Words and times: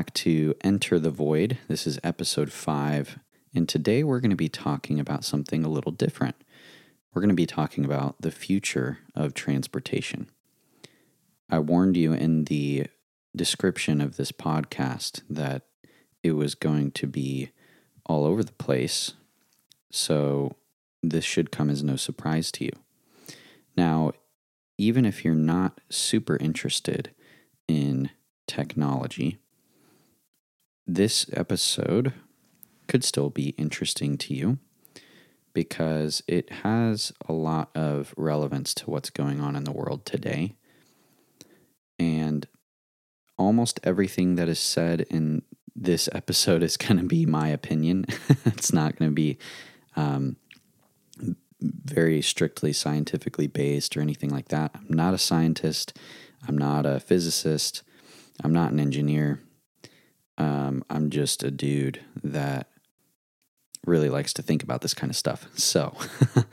back 0.00 0.14
to 0.14 0.54
Enter 0.62 0.98
the 0.98 1.10
Void. 1.10 1.58
This 1.68 1.86
is 1.86 2.00
episode 2.02 2.50
five, 2.50 3.18
and 3.54 3.68
today 3.68 4.02
we're 4.02 4.20
going 4.20 4.30
to 4.30 4.34
be 4.34 4.48
talking 4.48 4.98
about 4.98 5.26
something 5.26 5.62
a 5.62 5.68
little 5.68 5.92
different. 5.92 6.36
We're 7.12 7.20
going 7.20 7.28
to 7.28 7.34
be 7.34 7.44
talking 7.44 7.84
about 7.84 8.16
the 8.18 8.30
future 8.30 9.00
of 9.14 9.34
transportation. 9.34 10.30
I 11.50 11.58
warned 11.58 11.98
you 11.98 12.14
in 12.14 12.44
the 12.44 12.86
description 13.36 14.00
of 14.00 14.16
this 14.16 14.32
podcast 14.32 15.20
that 15.28 15.64
it 16.22 16.32
was 16.32 16.54
going 16.54 16.92
to 16.92 17.06
be 17.06 17.50
all 18.06 18.24
over 18.24 18.42
the 18.42 18.52
place, 18.52 19.12
so 19.90 20.56
this 21.02 21.26
should 21.26 21.52
come 21.52 21.68
as 21.68 21.82
no 21.82 21.96
surprise 21.96 22.50
to 22.52 22.64
you. 22.64 22.72
Now, 23.76 24.12
even 24.78 25.04
if 25.04 25.26
you're 25.26 25.34
not 25.34 25.82
super 25.90 26.38
interested 26.38 27.10
in 27.68 28.08
technology, 28.46 29.36
this 30.86 31.26
episode 31.32 32.12
could 32.88 33.04
still 33.04 33.30
be 33.30 33.50
interesting 33.50 34.18
to 34.18 34.34
you 34.34 34.58
because 35.52 36.22
it 36.26 36.50
has 36.50 37.12
a 37.28 37.32
lot 37.32 37.70
of 37.74 38.14
relevance 38.16 38.74
to 38.74 38.90
what's 38.90 39.10
going 39.10 39.40
on 39.40 39.56
in 39.56 39.64
the 39.64 39.72
world 39.72 40.04
today. 40.04 40.56
And 41.98 42.46
almost 43.36 43.80
everything 43.84 44.36
that 44.36 44.48
is 44.48 44.58
said 44.58 45.02
in 45.10 45.42
this 45.74 46.08
episode 46.12 46.62
is 46.62 46.76
going 46.76 46.98
to 46.98 47.04
be 47.04 47.26
my 47.26 47.48
opinion. 47.48 48.06
it's 48.44 48.72
not 48.72 48.96
going 48.96 49.10
to 49.10 49.14
be 49.14 49.38
um, 49.96 50.36
very 51.60 52.22
strictly 52.22 52.72
scientifically 52.72 53.46
based 53.46 53.96
or 53.96 54.00
anything 54.00 54.30
like 54.30 54.48
that. 54.48 54.72
I'm 54.74 54.96
not 54.96 55.14
a 55.14 55.18
scientist. 55.18 55.96
I'm 56.46 56.56
not 56.56 56.86
a 56.86 57.00
physicist. 57.00 57.82
I'm 58.42 58.52
not 58.52 58.72
an 58.72 58.80
engineer. 58.80 59.40
Um, 60.38 60.84
I'm 60.88 61.10
just 61.10 61.42
a 61.42 61.50
dude 61.50 62.00
that 62.22 62.68
really 63.86 64.08
likes 64.08 64.32
to 64.34 64.42
think 64.42 64.62
about 64.62 64.80
this 64.82 64.94
kind 64.94 65.10
of 65.10 65.16
stuff. 65.16 65.46
So, 65.54 65.96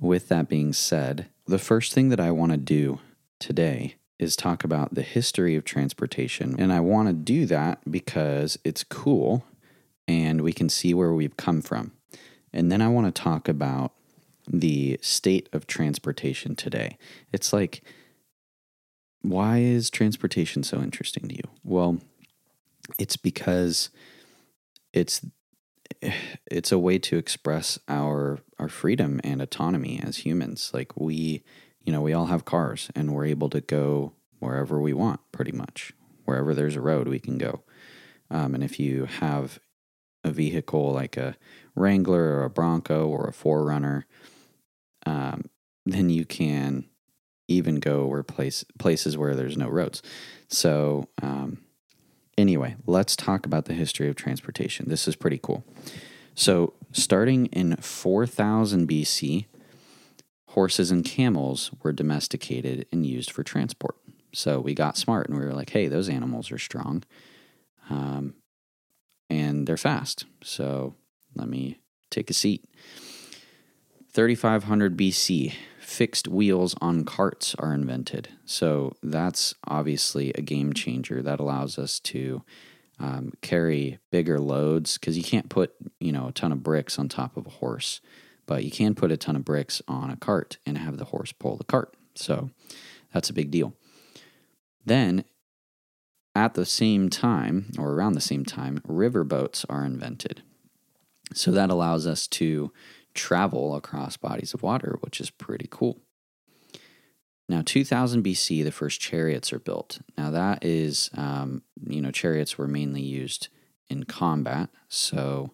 with 0.00 0.28
that 0.28 0.48
being 0.48 0.72
said, 0.72 1.26
the 1.46 1.58
first 1.58 1.92
thing 1.92 2.08
that 2.08 2.20
I 2.20 2.30
want 2.30 2.52
to 2.52 2.58
do 2.58 3.00
today 3.38 3.96
is 4.18 4.36
talk 4.36 4.64
about 4.64 4.94
the 4.94 5.02
history 5.02 5.56
of 5.56 5.64
transportation. 5.64 6.54
And 6.58 6.72
I 6.72 6.80
want 6.80 7.08
to 7.08 7.14
do 7.14 7.46
that 7.46 7.80
because 7.90 8.58
it's 8.64 8.84
cool 8.84 9.44
and 10.06 10.42
we 10.42 10.52
can 10.52 10.68
see 10.68 10.94
where 10.94 11.12
we've 11.12 11.36
come 11.36 11.60
from. 11.62 11.92
And 12.52 12.70
then 12.70 12.80
I 12.80 12.88
want 12.88 13.12
to 13.12 13.22
talk 13.22 13.48
about 13.48 13.92
the 14.46 14.98
state 15.02 15.48
of 15.52 15.66
transportation 15.66 16.54
today. 16.54 16.98
It's 17.32 17.52
like, 17.52 17.82
why 19.22 19.58
is 19.58 19.90
transportation 19.90 20.62
so 20.62 20.80
interesting 20.80 21.28
to 21.28 21.34
you? 21.34 21.42
Well, 21.62 21.98
it's 22.98 23.16
because 23.16 23.90
it's 24.92 25.24
it's 26.46 26.72
a 26.72 26.78
way 26.78 26.98
to 26.98 27.16
express 27.16 27.78
our 27.88 28.38
our 28.58 28.68
freedom 28.68 29.20
and 29.24 29.40
autonomy 29.40 30.00
as 30.02 30.18
humans. 30.18 30.70
Like 30.72 30.96
we, 30.96 31.42
you 31.82 31.92
know, 31.92 32.00
we 32.00 32.12
all 32.12 32.26
have 32.26 32.44
cars 32.44 32.90
and 32.94 33.14
we're 33.14 33.26
able 33.26 33.50
to 33.50 33.60
go 33.60 34.12
wherever 34.38 34.80
we 34.80 34.92
want, 34.92 35.20
pretty 35.32 35.52
much. 35.52 35.92
Wherever 36.24 36.54
there's 36.54 36.76
a 36.76 36.80
road, 36.80 37.08
we 37.08 37.18
can 37.18 37.38
go. 37.38 37.62
Um, 38.30 38.54
and 38.54 38.64
if 38.64 38.80
you 38.80 39.04
have 39.04 39.58
a 40.22 40.30
vehicle 40.30 40.92
like 40.92 41.16
a 41.16 41.36
Wrangler 41.74 42.36
or 42.36 42.44
a 42.44 42.50
Bronco 42.50 43.06
or 43.06 43.26
a 43.26 43.32
4Runner, 43.32 44.04
um, 45.04 45.44
then 45.84 46.08
you 46.08 46.24
can 46.24 46.86
even 47.46 47.76
go 47.76 48.06
where 48.06 48.22
place 48.22 48.64
places 48.78 49.18
where 49.18 49.34
there's 49.34 49.56
no 49.56 49.68
roads. 49.68 50.02
So 50.48 51.08
um, 51.22 51.58
anyway, 52.36 52.76
let's 52.86 53.16
talk 53.16 53.46
about 53.46 53.66
the 53.66 53.74
history 53.74 54.08
of 54.08 54.16
transportation. 54.16 54.88
This 54.88 55.08
is 55.08 55.16
pretty 55.16 55.38
cool. 55.42 55.64
So 56.34 56.74
starting 56.92 57.46
in 57.46 57.76
4000 57.76 58.88
BC, 58.88 59.46
horses 60.50 60.90
and 60.90 61.04
camels 61.04 61.70
were 61.82 61.92
domesticated 61.92 62.86
and 62.92 63.06
used 63.06 63.30
for 63.30 63.42
transport. 63.42 63.96
So 64.32 64.60
we 64.60 64.74
got 64.74 64.96
smart 64.96 65.28
and 65.28 65.38
we 65.38 65.44
were 65.44 65.52
like, 65.52 65.70
hey, 65.70 65.86
those 65.88 66.08
animals 66.08 66.50
are 66.50 66.58
strong, 66.58 67.04
um, 67.88 68.34
and 69.30 69.66
they're 69.66 69.76
fast. 69.76 70.26
So 70.42 70.94
let 71.34 71.48
me 71.48 71.78
take 72.10 72.30
a 72.30 72.34
seat. 72.34 72.64
3500 74.12 74.96
BC, 74.96 75.54
fixed 75.94 76.26
wheels 76.26 76.74
on 76.80 77.04
carts 77.04 77.54
are 77.54 77.72
invented. 77.72 78.28
So 78.44 78.96
that's 79.00 79.54
obviously 79.64 80.32
a 80.34 80.42
game 80.42 80.72
changer 80.72 81.22
that 81.22 81.38
allows 81.38 81.78
us 81.78 82.00
to 82.00 82.42
um, 82.98 83.32
carry 83.42 84.00
bigger 84.10 84.40
loads 84.40 84.98
because 84.98 85.16
you 85.16 85.22
can't 85.22 85.48
put 85.48 85.72
you 86.00 86.10
know 86.10 86.28
a 86.28 86.32
ton 86.32 86.50
of 86.50 86.64
bricks 86.64 86.98
on 86.98 87.08
top 87.08 87.36
of 87.36 87.46
a 87.46 87.50
horse, 87.50 88.00
but 88.44 88.64
you 88.64 88.72
can 88.72 88.96
put 88.96 89.12
a 89.12 89.16
ton 89.16 89.36
of 89.36 89.44
bricks 89.44 89.80
on 89.86 90.10
a 90.10 90.16
cart 90.16 90.58
and 90.66 90.78
have 90.78 90.98
the 90.98 91.06
horse 91.06 91.32
pull 91.32 91.56
the 91.56 91.64
cart. 91.64 91.94
So 92.16 92.50
that's 93.12 93.30
a 93.30 93.34
big 93.34 93.52
deal. 93.52 93.74
Then 94.84 95.24
at 96.34 96.54
the 96.54 96.66
same 96.66 97.08
time, 97.08 97.70
or 97.78 97.92
around 97.92 98.14
the 98.14 98.20
same 98.20 98.44
time, 98.44 98.80
river 98.84 99.22
boats 99.22 99.64
are 99.68 99.84
invented. 99.84 100.42
So 101.32 101.52
that 101.52 101.70
allows 101.70 102.04
us 102.06 102.26
to 102.28 102.72
travel 103.14 103.74
across 103.74 104.16
bodies 104.16 104.54
of 104.54 104.62
water, 104.62 104.98
which 105.00 105.20
is 105.20 105.30
pretty 105.30 105.68
cool. 105.70 106.00
Now, 107.48 107.62
2000 107.64 108.24
BC, 108.24 108.64
the 108.64 108.72
first 108.72 109.00
chariots 109.00 109.52
are 109.52 109.58
built. 109.58 110.00
Now, 110.16 110.30
that 110.30 110.64
is, 110.64 111.10
um, 111.14 111.62
you 111.86 112.00
know, 112.00 112.10
chariots 112.10 112.56
were 112.56 112.68
mainly 112.68 113.02
used 113.02 113.48
in 113.88 114.04
combat. 114.04 114.70
So, 114.88 115.52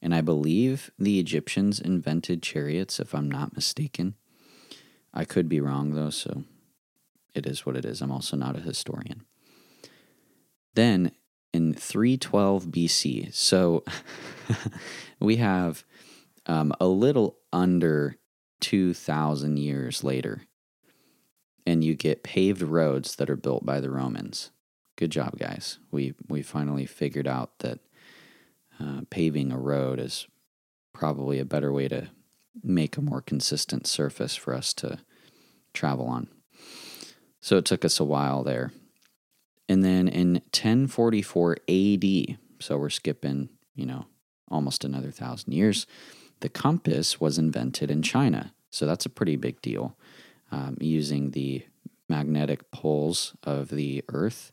and 0.00 0.14
I 0.14 0.20
believe 0.20 0.90
the 0.98 1.18
Egyptians 1.18 1.80
invented 1.80 2.42
chariots, 2.42 3.00
if 3.00 3.14
I'm 3.14 3.30
not 3.30 3.54
mistaken. 3.54 4.14
I 5.12 5.24
could 5.24 5.48
be 5.48 5.60
wrong, 5.60 5.94
though, 5.94 6.10
so 6.10 6.44
it 7.34 7.46
is 7.46 7.66
what 7.66 7.76
it 7.76 7.84
is. 7.84 8.00
I'm 8.00 8.12
also 8.12 8.36
not 8.36 8.56
a 8.56 8.60
historian. 8.60 9.24
Then 10.74 11.12
in 11.52 11.74
312 11.74 12.66
BC, 12.66 13.34
so 13.34 13.84
we 15.20 15.36
have 15.36 15.84
um, 16.46 16.72
a 16.80 16.86
little 16.86 17.38
under 17.52 18.16
2,000 18.60 19.58
years 19.58 20.04
later, 20.04 20.42
and 21.66 21.84
you 21.84 21.94
get 21.94 22.24
paved 22.24 22.62
roads 22.62 23.16
that 23.16 23.30
are 23.30 23.36
built 23.36 23.64
by 23.64 23.80
the 23.80 23.90
Romans. 23.90 24.50
Good 24.96 25.10
job, 25.10 25.38
guys. 25.38 25.78
We, 25.90 26.14
we 26.28 26.42
finally 26.42 26.86
figured 26.86 27.26
out 27.26 27.58
that 27.60 27.80
uh, 28.80 29.02
paving 29.10 29.52
a 29.52 29.58
road 29.58 30.00
is 30.00 30.26
probably 30.92 31.38
a 31.38 31.44
better 31.44 31.72
way 31.72 31.88
to 31.88 32.08
make 32.62 32.96
a 32.96 33.02
more 33.02 33.22
consistent 33.22 33.86
surface 33.86 34.36
for 34.36 34.54
us 34.54 34.72
to 34.74 34.98
travel 35.72 36.06
on. 36.06 36.28
So 37.40 37.56
it 37.56 37.64
took 37.64 37.84
us 37.84 37.98
a 37.98 38.04
while 38.04 38.42
there. 38.44 38.72
And 39.68 39.82
then 39.82 40.06
in 40.08 40.34
1044 40.34 41.56
AD, 41.68 42.38
so 42.60 42.76
we're 42.78 42.90
skipping, 42.90 43.48
you 43.74 43.86
know, 43.86 44.06
almost 44.48 44.84
another 44.84 45.10
thousand 45.10 45.52
years, 45.52 45.86
the 46.42 46.48
compass 46.48 47.20
was 47.20 47.38
invented 47.38 47.90
in 47.90 48.02
China. 48.02 48.52
So 48.70 48.84
that's 48.84 49.06
a 49.06 49.10
pretty 49.10 49.36
big 49.36 49.62
deal. 49.62 49.96
Um, 50.50 50.76
using 50.80 51.30
the 51.30 51.64
magnetic 52.08 52.70
poles 52.70 53.34
of 53.42 53.68
the 53.68 54.04
Earth 54.10 54.52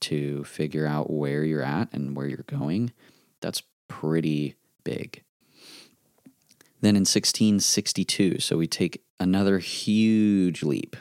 to 0.00 0.44
figure 0.44 0.86
out 0.86 1.10
where 1.10 1.42
you're 1.42 1.62
at 1.62 1.92
and 1.92 2.16
where 2.16 2.26
you're 2.26 2.44
going, 2.46 2.92
that's 3.40 3.62
pretty 3.88 4.54
big. 4.84 5.24
Then 6.82 6.94
in 6.94 7.00
1662, 7.00 8.38
so 8.38 8.56
we 8.56 8.66
take 8.66 9.02
another 9.18 9.58
huge 9.58 10.62
leap. 10.62 10.96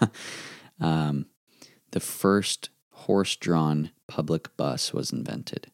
um, 0.80 1.26
the 1.92 2.00
first 2.00 2.70
horse 2.90 3.36
drawn 3.36 3.90
public 4.08 4.56
bus 4.56 4.92
was 4.92 5.12
invented. 5.12 5.70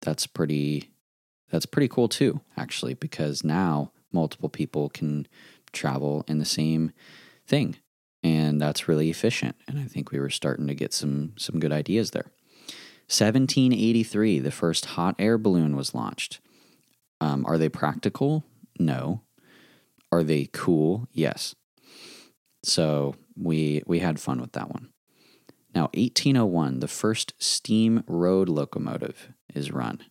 That's 0.00 0.26
pretty 0.26 0.93
that's 1.54 1.66
pretty 1.66 1.86
cool 1.86 2.08
too, 2.08 2.40
actually, 2.56 2.94
because 2.94 3.44
now 3.44 3.92
multiple 4.10 4.48
people 4.48 4.88
can 4.88 5.28
travel 5.72 6.24
in 6.26 6.40
the 6.40 6.44
same 6.44 6.90
thing. 7.46 7.76
And 8.24 8.60
that's 8.60 8.88
really 8.88 9.08
efficient. 9.08 9.54
And 9.68 9.78
I 9.78 9.84
think 9.84 10.10
we 10.10 10.18
were 10.18 10.30
starting 10.30 10.66
to 10.66 10.74
get 10.74 10.92
some 10.92 11.32
some 11.36 11.60
good 11.60 11.70
ideas 11.70 12.10
there. 12.10 12.32
1783, 13.06 14.40
the 14.40 14.50
first 14.50 14.84
hot 14.86 15.14
air 15.16 15.38
balloon 15.38 15.76
was 15.76 15.94
launched. 15.94 16.40
Um, 17.20 17.46
are 17.46 17.56
they 17.56 17.68
practical? 17.68 18.42
No. 18.80 19.22
Are 20.10 20.24
they 20.24 20.48
cool? 20.52 21.06
Yes. 21.12 21.54
So 22.64 23.14
we 23.36 23.80
we 23.86 24.00
had 24.00 24.18
fun 24.18 24.40
with 24.40 24.54
that 24.54 24.70
one. 24.72 24.88
Now, 25.72 25.90
1801, 25.94 26.80
the 26.80 26.88
first 26.88 27.32
steam 27.38 28.02
road 28.08 28.48
locomotive 28.48 29.28
is 29.54 29.70
run. 29.70 30.02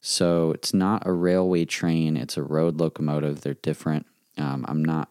So 0.00 0.52
it's 0.52 0.72
not 0.72 1.06
a 1.06 1.12
railway 1.12 1.66
train, 1.66 2.16
it's 2.16 2.36
a 2.36 2.42
road 2.42 2.80
locomotive. 2.80 3.42
They're 3.42 3.54
different. 3.54 4.06
Um, 4.38 4.64
I'm 4.66 4.84
not 4.84 5.10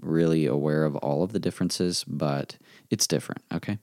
really 0.00 0.46
aware 0.46 0.84
of 0.84 0.96
all 0.96 1.22
of 1.22 1.32
the 1.32 1.40
differences, 1.40 2.04
but 2.06 2.56
it's 2.90 3.06
different. 3.06 3.42
Okay. 3.52 3.78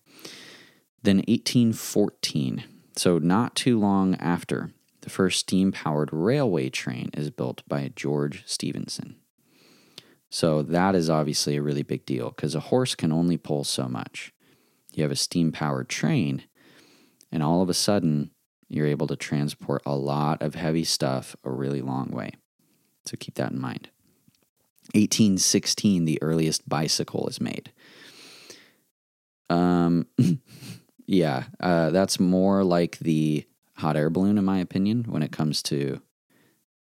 Then 1.03 1.17
1814. 1.27 2.63
So, 2.95 3.19
not 3.19 3.55
too 3.55 3.79
long 3.79 4.15
after, 4.15 4.71
the 5.01 5.09
first 5.09 5.39
steam 5.39 5.71
powered 5.71 6.09
railway 6.11 6.69
train 6.69 7.11
is 7.13 7.29
built 7.29 7.61
by 7.67 7.91
George 7.95 8.43
Stephenson. 8.47 9.17
So, 10.29 10.63
that 10.63 10.95
is 10.95 11.09
obviously 11.09 11.57
a 11.57 11.61
really 11.61 11.83
big 11.83 12.05
deal 12.05 12.29
because 12.29 12.55
a 12.55 12.59
horse 12.59 12.95
can 12.95 13.11
only 13.11 13.37
pull 13.37 13.63
so 13.63 13.87
much. 13.87 14.33
You 14.93 15.03
have 15.03 15.11
a 15.11 15.15
steam 15.15 15.51
powered 15.51 15.89
train, 15.89 16.43
and 17.31 17.43
all 17.43 17.61
of 17.61 17.69
a 17.69 17.75
sudden, 17.75 18.31
you're 18.69 18.87
able 18.87 19.07
to 19.07 19.15
transport 19.15 19.81
a 19.85 19.95
lot 19.95 20.41
of 20.41 20.55
heavy 20.55 20.83
stuff 20.83 21.35
a 21.43 21.51
really 21.51 21.81
long 21.81 22.09
way. 22.11 22.31
So, 23.05 23.15
keep 23.17 23.35
that 23.35 23.51
in 23.51 23.59
mind. 23.59 23.89
1816, 24.93 26.05
the 26.05 26.21
earliest 26.21 26.67
bicycle 26.67 27.27
is 27.27 27.41
made. 27.41 27.71
Um, 29.49 30.07
yeah, 31.05 31.45
uh, 31.59 31.89
that's 31.89 32.19
more 32.19 32.63
like 32.63 32.99
the 32.99 33.45
hot 33.77 33.95
air 33.95 34.09
balloon, 34.09 34.37
in 34.37 34.45
my 34.45 34.59
opinion, 34.59 35.05
when 35.07 35.23
it 35.23 35.31
comes 35.31 35.61
to 35.63 36.01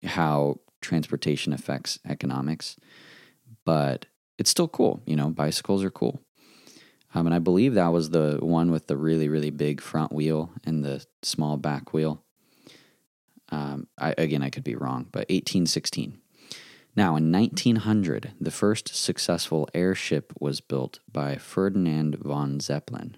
how 0.03 0.59
transportation 0.81 1.53
affects 1.53 1.99
economics. 2.07 2.75
But 3.65 4.07
it's 4.37 4.49
still 4.49 4.67
cool. 4.67 5.01
You 5.05 5.15
know, 5.15 5.29
bicycles 5.29 5.83
are 5.83 5.91
cool. 5.91 6.21
Um, 7.13 7.27
and 7.27 7.35
I 7.35 7.39
believe 7.39 7.75
that 7.75 7.93
was 7.93 8.09
the 8.09 8.39
one 8.41 8.71
with 8.71 8.87
the 8.87 8.97
really, 8.97 9.29
really 9.29 9.51
big 9.51 9.81
front 9.81 10.11
wheel 10.11 10.51
and 10.63 10.83
the 10.83 11.05
small 11.21 11.57
back 11.57 11.93
wheel. 11.93 12.23
Um, 13.49 13.87
I, 13.99 14.15
again, 14.17 14.41
I 14.41 14.49
could 14.49 14.63
be 14.63 14.75
wrong, 14.75 15.07
but 15.11 15.29
1816. 15.29 16.19
Now, 16.95 17.15
in 17.15 17.31
1900, 17.31 18.33
the 18.39 18.51
first 18.51 18.95
successful 18.95 19.67
airship 19.73 20.33
was 20.39 20.61
built 20.61 20.99
by 21.11 21.35
Ferdinand 21.35 22.17
von 22.19 22.59
Zeppelin. 22.59 23.17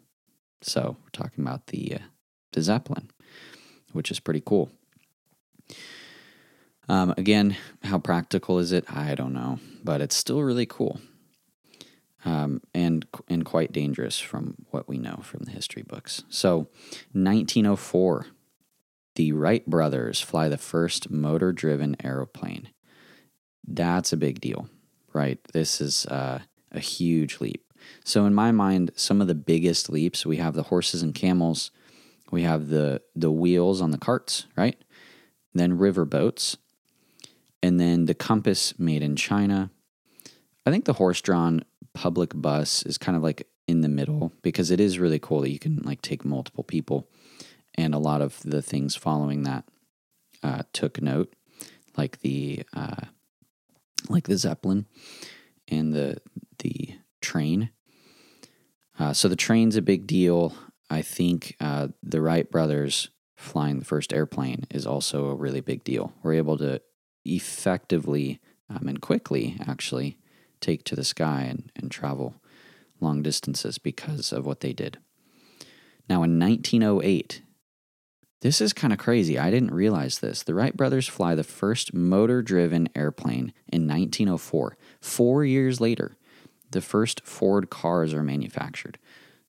So, 0.62 0.98
we're 1.04 1.10
talking 1.12 1.44
about 1.44 1.68
the, 1.68 1.96
uh, 1.96 2.06
the 2.54 2.62
Zeppelin, 2.62 3.12
which 3.92 4.12
is 4.12 4.20
pretty 4.20 4.42
cool. 4.46 4.72
Um, 6.88 7.14
again, 7.18 7.58
how 7.84 7.98
practical 7.98 8.60
is 8.60 8.72
it? 8.72 8.86
I 8.90 9.16
don't 9.16 9.34
know, 9.34 9.60
but 9.84 10.02
it's 10.02 10.16
still 10.16 10.42
really 10.42 10.66
cool. 10.66 11.00
Um, 12.26 12.62
and 12.74 13.06
and 13.28 13.46
quite 13.46 13.72
dangerous 13.72 14.20
from 14.20 14.56
what 14.72 14.90
we 14.90 14.98
know 14.98 15.20
from 15.22 15.44
the 15.44 15.52
history 15.52 15.84
books. 15.84 16.24
So, 16.28 16.68
1904, 17.14 18.26
the 19.14 19.32
Wright 19.32 19.66
brothers 19.66 20.22
fly 20.22 20.50
the 20.50 20.58
first 20.58 21.12
motor-driven 21.12 21.98
aeroplane. 22.04 22.70
That's 23.68 24.12
a 24.12 24.18
big 24.18 24.42
deal, 24.42 24.68
right? 25.14 25.40
This 25.54 25.80
is 25.80 26.06
uh, 26.08 26.40
a 26.72 26.80
huge 26.80 27.40
leap. 27.40 27.64
So 28.04 28.26
in 28.26 28.34
my 28.34 28.52
mind, 28.52 28.92
some 28.96 29.22
of 29.22 29.28
the 29.28 29.36
biggest 29.36 29.90
leaps 29.90 30.26
we 30.26 30.38
have 30.38 30.54
the 30.54 30.64
horses 30.64 31.02
and 31.02 31.14
camels, 31.14 31.72
we 32.32 32.44
have 32.44 32.70
the 32.70 33.02
the 33.16 33.32
wheels 33.32 33.82
on 33.82 33.92
the 33.92 33.98
carts, 33.98 34.48
right? 34.56 34.82
Then 35.54 35.78
river 35.78 36.06
boats, 36.06 36.58
and 37.64 37.80
then 37.80 38.06
the 38.06 38.16
compass 38.16 38.78
made 38.78 39.04
in 39.04 39.16
China. 39.16 39.70
I 40.66 40.72
think 40.72 40.86
the 40.86 40.94
horse-drawn 40.94 41.64
public 41.94 42.32
bus 42.34 42.84
is 42.84 42.98
kind 42.98 43.16
of 43.16 43.24
like 43.24 43.48
in 43.68 43.82
the 43.82 43.90
middle 43.90 44.32
because 44.42 44.72
it 44.72 44.80
is 44.80 45.00
really 45.00 45.20
cool 45.20 45.42
that 45.42 45.52
you 45.52 45.60
can 45.60 45.78
like 45.84 46.02
take 46.02 46.26
multiple 46.26 46.64
people, 46.64 47.08
and 47.76 47.94
a 47.94 48.00
lot 48.00 48.22
of 48.22 48.40
the 48.44 48.62
things 48.62 48.96
following 48.96 49.44
that 49.44 49.66
uh, 50.44 50.64
took 50.74 51.02
note, 51.02 51.34
like 51.98 52.20
the 52.22 52.64
uh, 52.74 53.06
like 54.10 54.28
the 54.28 54.38
Zeppelin 54.38 54.86
and 55.68 55.94
the 55.94 56.18
the 56.60 56.96
train. 57.22 57.70
Uh, 58.98 59.14
so 59.14 59.28
the 59.28 59.36
train's 59.36 59.76
a 59.76 59.82
big 59.82 60.08
deal. 60.08 60.54
I 60.90 61.02
think 61.02 61.56
uh, 61.60 61.90
the 62.04 62.22
Wright 62.22 62.50
brothers 62.50 63.10
flying 63.36 63.80
the 63.80 63.86
first 63.86 64.14
airplane 64.14 64.66
is 64.70 64.86
also 64.86 65.26
a 65.28 65.36
really 65.36 65.60
big 65.60 65.84
deal. 65.84 66.14
We're 66.24 66.34
able 66.34 66.58
to 66.60 66.82
effectively 67.26 68.40
um, 68.70 68.88
and 68.88 69.02
quickly 69.02 69.58
actually 69.68 70.18
take 70.62 70.84
to 70.86 70.96
the 70.96 71.04
sky 71.04 71.46
and, 71.50 71.72
and 71.76 71.92
travel 71.92 72.36
long 73.00 73.22
distances 73.22 73.78
because 73.78 74.32
of 74.32 74.46
what 74.46 74.62
they 74.62 74.74
did. 74.74 74.98
Now, 76.10 76.24
in 76.24 76.40
1908, 76.40 77.42
this 78.42 78.62
is 78.62 78.74
kind 78.74 78.94
of 78.94 79.00
crazy. 79.00 79.40
I 79.40 79.50
didn't 79.50 79.74
realize 79.74 80.20
this. 80.20 80.44
The 80.44 80.54
Wright 80.54 80.76
brothers 80.76 81.08
fly 81.08 81.36
the 81.36 81.44
first 81.44 81.94
motor 81.94 82.42
driven 82.42 82.90
airplane 82.96 83.54
in 83.68 83.88
1904. 83.88 84.78
Four 85.02 85.46
years 85.46 85.82
later, 85.82 86.18
the 86.72 86.82
first 86.82 87.22
Ford 87.26 87.70
cars 87.70 88.14
are 88.14 88.24
manufactured. 88.24 89.00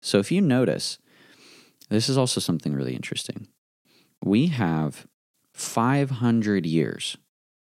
So 0.00 0.18
if 0.18 0.32
you 0.32 0.40
notice, 0.40 0.98
this 1.88 2.08
is 2.08 2.16
also 2.16 2.40
something 2.40 2.74
really 2.74 2.94
interesting. 2.94 3.48
We 4.24 4.46
have 4.48 5.06
500 5.52 6.64
years 6.64 7.16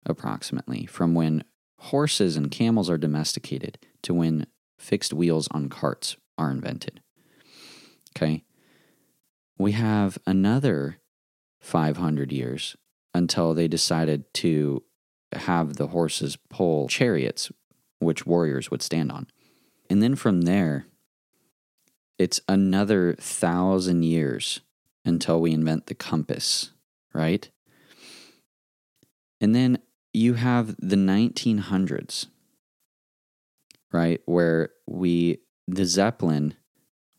approximately 0.06 0.86
from 0.86 1.14
when 1.14 1.44
horses 1.80 2.36
and 2.36 2.50
camels 2.50 2.90
are 2.90 2.98
domesticated 2.98 3.78
to 4.02 4.14
when 4.14 4.46
fixed 4.78 5.12
wheels 5.12 5.48
on 5.50 5.68
carts 5.68 6.16
are 6.36 6.50
invented. 6.50 7.00
Okay. 8.16 8.44
We 9.58 9.72
have 9.72 10.18
another 10.26 10.98
500 11.60 12.32
years 12.32 12.76
until 13.14 13.54
they 13.54 13.68
decided 13.68 14.32
to 14.34 14.82
have 15.32 15.76
the 15.76 15.88
horses 15.88 16.36
pull 16.48 16.88
chariots, 16.88 17.50
which 17.98 18.26
warriors 18.26 18.70
would 18.70 18.82
stand 18.82 19.12
on. 19.12 19.26
And 19.88 20.02
then 20.02 20.16
from 20.16 20.42
there, 20.42 20.86
it's 22.18 22.40
another 22.48 23.14
thousand 23.14 24.02
years 24.02 24.60
until 25.04 25.40
we 25.40 25.52
invent 25.52 25.86
the 25.86 25.94
compass, 25.94 26.72
right? 27.14 27.48
And 29.40 29.54
then 29.54 29.78
you 30.12 30.34
have 30.34 30.76
the 30.78 30.96
1900s, 30.96 32.26
right? 33.92 34.20
Where 34.26 34.70
we, 34.86 35.38
the 35.66 35.84
Zeppelin 35.84 36.54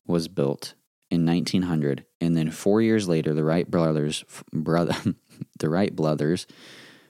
was 0.05 0.27
built 0.27 0.75
in 1.09 1.25
1900, 1.25 2.05
and 2.19 2.35
then 2.35 2.51
four 2.51 2.81
years 2.81 3.07
later, 3.07 3.33
the 3.33 3.43
Wright 3.43 3.69
brothers, 3.69 4.23
brother, 4.53 4.95
the 5.59 5.69
Wright 5.69 5.95
brothers, 5.95 6.47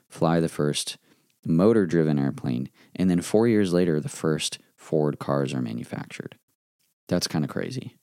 fly 0.08 0.40
the 0.40 0.48
first 0.48 0.98
motor-driven 1.44 2.18
airplane, 2.18 2.68
and 2.94 3.10
then 3.10 3.20
four 3.20 3.48
years 3.48 3.72
later, 3.72 3.98
the 4.00 4.08
first 4.08 4.58
Ford 4.76 5.18
cars 5.18 5.54
are 5.54 5.62
manufactured. 5.62 6.36
That's 7.08 7.28
kind 7.28 7.44
of 7.44 7.50
crazy. 7.50 7.96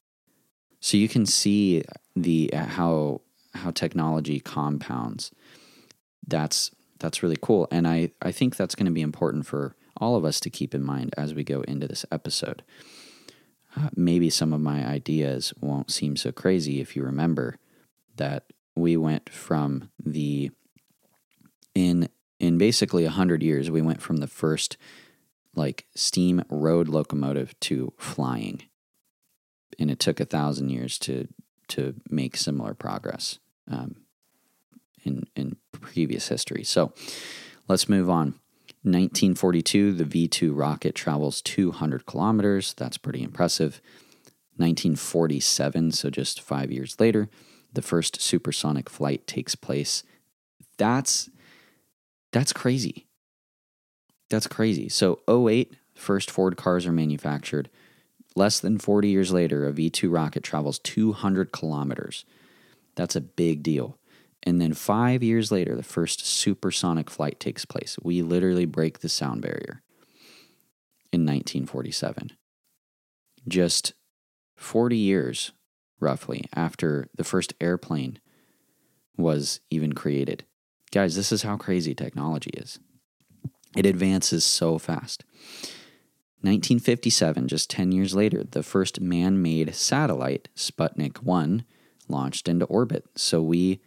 So 0.80 0.98
you 0.98 1.10
can 1.10 1.26
see 1.26 1.84
the 2.16 2.52
uh, 2.54 2.66
how 2.66 3.22
how 3.54 3.72
technology 3.72 4.40
compounds. 4.40 5.32
That's 6.26 6.72
that's 7.00 7.24
really 7.24 7.38
cool, 7.42 7.68
and 7.72 7.88
I 7.88 8.12
I 8.22 8.32
think 8.32 8.56
that's 8.56 8.76
going 8.76 8.86
to 8.86 8.92
be 8.92 9.02
important 9.02 9.46
for 9.46 9.76
all 9.98 10.16
of 10.16 10.26
us 10.26 10.40
to 10.42 10.50
keep 10.50 10.74
in 10.74 10.84
mind 10.84 11.14
as 11.18 11.34
we 11.34 11.44
go 11.44 11.62
into 11.62 11.88
this 11.88 12.06
episode. 12.12 12.64
Uh, 13.76 13.90
maybe 13.96 14.30
some 14.30 14.54
of 14.54 14.62
my 14.62 14.86
ideas 14.86 15.54
won't 15.60 15.92
seem 15.92 16.16
so 16.16 16.32
crazy 16.32 16.82
if 16.82 16.96
you 16.96 17.04
remember 17.04 17.58
that 18.16 18.46
we 18.76 18.98
went 18.98 19.30
from 19.30 19.90
the 20.04 20.50
in 21.76 22.10
in 22.40 22.58
basically 22.58 23.04
100 23.04 23.44
years 23.44 23.70
we 23.70 23.82
went 23.82 24.02
from 24.02 24.18
the 24.18 24.28
first 24.28 24.78
like 25.56 25.86
steam 25.96 26.44
road 26.50 26.88
locomotive 26.88 27.60
to 27.60 27.94
flying. 27.98 28.64
And 29.78 29.92
it 29.92 30.00
took 30.00 30.20
a 30.20 30.26
thousand 30.26 30.70
years 30.70 30.98
to 31.00 31.28
to 31.70 31.96
make 32.10 32.36
similar 32.36 32.74
progress. 32.74 33.38
Um, 33.70 33.98
in 35.04 35.28
in 35.36 35.56
previous 35.72 36.28
history 36.28 36.64
so 36.64 36.94
let's 37.68 37.90
move 37.90 38.10
on 38.10 38.36
1942, 38.84 39.92
the 39.92 40.06
V 40.06 40.28
2 40.30 40.54
rocket 40.54 40.96
travels 40.96 41.42
200 41.42 42.06
kilometers. 42.06 42.74
That's 42.76 42.98
pretty 42.98 43.22
impressive. 43.22 43.82
1947, 44.56 45.92
so 45.92 46.10
just 46.10 46.42
five 46.42 46.72
years 46.72 46.98
later, 47.00 47.30
the 47.74 47.82
first 47.82 48.22
supersonic 48.22 48.90
flight 48.90 49.28
takes 49.28 49.56
place. 49.56 50.04
That's 50.78 51.30
that's 52.32 52.54
crazy. 52.54 53.08
That's 54.30 54.48
crazy. 54.48 54.88
So 54.88 55.20
08, 55.30 55.74
first 55.96 56.32
Ford 56.32 56.56
cars 56.56 56.86
are 56.86 56.92
manufactured. 56.92 57.70
Less 58.36 58.60
than 58.60 58.78
40 58.78 59.10
years 59.10 59.34
later, 59.34 59.68
a 59.68 59.74
V 59.74 59.90
2 59.90 60.10
rocket 60.10 60.44
travels 60.44 60.80
200 60.80 61.52
kilometers. 61.52 62.24
That's 62.96 63.16
a 63.16 63.22
big 63.22 63.62
deal. 63.62 63.98
And 64.44 64.62
then 64.62 64.74
five 64.74 65.22
years 65.22 65.52
later, 65.52 65.76
the 65.76 65.84
first 65.84 66.26
supersonic 66.26 67.10
flight 67.10 67.40
takes 67.40 67.66
place. 67.66 67.98
We 68.02 68.22
literally 68.22 68.66
break 68.66 69.00
the 69.00 69.10
sound 69.10 69.42
barrier 69.42 69.82
in 71.12 71.22
1947. 71.26 72.32
Just 73.48 73.94
40 74.56 74.96
years, 74.96 75.52
roughly, 76.00 76.46
after 76.56 77.10
the 77.16 77.24
first 77.24 77.54
airplane 77.60 78.20
was 79.18 79.60
even 79.70 79.94
created. 79.94 80.46
Guys, 80.92 81.16
this 81.16 81.32
is 81.32 81.44
how 81.44 81.58
crazy 81.58 81.94
technology 81.94 82.52
is. 82.52 82.80
It 83.76 83.86
advances 83.86 84.44
so 84.44 84.78
fast. 84.78 85.24
1957, 86.42 87.48
just 87.50 87.70
10 87.70 87.92
years 87.92 88.16
later, 88.16 88.44
the 88.44 88.64
first 88.64 89.02
man 89.02 89.42
made 89.42 89.76
satellite, 89.76 90.48
Sputnik 90.56 91.22
1, 91.22 91.66
launched 92.08 92.48
into 92.48 92.66
orbit. 92.66 93.06
So 93.16 93.42
we, 93.42 93.82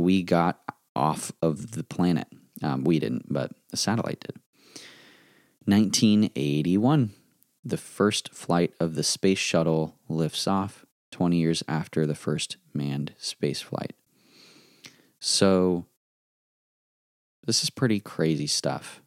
we 0.00 0.22
got 0.22 0.60
off 0.96 1.32
of 1.40 1.72
the 1.72 1.84
planet. 1.84 2.28
Um, 2.62 2.84
we 2.84 2.98
didn't, 2.98 3.32
but 3.32 3.52
the 3.70 3.76
satellite 3.76 4.20
did. 4.20 4.36
1981, 5.64 7.12
the 7.64 7.76
first 7.76 8.34
flight 8.34 8.74
of 8.80 8.94
the 8.94 9.02
space 9.02 9.38
shuttle 9.38 9.96
lifts 10.08 10.46
off 10.46 10.84
20 11.12 11.36
years 11.36 11.62
after 11.68 12.06
the 12.06 12.14
first 12.14 12.56
manned 12.72 13.14
space 13.18 13.60
flight. 13.60 13.94
So, 15.20 15.86
this 17.46 17.62
is 17.62 17.70
pretty 17.70 18.00
crazy 18.00 18.46
stuff. 18.46 19.02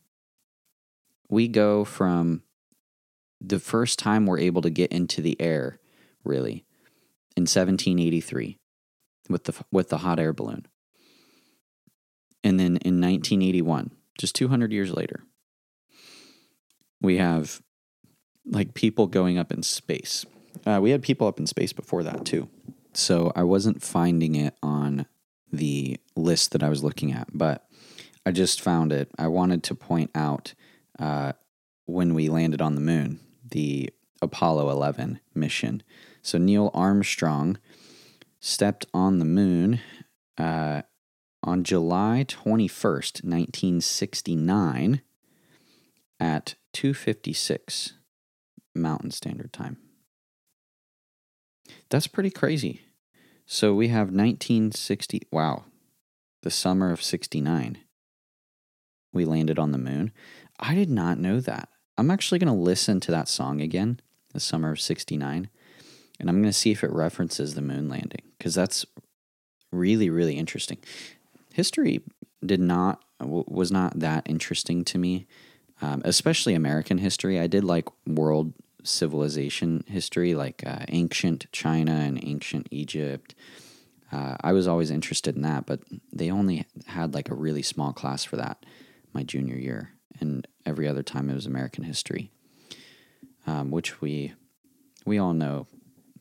We 1.30 1.48
go 1.48 1.86
from 1.86 2.44
the 3.42 3.60
first 3.60 4.00
time 4.00 4.26
we're 4.26 4.40
able 4.40 4.62
to 4.62 4.70
get 4.70 4.92
into 4.92 5.22
the 5.22 5.40
air, 5.42 5.80
really, 6.24 6.66
in 7.36 7.44
1783 7.44 8.60
with 9.30 9.46
the, 9.46 9.66
with 9.72 9.90
the 9.90 10.00
hot 10.00 10.20
air 10.20 10.34
balloon. 10.34 10.68
And 12.44 12.60
then 12.60 12.78
in 12.78 13.00
1981, 13.00 13.92
just 14.18 14.36
200 14.36 14.72
years 14.72 14.94
later, 14.94 15.24
we 17.02 17.18
have 17.18 17.62
like 18.46 18.74
people 18.74 19.08
going 19.08 19.38
up 19.38 19.52
in 19.52 19.64
space. 19.64 20.26
Uh, 20.66 20.80
we 20.82 20.92
had 20.92 21.02
people 21.02 21.28
up 21.28 21.40
in 21.40 21.48
space 21.48 21.74
before 21.74 22.04
that 22.04 22.26
too. 22.26 22.50
So 22.94 23.32
I 23.36 23.44
wasn't 23.44 23.82
finding 23.82 24.36
it 24.36 24.56
on 24.62 25.06
the 25.52 26.00
list 26.16 26.52
that 26.52 26.64
I 26.64 26.70
was 26.70 26.84
looking 26.84 27.12
at, 27.12 27.28
but 27.34 27.66
I 28.26 28.32
just 28.32 28.62
found 28.62 28.92
it. 28.92 29.10
I 29.18 29.28
wanted 29.28 29.64
to 29.64 29.76
point 29.76 30.12
out 30.16 30.54
uh, 31.00 31.34
when 31.86 32.14
we 32.14 32.30
landed 32.30 32.62
on 32.62 32.76
the 32.76 32.82
moon, 32.82 33.20
the 33.50 33.90
Apollo 34.22 34.70
11 34.70 35.20
mission. 35.34 35.84
So 36.22 36.38
Neil 36.38 36.72
Armstrong 36.74 37.58
stepped 38.40 38.86
on 38.94 39.20
the 39.20 39.26
moon 39.26 39.80
uh, 40.38 40.84
on 41.44 41.64
July 41.64 42.26
21st, 42.28 43.24
1969 43.24 45.02
at 46.20 46.56
256 46.74 47.94
Mountain 48.74 49.12
Standard 49.12 49.54
Time. 49.54 49.78
That's 51.90 52.08
pretty 52.08 52.32
crazy. 52.32 52.82
So 53.46 53.74
we 53.74 53.90
have 53.90 54.08
1960. 54.08 55.24
Wow. 55.32 55.66
The 56.42 56.52
summer 56.52 56.92
of 56.92 57.04
69. 57.04 57.78
We 59.14 59.26
landed 59.26 59.60
on 59.60 59.72
the 59.72 59.78
moon. 59.78 60.12
I 60.60 60.76
did 60.76 60.90
not 60.90 61.20
know 61.20 61.40
that. 61.40 61.70
I'm 61.98 62.10
actually 62.10 62.40
going 62.40 62.54
to 62.54 62.60
listen 62.60 63.00
to 63.02 63.12
that 63.12 63.28
song 63.28 63.62
again, 63.62 64.00
The 64.34 64.40
Summer 64.40 64.72
of 64.72 64.82
69, 64.82 65.50
and 66.20 66.30
I'm 66.30 66.38
going 66.42 66.46
to 66.46 66.54
see 66.54 66.72
if 66.72 66.84
it 66.84 66.92
references 66.92 67.54
the 67.54 67.62
moon 67.62 67.88
landing 67.88 68.24
because 68.38 68.56
that's 68.56 68.86
really, 69.72 70.10
really 70.10 70.36
interesting. 70.36 70.80
History 71.54 72.02
did 72.44 72.60
not, 72.60 73.04
was 73.20 73.72
not 73.72 74.00
that 74.00 74.24
interesting 74.28 74.84
to 74.86 74.98
me, 74.98 75.28
um, 75.82 76.02
especially 76.04 76.56
American 76.56 76.98
history. 76.98 77.40
I 77.40 77.46
did 77.46 77.64
like 77.64 77.88
world 78.08 78.54
civilization 78.84 79.84
history, 79.88 80.34
like 80.34 80.64
uh, 80.66 80.86
ancient 80.90 81.46
China 81.52 81.92
and 81.92 82.20
ancient 82.24 82.68
Egypt. 82.72 83.36
Uh, 84.12 84.36
I 84.42 84.52
was 84.52 84.68
always 84.68 84.90
interested 84.90 85.36
in 85.36 85.44
that, 85.44 85.68
but 85.68 85.82
they 86.12 86.32
only 86.32 86.66
had 86.88 87.14
like 87.14 87.30
a 87.30 87.36
really 87.36 87.62
small 87.62 87.94
class 87.94 88.24
for 88.24 88.36
that 88.38 88.66
my 89.14 89.22
junior 89.22 89.56
year, 89.56 89.92
and 90.20 90.48
every 90.66 90.88
other 90.88 91.04
time 91.04 91.30
it 91.30 91.36
was 91.36 91.46
American 91.46 91.84
history, 91.84 92.32
um, 93.46 93.70
which 93.70 94.02
we 94.02 94.34
we 95.06 95.20
all 95.20 95.34
know 95.34 95.68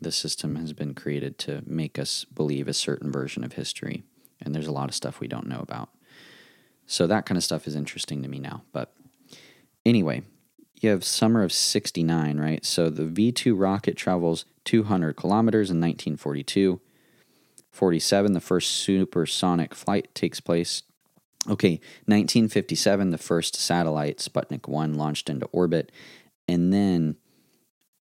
the 0.01 0.13
system 0.13 0.57
has 0.57 0.75
been 0.75 0.93
created 0.93 1.39
to 1.39 1.63
make 1.65 1.99
us 1.99 2.25
believe 2.25 2.69
a 2.69 2.75
certain 2.75 3.11
version 3.11 3.45
of 3.45 3.55
history, 3.55 4.03
and 4.45 4.55
there's 4.55 4.67
a 4.67 4.73
lot 4.73 4.89
of 4.89 4.95
stuff 4.95 5.21
we 5.21 5.29
don't 5.29 5.47
know 5.47 5.61
about. 5.61 5.89
So 6.87 7.07
that 7.07 7.27
kind 7.27 7.37
of 7.37 7.45
stuff 7.45 7.67
is 7.67 7.77
interesting 7.77 8.23
to 8.23 8.29
me 8.29 8.39
now. 8.39 8.63
But 8.73 8.93
anyway, 9.87 10.23
you 10.81 10.91
have 10.91 11.05
summer 11.05 11.43
of 11.43 11.53
69, 11.53 12.39
right? 12.39 12.65
So 12.65 12.91
the 12.91 13.07
V 13.07 13.33
2 13.33 13.55
rocket 13.55 13.97
travels 13.97 14.45
200 14.65 15.15
kilometers 15.15 15.71
in 15.71 15.81
1942. 15.81 16.81
47, 17.71 18.33
the 18.33 18.41
first 18.41 18.71
supersonic 18.71 19.75
flight 19.75 20.15
takes 20.15 20.41
place. 20.41 20.83
Okay, 21.49 21.81
1957, 22.05 23.11
the 23.11 23.19
first 23.19 23.57
satellite, 23.57 24.19
Sputnik 24.19 24.69
1, 24.69 24.95
launched 24.95 25.31
into 25.31 25.47
orbit. 25.47 25.91
And 26.47 26.73
then 26.73 27.17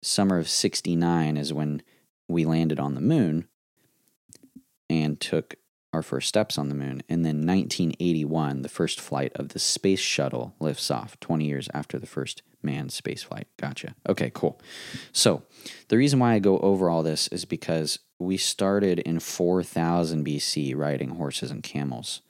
summer 0.02 0.38
of 0.38 0.48
69 0.48 1.36
is 1.36 1.52
when 1.52 1.82
we 2.28 2.44
landed 2.44 2.78
on 2.78 2.94
the 2.94 3.00
moon 3.00 3.48
and 4.90 5.18
took 5.20 5.56
our 5.94 6.02
first 6.02 6.28
steps 6.28 6.58
on 6.58 6.68
the 6.68 6.74
moon. 6.74 7.02
And 7.08 7.24
then 7.24 7.46
1981, 7.46 8.62
the 8.62 8.68
first 8.68 9.00
flight 9.00 9.32
of 9.36 9.50
the 9.50 9.58
space 9.58 10.00
shuttle 10.00 10.54
lifts 10.60 10.90
off, 10.90 11.18
20 11.20 11.46
years 11.46 11.68
after 11.72 11.98
the 11.98 12.06
first 12.06 12.42
manned 12.62 12.92
space 12.92 13.22
flight. 13.22 13.46
Gotcha. 13.58 13.94
Okay, 14.08 14.30
cool. 14.34 14.60
So 15.12 15.42
the 15.88 15.96
reason 15.96 16.18
why 16.18 16.34
I 16.34 16.38
go 16.38 16.58
over 16.58 16.90
all 16.90 17.02
this 17.02 17.28
is 17.28 17.44
because 17.44 18.00
we 18.18 18.36
started 18.36 18.98
in 19.00 19.20
4000 19.20 20.26
BC 20.26 20.76
riding 20.76 21.10
horses 21.10 21.50
and 21.50 21.62
camels. 21.62 22.20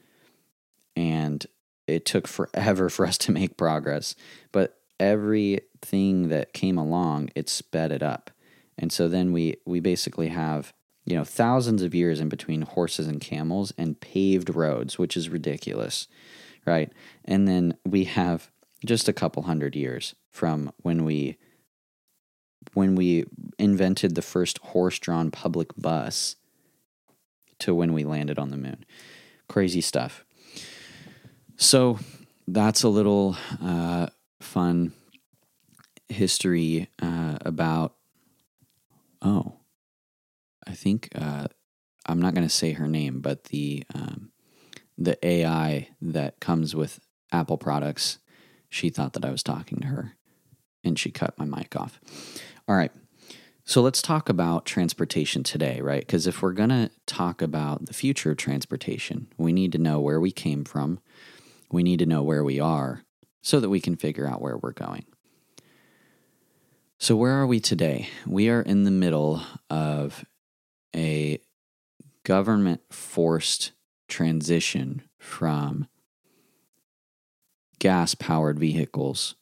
And 0.97 1.44
it 1.87 2.04
took 2.04 2.28
forever 2.28 2.88
for 2.90 3.06
us 3.06 3.18
to 3.18 3.33
make 3.33 3.56
progress. 3.56 4.14
But 4.52 4.78
everything 5.00 6.28
that 6.28 6.52
came 6.52 6.78
along, 6.78 7.30
it 7.35 7.49
sped 7.49 7.92
it 7.92 8.02
up. 8.02 8.30
And 8.76 8.92
so 8.92 9.09
then 9.09 9.33
we, 9.33 9.56
we 9.64 9.80
basically 9.80 10.28
have 10.28 10.73
you 11.05 11.17
know, 11.17 11.25
thousands 11.25 11.83
of 11.83 11.95
years 11.95 12.21
in 12.21 12.29
between 12.29 12.63
horses 12.63 13.07
and 13.07 13.21
camels 13.21 13.73
and 13.77 14.01
paved 14.01 14.55
roads, 14.55 14.99
which 14.99 15.17
is 15.17 15.29
ridiculous, 15.29 16.09
right? 16.67 16.91
And 17.25 17.47
then 17.47 17.77
we 17.85 18.05
have 18.05 18.51
just 18.85 19.09
a 19.09 19.13
couple 19.13 19.43
hundred 19.43 19.77
years 19.77 20.15
from 20.31 20.73
when 20.79 21.05
we 21.05 21.37
when 22.73 22.95
we 22.95 23.25
invented 23.59 24.15
the 24.15 24.23
first 24.23 24.59
horse-drawn 24.59 25.31
public 25.31 25.69
bus 25.77 26.37
to 27.59 27.75
when 27.75 27.93
we 27.93 28.05
landed 28.05 28.39
on 28.39 28.51
the 28.51 28.57
moon. 28.57 28.85
Crazy 29.49 29.81
stuff. 29.81 30.25
So 31.57 31.99
that's 32.49 32.83
a 32.83 32.89
little 32.89 33.37
uh, 33.63 34.09
fun 34.41 34.93
history 36.09 36.89
uh, 37.01 37.39
about. 37.43 37.95
Oh, 39.23 39.61
I 40.66 40.73
think 40.73 41.09
uh, 41.14 41.47
I'm 42.06 42.21
not 42.21 42.35
going 42.35 42.47
to 42.47 42.54
say 42.54 42.73
her 42.73 42.88
name, 42.88 43.21
but 43.21 43.44
the 43.44 43.85
um, 43.94 44.30
the 44.97 45.18
AI 45.26 45.88
that 46.00 46.40
comes 46.40 46.75
with 46.75 47.00
Apple 47.33 47.59
products, 47.59 48.18
she 48.68 48.90
thought 48.90 49.12
that 49.14 49.25
I 49.25 49.30
was 49.30 49.42
talking 49.42 49.78
to 49.80 49.87
her, 49.88 50.12
and 50.85 50.99
she 50.99 51.11
cut 51.11 51.38
my 51.38 51.44
mic 51.44 51.75
off. 51.76 52.00
All 52.68 52.76
right. 52.76 52.92
So 53.66 53.80
let's 53.80 54.02
talk 54.02 54.28
about 54.28 54.66
transportation 54.66 55.42
today, 55.42 55.80
right? 55.80 56.02
Because 56.02 56.26
if 56.26 56.42
we're 56.42 56.52
going 56.52 56.68
to 56.68 56.90
talk 57.06 57.40
about 57.40 57.87
the 57.87 57.94
future 57.94 58.33
of 58.33 58.37
transportation, 58.37 59.28
we 59.38 59.54
need 59.54 59.73
to 59.73 59.78
know 59.78 60.00
where 60.00 60.21
we 60.21 60.30
came 60.30 60.64
from. 60.64 61.00
We 61.73 61.83
need 61.83 61.99
to 62.00 62.06
know 62.06 62.23
where 62.23 62.44
we 62.44 62.61
are 62.61 63.04
so 63.40 63.61
that 63.61 63.71
we 63.71 63.80
can 63.80 63.97
figure 63.97 64.26
out 64.26 64.42
where 64.42 64.59
we're 64.59 64.73
going. 64.73 65.06
So, 66.99 67.16
where 67.16 67.33
are 67.33 67.47
we 67.47 67.59
today? 67.59 68.09
We 68.26 68.49
are 68.50 68.62
in 68.62 68.85
the 68.85 68.90
middle 68.90 69.42
of 69.68 70.25
a 70.95 71.41
government 72.25 72.81
forced 72.91 73.73
transition 74.09 75.03
from 75.19 75.87
gas 77.79 78.15
powered 78.15 78.59
vehicles 78.59 79.35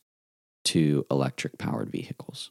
to 0.65 1.07
electric 1.11 1.59
powered 1.59 1.91
vehicles. 1.91 2.51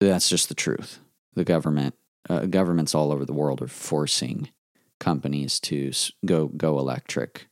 That's 0.00 0.28
just 0.28 0.48
the 0.48 0.54
truth. 0.54 1.00
The 1.34 1.44
government, 1.44 1.94
uh, 2.28 2.46
governments 2.46 2.94
all 2.94 3.12
over 3.12 3.24
the 3.24 3.32
world 3.32 3.62
are 3.62 3.68
forcing 3.68 4.50
companies 5.00 5.60
to 5.60 5.92
go 6.24 6.48
go 6.48 6.78
electric. 6.78 7.48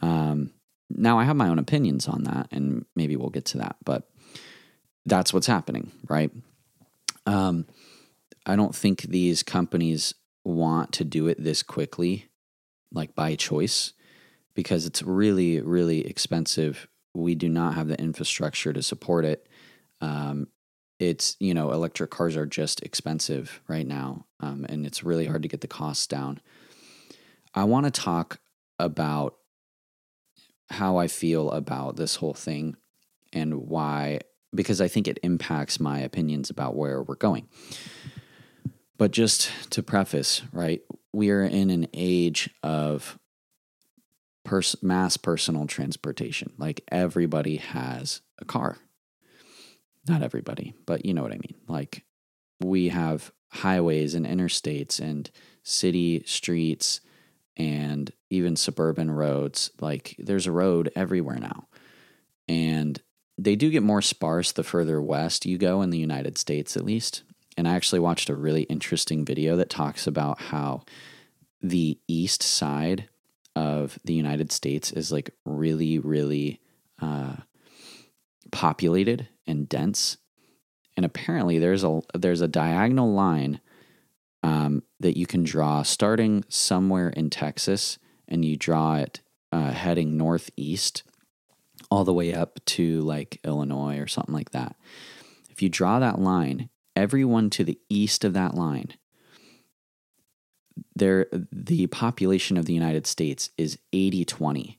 Um, 0.00 0.52
now, 0.88 1.18
I 1.18 1.24
have 1.24 1.36
my 1.36 1.48
own 1.48 1.58
opinions 1.58 2.06
on 2.06 2.24
that, 2.24 2.48
and 2.52 2.84
maybe 2.94 3.16
we'll 3.16 3.30
get 3.30 3.46
to 3.46 3.58
that, 3.58 3.76
but 3.84 4.08
that's 5.04 5.32
what's 5.32 5.46
happening, 5.46 5.90
right? 6.08 6.30
Um, 7.26 7.66
I 8.46 8.54
don't 8.54 8.74
think 8.74 9.02
these 9.02 9.42
companies 9.42 10.14
want 10.44 10.92
to 10.92 11.04
do 11.04 11.26
it 11.26 11.42
this 11.42 11.64
quickly, 11.64 12.26
like 12.92 13.14
by 13.16 13.34
choice, 13.34 13.92
because 14.54 14.86
it's 14.86 15.02
really, 15.02 15.60
really 15.60 16.06
expensive. 16.06 16.86
We 17.12 17.34
do 17.34 17.48
not 17.48 17.74
have 17.74 17.88
the 17.88 18.00
infrastructure 18.00 18.72
to 18.72 18.82
support 18.82 19.24
it. 19.24 19.48
Um, 20.00 20.46
it's, 21.00 21.36
you 21.40 21.54
know, 21.54 21.72
electric 21.72 22.10
cars 22.10 22.36
are 22.36 22.46
just 22.46 22.82
expensive 22.82 23.60
right 23.66 23.86
now, 23.86 24.26
um, 24.40 24.64
and 24.68 24.86
it's 24.86 25.02
really 25.02 25.26
hard 25.26 25.42
to 25.42 25.48
get 25.48 25.60
the 25.60 25.66
costs 25.66 26.06
down. 26.06 26.40
I 27.52 27.64
want 27.64 27.86
to 27.86 27.90
talk 27.90 28.38
about 28.78 29.34
how 30.70 30.98
I 30.98 31.08
feel 31.08 31.50
about 31.50 31.96
this 31.96 32.16
whole 32.16 32.34
thing 32.34 32.76
and 33.32 33.54
why, 33.68 34.20
because 34.54 34.80
I 34.80 34.88
think 34.88 35.08
it 35.08 35.18
impacts 35.22 35.80
my 35.80 35.98
opinions 35.98 36.48
about 36.48 36.76
where 36.76 37.02
we're 37.02 37.16
going. 37.16 37.48
But 38.98 39.10
just 39.10 39.50
to 39.72 39.82
preface, 39.82 40.42
right, 40.52 40.80
we 41.12 41.30
are 41.30 41.42
in 41.42 41.70
an 41.70 41.88
age 41.92 42.50
of 42.62 43.18
pers- 44.44 44.82
mass 44.82 45.16
personal 45.16 45.66
transportation. 45.66 46.52
Like 46.58 46.82
everybody 46.90 47.56
has 47.56 48.22
a 48.38 48.44
car. 48.44 48.78
Not 50.08 50.22
everybody, 50.22 50.74
but 50.86 51.04
you 51.04 51.12
know 51.12 51.22
what 51.22 51.32
I 51.32 51.38
mean. 51.38 51.56
Like 51.68 52.04
we 52.62 52.88
have 52.88 53.32
highways 53.50 54.14
and 54.14 54.26
interstates 54.26 55.00
and 55.00 55.30
city 55.62 56.22
streets 56.26 57.00
and 57.56 58.12
even 58.30 58.56
suburban 58.56 59.10
roads. 59.10 59.70
Like 59.80 60.14
there's 60.18 60.46
a 60.46 60.52
road 60.52 60.90
everywhere 60.94 61.38
now. 61.38 61.68
And 62.48 63.00
they 63.38 63.56
do 63.56 63.70
get 63.70 63.82
more 63.82 64.02
sparse 64.02 64.52
the 64.52 64.64
further 64.64 65.02
west 65.02 65.44
you 65.44 65.58
go 65.58 65.82
in 65.82 65.90
the 65.90 65.98
United 65.98 66.38
States, 66.38 66.76
at 66.76 66.84
least. 66.84 67.22
And 67.56 67.66
I 67.66 67.74
actually 67.74 68.00
watched 68.00 68.28
a 68.28 68.34
really 68.34 68.62
interesting 68.64 69.24
video 69.24 69.56
that 69.56 69.70
talks 69.70 70.06
about 70.06 70.40
how 70.40 70.82
the 71.62 71.98
east 72.06 72.42
side 72.42 73.08
of 73.54 73.98
the 74.04 74.12
United 74.12 74.52
States 74.52 74.92
is 74.92 75.10
like 75.10 75.30
really, 75.44 75.98
really 75.98 76.60
uh, 77.00 77.36
populated 78.52 79.28
and 79.46 79.68
dense. 79.68 80.18
And 80.96 81.04
apparently, 81.04 81.58
there's 81.58 81.84
a 81.84 82.00
there's 82.14 82.40
a 82.40 82.48
diagonal 82.48 83.12
line 83.12 83.60
um, 84.42 84.82
that 85.00 85.16
you 85.16 85.26
can 85.26 85.44
draw 85.44 85.82
starting 85.82 86.44
somewhere 86.48 87.10
in 87.10 87.30
Texas, 87.30 87.98
and 88.28 88.44
you 88.44 88.56
draw 88.56 88.96
it 88.96 89.20
uh, 89.52 89.72
heading 89.72 90.16
northeast 90.16 91.02
all 91.90 92.04
the 92.04 92.14
way 92.14 92.32
up 92.32 92.58
to 92.64 93.00
like 93.02 93.40
Illinois 93.44 93.98
or 93.98 94.06
something 94.06 94.34
like 94.34 94.50
that. 94.50 94.76
If 95.50 95.62
you 95.62 95.68
draw 95.68 95.98
that 95.98 96.18
line, 96.18 96.70
everyone 96.96 97.50
to 97.50 97.62
the 97.62 97.78
east 97.88 98.24
of 98.24 98.32
that 98.32 98.54
line, 98.54 98.94
there 100.94 101.26
the 101.52 101.86
population 101.86 102.56
of 102.56 102.64
the 102.64 102.74
United 102.74 103.06
States 103.06 103.50
is 103.56 103.78
80-20. 103.92 104.78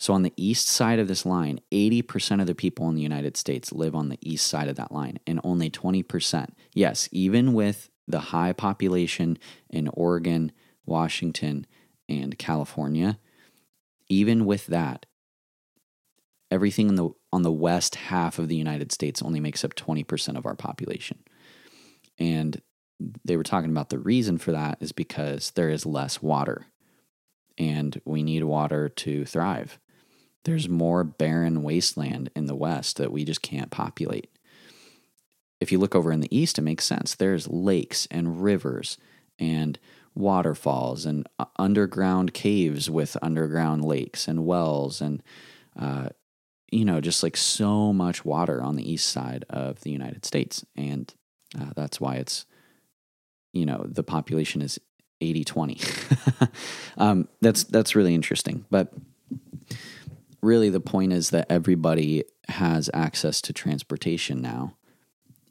So 0.00 0.14
on 0.14 0.22
the 0.22 0.32
east 0.36 0.68
side 0.68 0.98
of 0.98 1.08
this 1.08 1.26
line, 1.26 1.60
80% 1.72 2.40
of 2.40 2.46
the 2.46 2.54
people 2.54 2.88
in 2.88 2.94
the 2.94 3.02
United 3.02 3.36
States 3.36 3.72
live 3.72 3.94
on 3.94 4.08
the 4.08 4.18
east 4.20 4.46
side 4.46 4.68
of 4.68 4.76
that 4.76 4.92
line 4.92 5.18
and 5.26 5.40
only 5.42 5.70
20%. 5.70 6.50
Yes, 6.72 7.08
even 7.10 7.52
with 7.52 7.90
the 8.06 8.20
high 8.20 8.52
population 8.52 9.38
in 9.68 9.88
Oregon, 9.88 10.52
Washington, 10.86 11.66
and 12.08 12.38
California, 12.38 13.18
even 14.08 14.46
with 14.46 14.66
that, 14.66 15.04
everything 16.50 16.88
in 16.88 16.94
the 16.94 17.10
on 17.32 17.42
the 17.42 17.52
west 17.52 17.96
half 17.96 18.38
of 18.38 18.48
the 18.48 18.56
United 18.56 18.90
States 18.90 19.20
only 19.20 19.40
makes 19.40 19.62
up 19.64 19.74
20% 19.74 20.38
of 20.38 20.46
our 20.46 20.54
population. 20.54 21.18
And 22.18 22.60
they 23.24 23.36
were 23.36 23.44
talking 23.44 23.70
about 23.70 23.90
the 23.90 23.98
reason 23.98 24.38
for 24.38 24.52
that 24.52 24.78
is 24.80 24.92
because 24.92 25.52
there 25.52 25.70
is 25.70 25.86
less 25.86 26.20
water 26.20 26.66
and 27.56 28.00
we 28.04 28.22
need 28.22 28.44
water 28.44 28.88
to 28.88 29.24
thrive. 29.24 29.78
There's 30.44 30.68
more 30.68 31.04
barren 31.04 31.62
wasteland 31.62 32.30
in 32.34 32.46
the 32.46 32.54
west 32.54 32.96
that 32.96 33.12
we 33.12 33.24
just 33.24 33.42
can't 33.42 33.70
populate. 33.70 34.30
If 35.60 35.72
you 35.72 35.78
look 35.78 35.94
over 35.94 36.12
in 36.12 36.20
the 36.20 36.36
east, 36.36 36.58
it 36.58 36.62
makes 36.62 36.84
sense. 36.84 37.14
There's 37.14 37.48
lakes 37.48 38.06
and 38.10 38.42
rivers 38.42 38.96
and 39.38 39.78
waterfalls 40.14 41.04
and 41.04 41.28
uh, 41.38 41.46
underground 41.56 42.34
caves 42.34 42.90
with 42.90 43.16
underground 43.22 43.84
lakes 43.84 44.26
and 44.26 44.44
wells 44.44 45.00
and 45.00 45.22
uh, 45.78 46.08
you 46.72 46.84
know 46.84 47.00
just 47.00 47.22
like 47.22 47.36
so 47.36 47.92
much 47.92 48.24
water 48.24 48.60
on 48.60 48.74
the 48.74 48.90
east 48.90 49.08
side 49.08 49.44
of 49.48 49.80
the 49.82 49.90
United 49.90 50.24
States 50.24 50.64
and 50.76 51.14
uh, 51.58 51.70
that's 51.76 52.00
why 52.00 52.16
it's 52.16 52.46
you 53.52 53.64
know 53.64 53.84
the 53.88 54.02
population 54.02 54.62
is 54.62 54.78
80 55.20 55.44
20 55.44 55.80
um, 56.98 57.28
that's 57.40 57.64
that's 57.64 57.96
really 57.96 58.14
interesting. 58.14 58.64
But 58.70 58.92
really 60.42 60.68
the 60.70 60.80
point 60.80 61.12
is 61.12 61.30
that 61.30 61.46
everybody 61.50 62.24
has 62.48 62.88
access 62.94 63.40
to 63.42 63.52
transportation 63.52 64.40
now. 64.40 64.74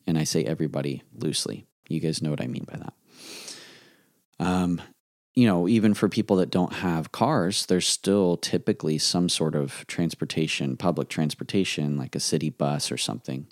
And 0.05 0.17
i 0.17 0.23
say 0.23 0.43
everybody 0.45 1.03
loosely. 1.13 1.65
You 1.89 1.99
guys 1.99 2.21
know 2.21 2.29
what 2.29 2.41
i 2.41 2.47
mean 2.47 2.65
by 2.65 2.77
that. 2.77 2.93
Um, 4.39 4.81
you 5.37 5.45
know 5.45 5.67
even 5.67 5.93
for 5.93 6.09
people 6.09 6.37
that 6.37 6.49
don't 6.49 6.73
have 6.73 7.11
cars 7.11 7.67
there's 7.67 7.87
still 7.87 8.37
typically 8.37 8.97
some 8.97 9.29
sort 9.29 9.53
of 9.53 9.85
transportation 9.85 10.75
public 10.75 11.09
transportation 11.09 11.95
like 11.95 12.15
a 12.15 12.19
city 12.19 12.49
bus 12.49 12.91
or 12.91 12.97
something 12.97 13.45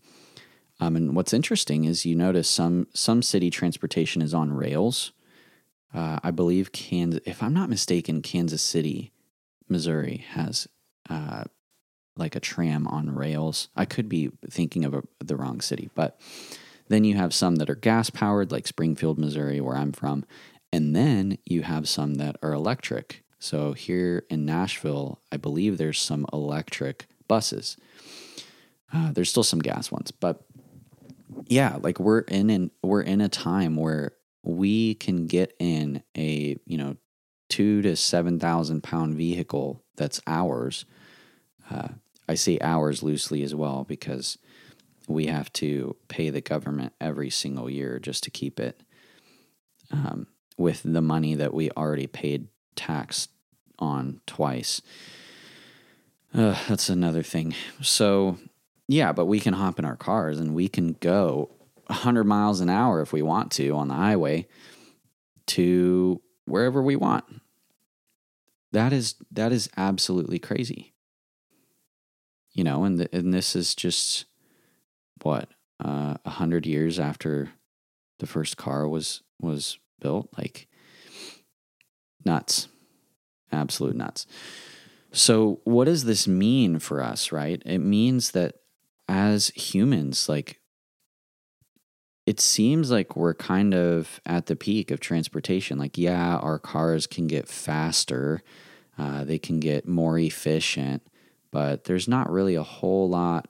um, 0.80 0.96
and 0.96 1.16
what's 1.16 1.34
interesting 1.34 1.86
is 1.86 2.06
you 2.06 2.16
notice 2.16 2.50
some 2.50 2.88
some 2.94 3.22
city 3.22 3.50
transportation 3.50 4.22
is 4.22 4.34
on 4.34 4.52
rails. 4.54 5.12
Uh, 5.94 6.20
I 6.24 6.32
believe 6.32 6.74
Kansas, 6.74 7.22
if 7.26 7.42
I'm 7.42 7.54
not 7.54 7.70
mistaken, 7.70 8.22
Kansas 8.22 8.62
City, 8.62 9.14
Missouri 9.70 10.26
has 10.32 10.68
uh, 11.10 11.46
like 12.18 12.36
a 12.36 12.42
tram 12.42 12.88
on 12.88 13.16
rails. 13.16 13.70
I 13.76 13.86
could 13.86 14.10
be 14.10 14.32
thinking 14.50 14.84
of 14.84 14.94
a, 14.94 15.04
the 15.24 15.38
wrong 15.38 15.62
city, 15.62 15.90
but 15.96 16.20
then 16.90 17.06
you 17.06 17.16
have 17.16 17.34
some 17.34 17.56
that 17.58 17.70
are 17.70 17.76
gas 17.76 18.10
powered, 18.10 18.52
like 18.52 18.68
Springfield, 18.68 19.18
Missouri, 19.18 19.62
where 19.62 19.78
I'm 19.78 19.94
from, 19.94 20.26
and 20.74 20.96
then 20.96 21.38
you 21.46 21.64
have 21.64 21.88
some 21.88 22.16
that 22.16 22.36
are 22.44 22.54
electric. 22.54 23.24
So 23.40 23.74
here 23.74 24.26
in 24.30 24.46
Nashville, 24.46 25.22
I 25.32 25.38
believe 25.38 25.78
there's 25.78 26.00
some 26.00 26.26
electric 26.34 27.08
buses. 27.28 27.78
Uh, 28.94 29.12
there's 29.12 29.30
still 29.30 29.44
some 29.44 29.60
gas 29.60 29.92
ones, 29.92 30.12
but 30.12 30.44
yeah, 31.48 31.78
like 31.82 32.00
we're 32.00 32.20
in 32.20 32.50
an 32.50 32.72
we're 32.82 33.02
in 33.02 33.22
a 33.22 33.30
time 33.30 33.76
where 33.76 34.14
we 34.44 34.96
can 34.96 35.28
get 35.28 35.56
in 35.60 36.04
a 36.18 36.58
you 36.66 36.78
know 36.78 36.98
two 37.50 37.82
to 37.82 37.96
seven 37.96 38.40
thousand 38.40 38.82
pound 38.82 39.16
vehicle 39.16 39.84
that's 39.96 40.22
ours. 40.28 40.86
Uh, 41.70 41.90
I 42.28 42.36
say 42.36 42.58
ours 42.62 43.04
loosely 43.04 43.44
as 43.44 43.54
well 43.54 43.86
because 43.88 44.38
we 45.08 45.28
have 45.28 45.52
to 45.54 45.96
pay 46.08 46.30
the 46.30 46.42
government 46.42 46.94
every 47.00 47.30
single 47.30 47.70
year 47.70 48.00
just 48.00 48.24
to 48.24 48.32
keep 48.32 48.60
it 48.60 48.82
um, 49.92 50.28
with 50.58 50.82
the 50.84 51.02
money 51.02 51.36
that 51.36 51.54
we 51.54 51.70
already 51.72 52.08
paid 52.08 52.48
tax 52.76 53.28
on 53.78 54.22
twice. 54.26 54.82
Uh, 56.34 56.56
that's 56.68 56.90
another 56.90 57.24
thing. 57.24 57.54
So 57.82 58.38
yeah, 58.88 59.12
but 59.12 59.26
we 59.26 59.40
can 59.40 59.54
hop 59.54 59.80
in 59.80 59.86
our 59.86 59.96
cars 59.96 60.40
and 60.40 60.54
we 60.54 60.68
can 60.68 60.94
go 61.00 61.50
100 61.88 62.24
miles 62.24 62.60
an 62.60 62.70
hour 62.70 63.02
if 63.02 63.14
we 63.14 63.22
want 63.22 63.52
to 63.54 63.76
on 63.76 63.88
the 63.88 63.94
highway 63.94 64.48
to 65.48 66.22
wherever 66.46 66.82
we 66.82 66.96
want. 66.96 67.26
That 68.72 68.92
is 68.92 69.16
that 69.32 69.52
is 69.52 69.70
absolutely 69.78 70.40
crazy. 70.40 70.94
You 72.52 72.64
know, 72.64 72.84
and 72.84 73.00
the, 73.00 73.16
and 73.16 73.34
this 73.34 73.56
is 73.56 73.76
just 73.76 74.26
what 75.24 75.50
uh, 75.84 76.16
a 76.24 76.28
uh, 76.28 76.30
hundred 76.30 76.66
years 76.66 77.00
after 77.00 77.50
the 78.20 78.28
first 78.28 78.58
car 78.58 78.88
was 78.88 79.22
was 79.40 79.80
built. 80.00 80.30
Like 80.38 80.68
nuts, 82.26 82.68
absolute 83.52 83.96
nuts. 83.96 84.26
So, 85.12 85.62
what 85.64 85.86
does 85.86 86.04
this 86.04 86.28
mean 86.28 86.80
for 86.80 87.02
us, 87.02 87.32
right? 87.32 87.62
It 87.66 87.80
means 87.80 88.32
that 88.32 88.56
as 89.08 89.50
humans, 89.50 90.28
like 90.28 90.60
it 92.26 92.40
seems 92.40 92.90
like 92.90 93.16
we're 93.16 93.36
kind 93.36 93.74
of 93.74 94.20
at 94.26 94.48
the 94.48 94.56
peak 94.56 94.90
of 94.90 95.00
transportation. 95.00 95.78
Like, 95.78 95.98
yeah, 95.98 96.38
our 96.38 96.58
cars 96.58 97.06
can 97.06 97.28
get 97.28 97.48
faster, 97.48 98.42
uh, 98.98 99.24
they 99.24 99.38
can 99.38 99.60
get 99.60 99.88
more 99.88 100.18
efficient, 100.18 101.04
but 101.52 101.84
there's 101.84 102.08
not 102.08 102.32
really 102.32 102.56
a 102.56 102.64
whole 102.64 103.08
lot 103.10 103.48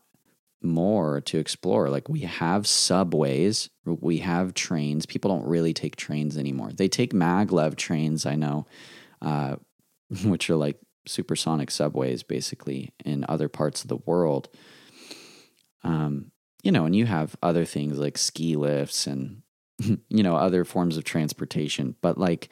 more 0.62 1.22
to 1.22 1.38
explore. 1.38 1.90
Like, 1.90 2.10
we 2.10 2.22
have 2.22 2.68
subways, 2.68 3.70
we 3.86 4.18
have 4.18 4.54
trains. 4.54 5.06
People 5.06 5.32
don't 5.32 5.48
really 5.48 5.74
take 5.74 5.96
trains 5.96 6.38
anymore. 6.38 6.72
They 6.74 6.90
take 6.90 7.14
maglev 7.14 7.78
trains, 7.78 8.26
I 8.26 8.36
know, 8.36 8.66
uh, 9.22 9.56
which 10.26 10.50
are 10.50 10.56
like 10.58 10.80
supersonic 11.08 11.72
subways 11.72 12.24
basically 12.24 12.92
in 13.06 13.26
other 13.30 13.48
parts 13.48 13.84
of 13.84 13.88
the 13.88 14.00
world. 14.06 14.50
Um, 15.86 16.32
you 16.64 16.72
know, 16.72 16.86
and 16.86 16.96
you 16.96 17.06
have 17.06 17.36
other 17.44 17.64
things 17.64 17.98
like 17.98 18.18
ski 18.18 18.56
lifts 18.56 19.08
and, 19.08 19.44
you 19.80 20.24
know, 20.24 20.36
other 20.36 20.66
forms 20.66 20.98
of 20.98 21.04
transportation. 21.04 21.96
But 22.02 22.18
like 22.18 22.50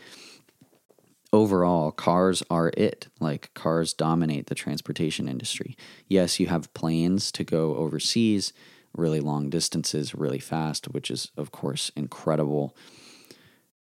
overall, 1.33 1.91
cars 1.91 2.43
are 2.49 2.71
it. 2.77 3.07
Like 3.19 3.53
cars 3.55 3.93
dominate 3.93 4.47
the 4.47 4.55
transportation 4.55 5.27
industry. 5.27 5.75
Yes, 6.07 6.39
you 6.39 6.47
have 6.47 6.73
planes 6.75 7.31
to 7.33 7.43
go 7.43 7.75
overseas, 7.75 8.53
really 8.95 9.19
long 9.19 9.49
distances, 9.49 10.13
really 10.13 10.39
fast, 10.39 10.85
which 10.93 11.09
is, 11.09 11.31
of 11.35 11.51
course, 11.51 11.91
incredible. 11.95 12.75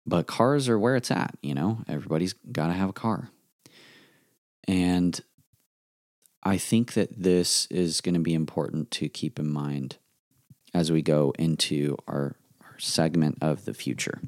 But 0.08 0.28
cars 0.28 0.70
are 0.70 0.80
where 0.80 0.96
it's 0.96 1.12
at, 1.12 1.36
you 1.42 1.54
know? 1.54 1.80
Everybody's 1.90 2.34
got 2.34 2.68
to 2.68 2.74
have 2.74 2.90
a 2.90 2.94
car. 2.94 3.30
And 4.68 5.20
I 6.48 6.58
think 6.58 6.94
that 6.94 7.10
this 7.24 7.66
is 7.72 8.02
going 8.02 8.14
to 8.14 8.22
be 8.22 8.36
important 8.36 8.92
to 8.92 9.10
keep 9.10 9.40
in 9.40 9.52
mind 9.52 9.98
as 10.76 10.92
we 10.92 11.02
go 11.02 11.34
into 11.40 11.98
our, 12.08 12.36
our 12.62 12.78
segment 12.78 13.40
of 13.42 13.66
the 13.66 13.74
future. 13.74 14.22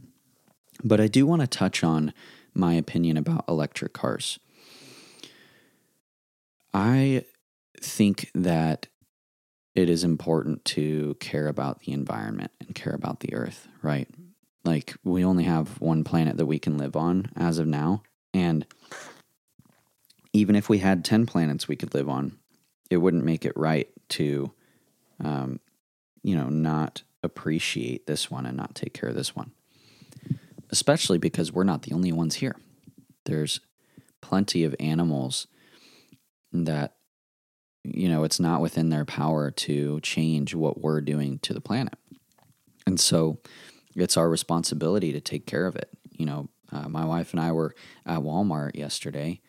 But 0.84 1.00
I 1.00 1.08
do 1.08 1.28
want 1.28 1.42
to 1.42 1.48
touch 1.48 1.84
on 1.84 2.14
my 2.56 2.74
opinion 2.74 3.18
about 3.18 3.46
electric 3.48 3.94
cars. 3.94 4.40
I 6.74 7.24
think 7.80 8.32
that 8.34 8.88
it 9.76 9.88
is 9.88 10.04
important 10.04 10.66
to 10.66 11.16
care 11.20 11.48
about 11.48 11.82
the 11.82 11.92
environment 11.92 12.52
and 12.60 12.74
care 12.74 12.94
about 12.94 13.20
the 13.20 13.36
earth, 13.36 13.68
right? 13.84 14.08
Like, 14.66 14.96
we 15.04 15.24
only 15.24 15.44
have 15.44 15.80
one 15.80 16.04
planet 16.04 16.38
that 16.38 16.48
we 16.48 16.58
can 16.58 16.80
live 16.80 16.96
on 16.96 17.32
as 17.36 17.60
of 17.60 17.68
now. 17.68 18.02
And 18.34 18.66
even 20.38 20.56
if 20.56 20.70
we 20.70 20.78
had 20.78 21.04
10 21.04 21.26
planets 21.26 21.68
we 21.68 21.76
could 21.76 21.96
live 21.96 22.08
on, 22.08 22.38
it 22.92 22.98
wouldn't 22.98 23.26
make 23.26 23.44
it 23.44 23.58
right 23.58 23.90
to, 24.10 24.52
um, 25.24 25.60
you 26.22 26.36
know, 26.36 26.48
not 26.48 27.02
appreciate 27.24 28.06
this 28.06 28.30
one 28.30 28.46
and 28.46 28.56
not 28.56 28.76
take 28.76 28.94
care 28.94 29.10
of 29.10 29.16
this 29.16 29.36
one. 29.36 29.52
Especially 30.70 31.18
because 31.18 31.52
we're 31.52 31.64
not 31.64 31.82
the 31.82 31.94
only 31.94 32.12
ones 32.12 32.36
here. 32.36 32.56
There's 33.26 33.62
plenty 34.22 34.64
of 34.64 34.76
animals 34.80 35.48
that, 36.54 36.94
you 37.84 38.08
know, 38.08 38.24
it's 38.24 38.40
not 38.40 38.62
within 38.62 38.90
their 38.90 39.06
power 39.06 39.50
to 39.50 40.00
change 40.02 40.54
what 40.54 40.82
we're 40.82 41.02
doing 41.02 41.40
to 41.40 41.54
the 41.54 41.62
planet. 41.62 41.96
And 42.86 43.00
so 43.00 43.40
it's 43.96 44.18
our 44.18 44.30
responsibility 44.30 45.12
to 45.14 45.20
take 45.20 45.48
care 45.48 45.66
of 45.66 45.76
it. 45.76 45.90
You 46.12 46.28
know, 46.28 46.50
uh, 46.72 46.88
my 46.88 47.06
wife 47.06 47.34
and 47.34 47.42
I 47.42 47.52
were 47.54 47.74
at 48.06 48.20
Walmart 48.20 48.76
yesterday 48.76 49.42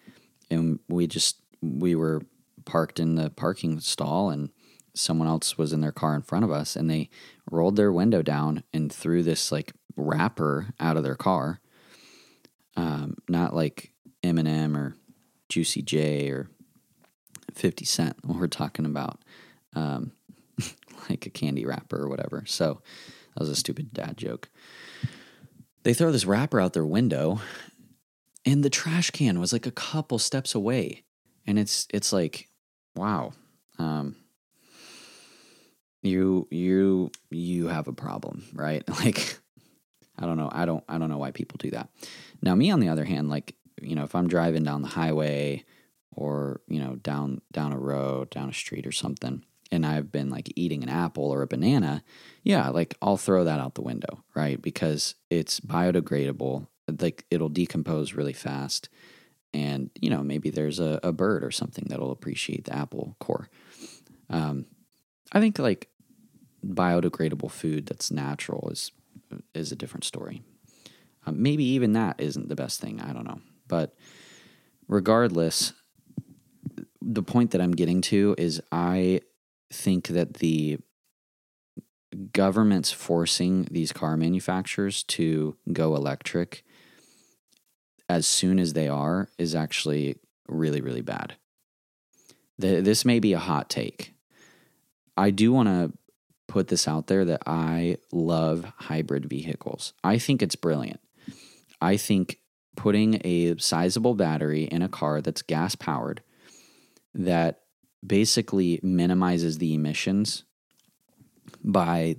and 0.50 0.78
we 0.88 1.06
just 1.06 1.40
we 1.62 1.94
were 1.94 2.22
parked 2.64 3.00
in 3.00 3.14
the 3.14 3.30
parking 3.30 3.80
stall 3.80 4.30
and 4.30 4.50
someone 4.94 5.28
else 5.28 5.56
was 5.56 5.72
in 5.72 5.80
their 5.80 5.92
car 5.92 6.14
in 6.14 6.22
front 6.22 6.44
of 6.44 6.50
us 6.50 6.76
and 6.76 6.90
they 6.90 7.08
rolled 7.50 7.76
their 7.76 7.92
window 7.92 8.22
down 8.22 8.62
and 8.72 8.92
threw 8.92 9.22
this 9.22 9.52
like 9.52 9.72
wrapper 9.96 10.68
out 10.80 10.96
of 10.96 11.02
their 11.02 11.14
car. 11.14 11.60
Um, 12.76 13.16
not 13.28 13.54
like 13.54 13.92
eminem 14.22 14.76
or 14.76 14.94
juicy 15.48 15.82
j 15.82 16.28
or 16.28 16.48
50 17.54 17.84
cent 17.84 18.16
we're 18.24 18.46
talking 18.46 18.84
about 18.84 19.20
um, 19.74 20.12
like 21.10 21.26
a 21.26 21.30
candy 21.30 21.64
wrapper 21.64 22.02
or 22.02 22.08
whatever. 22.08 22.44
So 22.46 22.80
that 23.34 23.40
was 23.40 23.48
a 23.48 23.56
stupid 23.56 23.92
dad 23.92 24.16
joke. 24.16 24.48
They 25.84 25.94
throw 25.94 26.12
this 26.12 26.26
wrapper 26.26 26.60
out 26.60 26.72
their 26.72 26.86
window 26.86 27.40
and 28.48 28.64
the 28.64 28.70
trash 28.70 29.10
can 29.10 29.38
was 29.38 29.52
like 29.52 29.66
a 29.66 29.70
couple 29.70 30.18
steps 30.18 30.54
away. 30.54 31.04
And 31.46 31.58
it's 31.58 31.86
it's 31.92 32.12
like 32.12 32.48
wow 32.96 33.32
um 33.78 34.16
you 36.02 36.48
you 36.50 37.10
you 37.30 37.68
have 37.68 37.88
a 37.88 37.92
problem 37.92 38.44
right? 38.54 38.82
Like 39.00 39.38
i 40.20 40.26
don't 40.26 40.36
know 40.36 40.48
i 40.50 40.64
don't 40.64 40.82
i 40.88 40.98
don't 40.98 41.10
know 41.10 41.18
why 41.18 41.30
people 41.30 41.58
do 41.58 41.70
that. 41.70 41.90
Now 42.42 42.54
me 42.54 42.70
on 42.70 42.80
the 42.80 42.88
other 42.88 43.04
hand 43.04 43.28
like 43.28 43.54
you 43.80 43.94
know 43.94 44.02
if 44.02 44.14
i'm 44.14 44.26
driving 44.26 44.64
down 44.64 44.82
the 44.82 44.88
highway 44.88 45.64
or 46.10 46.60
you 46.66 46.80
know 46.80 46.96
down 46.96 47.40
down 47.52 47.72
a 47.72 47.78
road 47.78 48.30
down 48.30 48.48
a 48.48 48.52
street 48.52 48.84
or 48.84 48.90
something 48.90 49.44
and 49.70 49.86
i've 49.86 50.10
been 50.10 50.30
like 50.30 50.52
eating 50.56 50.82
an 50.82 50.88
apple 50.88 51.30
or 51.30 51.42
a 51.42 51.46
banana 51.46 52.02
yeah 52.42 52.70
like 52.70 52.96
i'll 53.00 53.16
throw 53.16 53.44
that 53.44 53.60
out 53.60 53.74
the 53.76 53.82
window 53.82 54.24
right? 54.38 54.62
Because 54.62 55.16
it's 55.30 55.58
biodegradable 55.58 56.68
like 57.00 57.24
it'll 57.30 57.48
decompose 57.48 58.14
really 58.14 58.32
fast. 58.32 58.88
And 59.54 59.90
you 60.00 60.10
know 60.10 60.22
maybe 60.22 60.50
there's 60.50 60.80
a, 60.80 61.00
a 61.02 61.12
bird 61.12 61.44
or 61.44 61.50
something 61.50 61.86
that'll 61.88 62.12
appreciate 62.12 62.64
the 62.64 62.76
apple 62.76 63.16
core. 63.18 63.48
Um, 64.30 64.66
i 65.32 65.40
think 65.40 65.58
like 65.58 65.88
biodegradable 66.66 67.50
food 67.50 67.86
that's 67.86 68.10
natural 68.10 68.68
is 68.70 68.92
is 69.54 69.72
a 69.72 69.76
different 69.76 70.04
story. 70.04 70.42
Um, 71.26 71.42
maybe 71.42 71.64
even 71.64 71.92
that 71.92 72.16
isn't 72.18 72.48
the 72.48 72.56
best 72.56 72.80
thing 72.80 73.00
i 73.00 73.12
don't 73.12 73.26
know. 73.26 73.40
But 73.66 73.94
regardless 74.86 75.72
the 77.00 77.22
point 77.22 77.52
that 77.52 77.60
i'm 77.60 77.72
getting 77.72 78.00
to 78.02 78.34
is 78.36 78.60
i 78.70 79.20
think 79.70 80.08
that 80.08 80.34
the 80.34 80.78
government's 82.32 82.90
forcing 82.90 83.68
these 83.70 83.92
car 83.92 84.16
manufacturers 84.16 85.02
to 85.04 85.56
go 85.72 85.94
electric 85.94 86.64
as 88.08 88.26
soon 88.26 88.58
as 88.58 88.72
they 88.72 88.88
are 88.88 89.28
is 89.38 89.54
actually 89.54 90.16
really, 90.48 90.80
really 90.80 91.02
bad. 91.02 91.36
The, 92.58 92.80
this 92.80 93.04
may 93.04 93.20
be 93.20 93.32
a 93.32 93.38
hot 93.38 93.68
take. 93.68 94.14
I 95.16 95.30
do 95.30 95.52
want 95.52 95.68
to 95.68 95.92
put 96.46 96.68
this 96.68 96.88
out 96.88 97.06
there 97.06 97.24
that 97.24 97.42
I 97.46 97.98
love 98.10 98.64
hybrid 98.76 99.26
vehicles. 99.26 99.92
I 100.02 100.18
think 100.18 100.42
it's 100.42 100.56
brilliant. 100.56 101.00
I 101.80 101.96
think 101.96 102.38
putting 102.76 103.20
a 103.24 103.56
sizable 103.58 104.14
battery 104.14 104.64
in 104.64 104.82
a 104.82 104.88
car 104.88 105.20
that's 105.20 105.42
gas 105.42 105.74
powered 105.74 106.22
that 107.14 107.62
basically 108.06 108.80
minimizes 108.82 109.58
the 109.58 109.74
emissions 109.74 110.44
by 111.64 112.16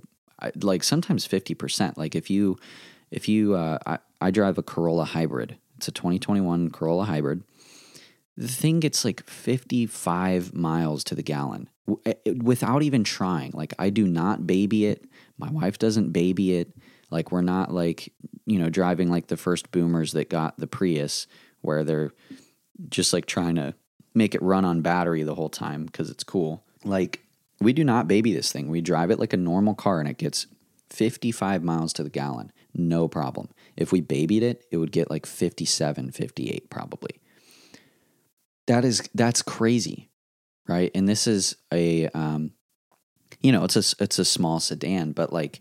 like 0.56 0.82
sometimes 0.82 1.26
50% 1.26 1.96
like 1.96 2.14
if 2.14 2.30
you 2.30 2.58
if 3.10 3.28
you 3.28 3.54
uh, 3.54 3.78
I, 3.86 3.98
I 4.20 4.30
drive 4.30 4.58
a 4.58 4.62
corolla 4.62 5.04
hybrid 5.04 5.56
it's 5.80 5.88
a 5.88 5.92
2021 5.92 6.70
Corolla 6.70 7.06
Hybrid. 7.06 7.42
The 8.36 8.48
thing 8.48 8.80
gets 8.80 9.02
like 9.02 9.26
55 9.26 10.52
miles 10.52 11.02
to 11.04 11.14
the 11.14 11.22
gallon 11.22 11.70
eh, 12.04 12.12
without 12.42 12.82
even 12.82 13.02
trying. 13.02 13.52
Like, 13.54 13.72
I 13.78 13.88
do 13.88 14.06
not 14.06 14.46
baby 14.46 14.84
it. 14.84 15.06
My 15.38 15.50
wife 15.50 15.78
doesn't 15.78 16.12
baby 16.12 16.56
it. 16.56 16.76
Like, 17.10 17.32
we're 17.32 17.40
not 17.40 17.72
like, 17.72 18.12
you 18.44 18.58
know, 18.58 18.68
driving 18.68 19.08
like 19.08 19.28
the 19.28 19.38
first 19.38 19.70
boomers 19.70 20.12
that 20.12 20.28
got 20.28 20.58
the 20.58 20.66
Prius 20.66 21.26
where 21.62 21.82
they're 21.82 22.12
just 22.90 23.14
like 23.14 23.24
trying 23.24 23.54
to 23.54 23.74
make 24.14 24.34
it 24.34 24.42
run 24.42 24.66
on 24.66 24.82
battery 24.82 25.22
the 25.22 25.34
whole 25.34 25.48
time 25.48 25.86
because 25.86 26.10
it's 26.10 26.24
cool. 26.24 26.62
Like, 26.84 27.24
we 27.58 27.72
do 27.72 27.84
not 27.84 28.06
baby 28.06 28.34
this 28.34 28.52
thing. 28.52 28.68
We 28.68 28.82
drive 28.82 29.10
it 29.10 29.18
like 29.18 29.32
a 29.32 29.38
normal 29.38 29.74
car 29.74 29.98
and 29.98 30.08
it 30.08 30.18
gets 30.18 30.46
55 30.90 31.64
miles 31.64 31.94
to 31.94 32.02
the 32.02 32.10
gallon 32.10 32.52
no 32.74 33.08
problem. 33.08 33.48
If 33.76 33.92
we 33.92 34.00
babied 34.00 34.42
it, 34.42 34.64
it 34.70 34.76
would 34.76 34.92
get 34.92 35.10
like 35.10 35.26
57, 35.26 36.10
58 36.12 36.70
probably. 36.70 37.20
That 38.66 38.84
is 38.84 39.08
that's 39.14 39.42
crazy, 39.42 40.10
right? 40.68 40.90
And 40.94 41.08
this 41.08 41.26
is 41.26 41.56
a 41.72 42.08
um 42.08 42.52
you 43.40 43.52
know, 43.52 43.64
it's 43.64 43.76
a 43.76 44.02
it's 44.02 44.18
a 44.18 44.24
small 44.24 44.60
sedan, 44.60 45.12
but 45.12 45.32
like 45.32 45.60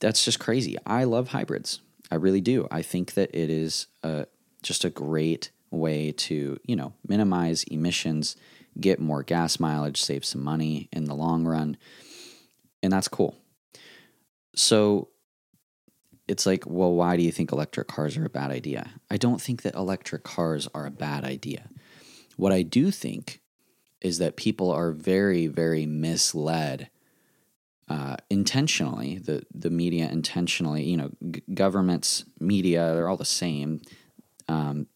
that's 0.00 0.24
just 0.24 0.40
crazy. 0.40 0.76
I 0.86 1.04
love 1.04 1.28
hybrids. 1.28 1.80
I 2.10 2.16
really 2.16 2.40
do. 2.40 2.66
I 2.70 2.82
think 2.82 3.14
that 3.14 3.30
it 3.34 3.50
is 3.50 3.86
a, 4.02 4.26
just 4.62 4.84
a 4.84 4.90
great 4.90 5.50
way 5.70 6.12
to, 6.12 6.58
you 6.64 6.76
know, 6.76 6.94
minimize 7.06 7.62
emissions, 7.64 8.34
get 8.80 8.98
more 8.98 9.22
gas 9.22 9.60
mileage, 9.60 10.02
save 10.02 10.24
some 10.24 10.42
money 10.42 10.88
in 10.92 11.04
the 11.04 11.14
long 11.14 11.44
run. 11.44 11.76
And 12.82 12.92
that's 12.92 13.08
cool. 13.08 13.36
So 14.56 15.08
it's 16.30 16.46
like, 16.46 16.62
well, 16.64 16.94
why 16.94 17.16
do 17.16 17.24
you 17.24 17.32
think 17.32 17.50
electric 17.50 17.88
cars 17.88 18.16
are 18.16 18.24
a 18.24 18.30
bad 18.30 18.52
idea? 18.52 18.92
I 19.10 19.16
don't 19.16 19.42
think 19.42 19.62
that 19.62 19.74
electric 19.74 20.22
cars 20.22 20.68
are 20.72 20.86
a 20.86 20.90
bad 20.90 21.24
idea. 21.24 21.68
What 22.36 22.52
I 22.52 22.62
do 22.62 22.92
think 22.92 23.40
is 24.00 24.18
that 24.18 24.36
people 24.36 24.70
are 24.70 24.92
very, 24.92 25.48
very 25.48 25.86
misled 25.86 26.88
uh, 27.88 28.16
intentionally. 28.30 29.18
The 29.18 29.44
the 29.52 29.70
media 29.70 30.08
intentionally, 30.08 30.84
you 30.84 30.96
know, 30.96 31.10
g- 31.32 31.42
governments, 31.52 32.24
media, 32.38 32.92
they're 32.94 33.08
all 33.08 33.16
the 33.16 33.24
same. 33.24 33.82
Um, 34.46 34.86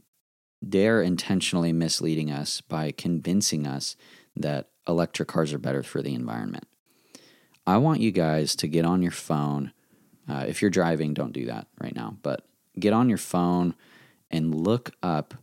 they're 0.62 1.02
intentionally 1.02 1.72
misleading 1.72 2.30
us 2.30 2.60
by 2.60 2.92
convincing 2.92 3.66
us 3.66 3.96
that 4.36 4.68
electric 4.86 5.26
cars 5.26 5.52
are 5.52 5.58
better 5.58 5.82
for 5.82 6.00
the 6.00 6.14
environment. 6.14 6.68
I 7.66 7.78
want 7.78 8.00
you 8.00 8.12
guys 8.12 8.54
to 8.56 8.68
get 8.68 8.84
on 8.84 9.02
your 9.02 9.10
phone 9.10 9.72
uh, 10.28 10.44
if 10.48 10.62
you're 10.62 10.70
driving, 10.70 11.14
don't 11.14 11.32
do 11.32 11.46
that 11.46 11.66
right 11.80 11.94
now, 11.94 12.16
but 12.22 12.46
get 12.78 12.92
on 12.92 13.08
your 13.08 13.18
phone 13.18 13.74
and 14.30 14.54
look 14.54 14.90
up 15.02 15.34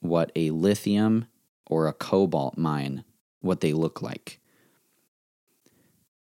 what 0.00 0.32
a 0.36 0.50
lithium 0.50 1.26
or 1.66 1.86
a 1.86 1.92
cobalt 1.92 2.58
mine 2.58 3.04
what 3.40 3.60
they 3.60 3.72
look 3.72 4.02
like. 4.02 4.40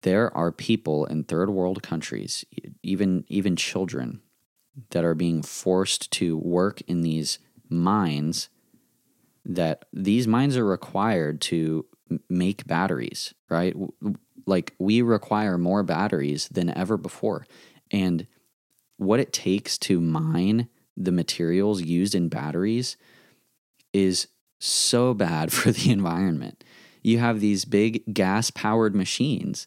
There 0.03 0.35
are 0.37 0.53
people 0.53 1.07
in 1.07 1.25
third 1.25 1.51
world 1.51 1.83
countries, 1.83 2.45
even 2.83 3.25
even 3.29 3.57
children 3.57 4.21
that 4.91 5.05
are 5.05 5.15
being 5.15 5.43
forced 5.43 6.11
to 6.13 6.37
work 6.37 6.81
in 6.83 7.03
these 7.03 7.41
mines 7.69 8.49
that 9.45 9.87
these 9.93 10.29
mines 10.29 10.57
are 10.57 10.65
required 10.65 11.41
to 11.41 11.87
make 12.29 12.67
batteries, 12.67 13.35
right? 13.49 13.75
Like 14.47 14.75
we 14.79 15.03
require 15.03 15.59
more 15.59 15.83
batteries 15.83 16.49
than 16.49 16.77
ever 16.77 16.97
before. 16.97 17.47
And 17.91 18.27
what 18.97 19.21
it 19.21 19.33
takes 19.33 19.79
to 19.79 20.01
mine 20.01 20.69
the 20.97 21.13
materials 21.13 21.83
used 21.83 22.15
in 22.15 22.29
batteries 22.29 22.97
is 23.93 24.29
so 24.59 25.15
bad 25.15 25.53
for 25.53 25.71
the 25.71 25.91
environment. 25.91 26.65
You 27.03 27.19
have 27.19 27.41
these 27.41 27.65
big 27.65 28.13
gas 28.13 28.51
powered 28.51 28.95
machines 28.95 29.67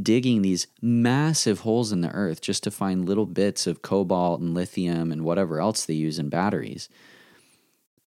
digging 0.00 0.42
these 0.42 0.68
massive 0.80 1.60
holes 1.60 1.90
in 1.90 2.00
the 2.00 2.10
earth 2.10 2.40
just 2.40 2.62
to 2.62 2.70
find 2.70 3.08
little 3.08 3.26
bits 3.26 3.66
of 3.66 3.82
cobalt 3.82 4.40
and 4.40 4.54
lithium 4.54 5.10
and 5.10 5.24
whatever 5.24 5.60
else 5.60 5.84
they 5.84 5.94
use 5.94 6.18
in 6.18 6.28
batteries. 6.28 6.88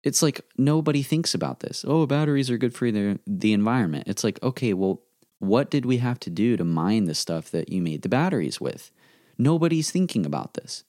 It's 0.03 0.21
like 0.21 0.41
nobody 0.57 1.01
thinks 1.01 1.33
about 1.33 1.61
this. 1.61 1.83
Oh, 1.87 2.05
batteries 2.05 2.49
are 2.49 2.57
good 2.57 2.73
for 2.73 2.91
the, 2.91 3.19
the 3.25 3.53
environment. 3.53 4.07
It's 4.07 4.23
like, 4.23 4.41
okay, 4.43 4.73
well, 4.73 5.01
what 5.39 5.69
did 5.69 5.85
we 5.85 5.97
have 5.97 6.19
to 6.21 6.29
do 6.29 6.55
to 6.55 6.63
mine 6.63 7.05
the 7.05 7.15
stuff 7.15 7.51
that 7.51 7.69
you 7.69 7.81
made 7.81 8.03
the 8.03 8.09
batteries 8.09 8.61
with? 8.61 8.91
Nobody's 9.37 9.91
thinking 9.91 10.25
about 10.25 10.53
this. 10.53 10.83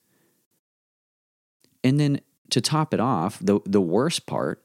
And 1.82 2.00
then 2.00 2.20
to 2.50 2.60
top 2.60 2.92
it 2.94 3.00
off, 3.00 3.38
the, 3.40 3.60
the 3.64 3.80
worst 3.80 4.26
part, 4.26 4.62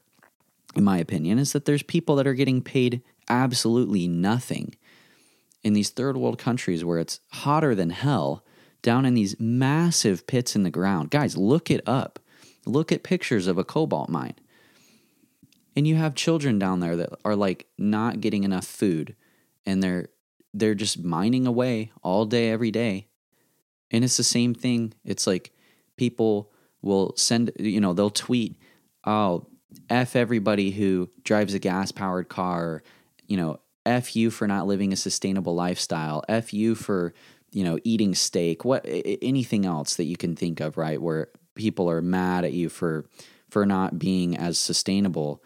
in 0.74 0.84
my 0.84 0.98
opinion, 0.98 1.38
is 1.38 1.52
that 1.52 1.64
there's 1.64 1.82
people 1.82 2.16
that 2.16 2.26
are 2.26 2.34
getting 2.34 2.62
paid 2.62 3.02
absolutely 3.28 4.08
nothing 4.08 4.74
in 5.62 5.72
these 5.72 5.90
third 5.90 6.16
world 6.16 6.38
countries 6.38 6.84
where 6.84 6.98
it's 6.98 7.20
hotter 7.30 7.74
than 7.74 7.90
hell, 7.90 8.44
down 8.82 9.04
in 9.04 9.14
these 9.14 9.38
massive 9.38 10.26
pits 10.26 10.56
in 10.56 10.64
the 10.64 10.70
ground. 10.70 11.10
Guys, 11.10 11.36
look 11.36 11.70
it 11.70 11.80
up. 11.86 12.18
Look 12.66 12.90
at 12.90 13.04
pictures 13.04 13.46
of 13.46 13.58
a 13.58 13.64
cobalt 13.64 14.08
mine. 14.08 14.34
And 15.74 15.86
you 15.86 15.96
have 15.96 16.14
children 16.14 16.58
down 16.58 16.80
there 16.80 16.96
that 16.96 17.10
are 17.24 17.36
like 17.36 17.66
not 17.78 18.20
getting 18.20 18.44
enough 18.44 18.66
food 18.66 19.16
and 19.64 19.82
they're 19.82 20.08
they're 20.54 20.74
just 20.74 21.02
mining 21.02 21.46
away 21.46 21.92
all 22.02 22.26
day 22.26 22.50
every 22.50 22.70
day. 22.70 23.06
And 23.92 24.02
it's 24.02 24.16
the 24.16 24.24
same 24.24 24.54
thing. 24.54 24.94
It's 25.04 25.26
like 25.26 25.52
people 25.96 26.50
will 26.80 27.14
send 27.16 27.52
you 27.58 27.80
know, 27.80 27.92
they'll 27.92 28.10
tweet, 28.10 28.56
"Oh, 29.04 29.46
F 29.88 30.16
everybody 30.16 30.70
who 30.70 31.10
drives 31.24 31.54
a 31.54 31.58
gas 31.58 31.92
powered 31.92 32.28
car, 32.28 32.82
you 33.26 33.36
know, 33.36 33.60
F 33.86 34.16
you 34.16 34.30
for 34.30 34.46
not 34.46 34.66
living 34.66 34.92
a 34.92 34.96
sustainable 34.96 35.54
lifestyle, 35.54 36.22
F 36.28 36.52
you 36.52 36.74
for, 36.74 37.14
you 37.52 37.64
know, 37.64 37.78
eating 37.84 38.14
steak, 38.14 38.64
what 38.64 38.84
anything 38.86 39.66
else 39.66 39.96
that 39.96 40.04
you 40.04 40.16
can 40.16 40.36
think 40.36 40.60
of, 40.60 40.76
right? 40.76 41.00
Where 41.00 41.28
people 41.54 41.90
are 41.90 42.02
mad 42.02 42.44
at 42.44 42.52
you 42.52 42.68
for 42.68 43.06
for 43.50 43.66
not 43.66 43.98
being 43.98 44.36
as 44.36 44.58
sustainable 44.58 45.42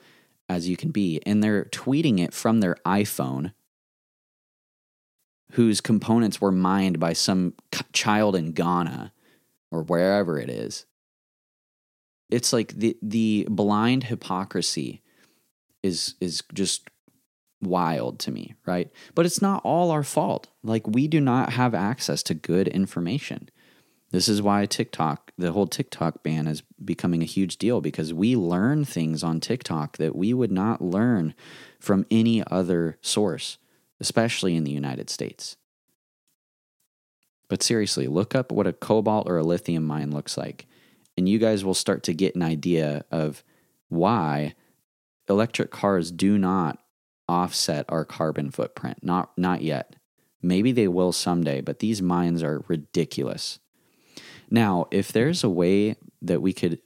as 0.48 0.68
you 0.68 0.76
can 0.76 0.92
be. 0.92 1.20
And 1.26 1.42
they're 1.42 1.64
tweeting 1.64 2.20
it 2.20 2.32
from 2.32 2.60
their 2.60 2.76
iPhone 2.86 3.52
whose 5.52 5.80
components 5.80 6.40
were 6.40 6.52
mined 6.52 6.98
by 6.98 7.12
some 7.12 7.54
child 7.92 8.36
in 8.36 8.52
Ghana 8.52 9.12
or 9.70 9.82
wherever 9.82 10.38
it 10.38 10.50
is. 10.50 10.86
It's 12.30 12.52
like 12.52 12.72
the 12.72 12.96
the 13.00 13.46
blind 13.48 14.04
hypocrisy 14.04 15.02
is 15.82 16.14
is 16.20 16.42
just 16.52 16.90
wild 17.62 18.18
to 18.20 18.30
me, 18.30 18.54
right? 18.66 18.90
But 19.14 19.26
it's 19.26 19.42
not 19.42 19.62
all 19.64 19.90
our 19.90 20.02
fault. 20.02 20.48
Like, 20.62 20.86
we 20.86 21.08
do 21.08 21.20
not 21.20 21.52
have 21.52 21.74
access 21.74 22.22
to 22.24 22.34
good 22.34 22.68
information. 22.68 23.48
This 24.12 24.28
is 24.28 24.40
why 24.40 24.66
TikTok, 24.66 25.32
the 25.36 25.52
whole 25.52 25.66
TikTok 25.66 26.22
ban 26.22 26.46
is 26.46 26.62
becoming 26.82 27.22
a 27.22 27.26
huge 27.26 27.56
deal 27.56 27.80
because 27.80 28.14
we 28.14 28.36
learn 28.36 28.84
things 28.84 29.24
on 29.24 29.40
TikTok 29.40 29.96
that 29.96 30.14
we 30.14 30.32
would 30.32 30.52
not 30.52 30.80
learn 30.80 31.34
from 31.80 32.06
any 32.10 32.42
other 32.46 32.98
source, 33.00 33.58
especially 34.00 34.56
in 34.56 34.64
the 34.64 34.72
United 34.72 35.10
States. 35.10 35.56
But 37.48 37.62
seriously, 37.62 38.08
look 38.08 38.34
up 38.34 38.50
what 38.50 38.66
a 38.66 38.72
cobalt 38.72 39.28
or 39.28 39.38
a 39.38 39.44
lithium 39.44 39.84
mine 39.84 40.10
looks 40.10 40.36
like, 40.36 40.66
and 41.16 41.28
you 41.28 41.38
guys 41.38 41.64
will 41.64 41.74
start 41.74 42.02
to 42.04 42.14
get 42.14 42.34
an 42.34 42.42
idea 42.42 43.04
of 43.10 43.44
why 43.88 44.54
electric 45.28 45.70
cars 45.70 46.10
do 46.10 46.38
not 46.38 46.78
offset 47.28 47.84
our 47.88 48.04
carbon 48.04 48.50
footprint. 48.50 48.98
Not 49.02 49.36
not 49.36 49.62
yet. 49.62 49.96
Maybe 50.42 50.72
they 50.72 50.88
will 50.88 51.12
someday, 51.12 51.60
but 51.60 51.78
these 51.78 52.02
mines 52.02 52.42
are 52.42 52.64
ridiculous. 52.68 53.58
Now, 54.50 54.86
if 54.90 55.12
there's 55.12 55.42
a 55.42 55.50
way 55.50 55.96
that 56.22 56.40
we 56.42 56.52
could 56.52 56.80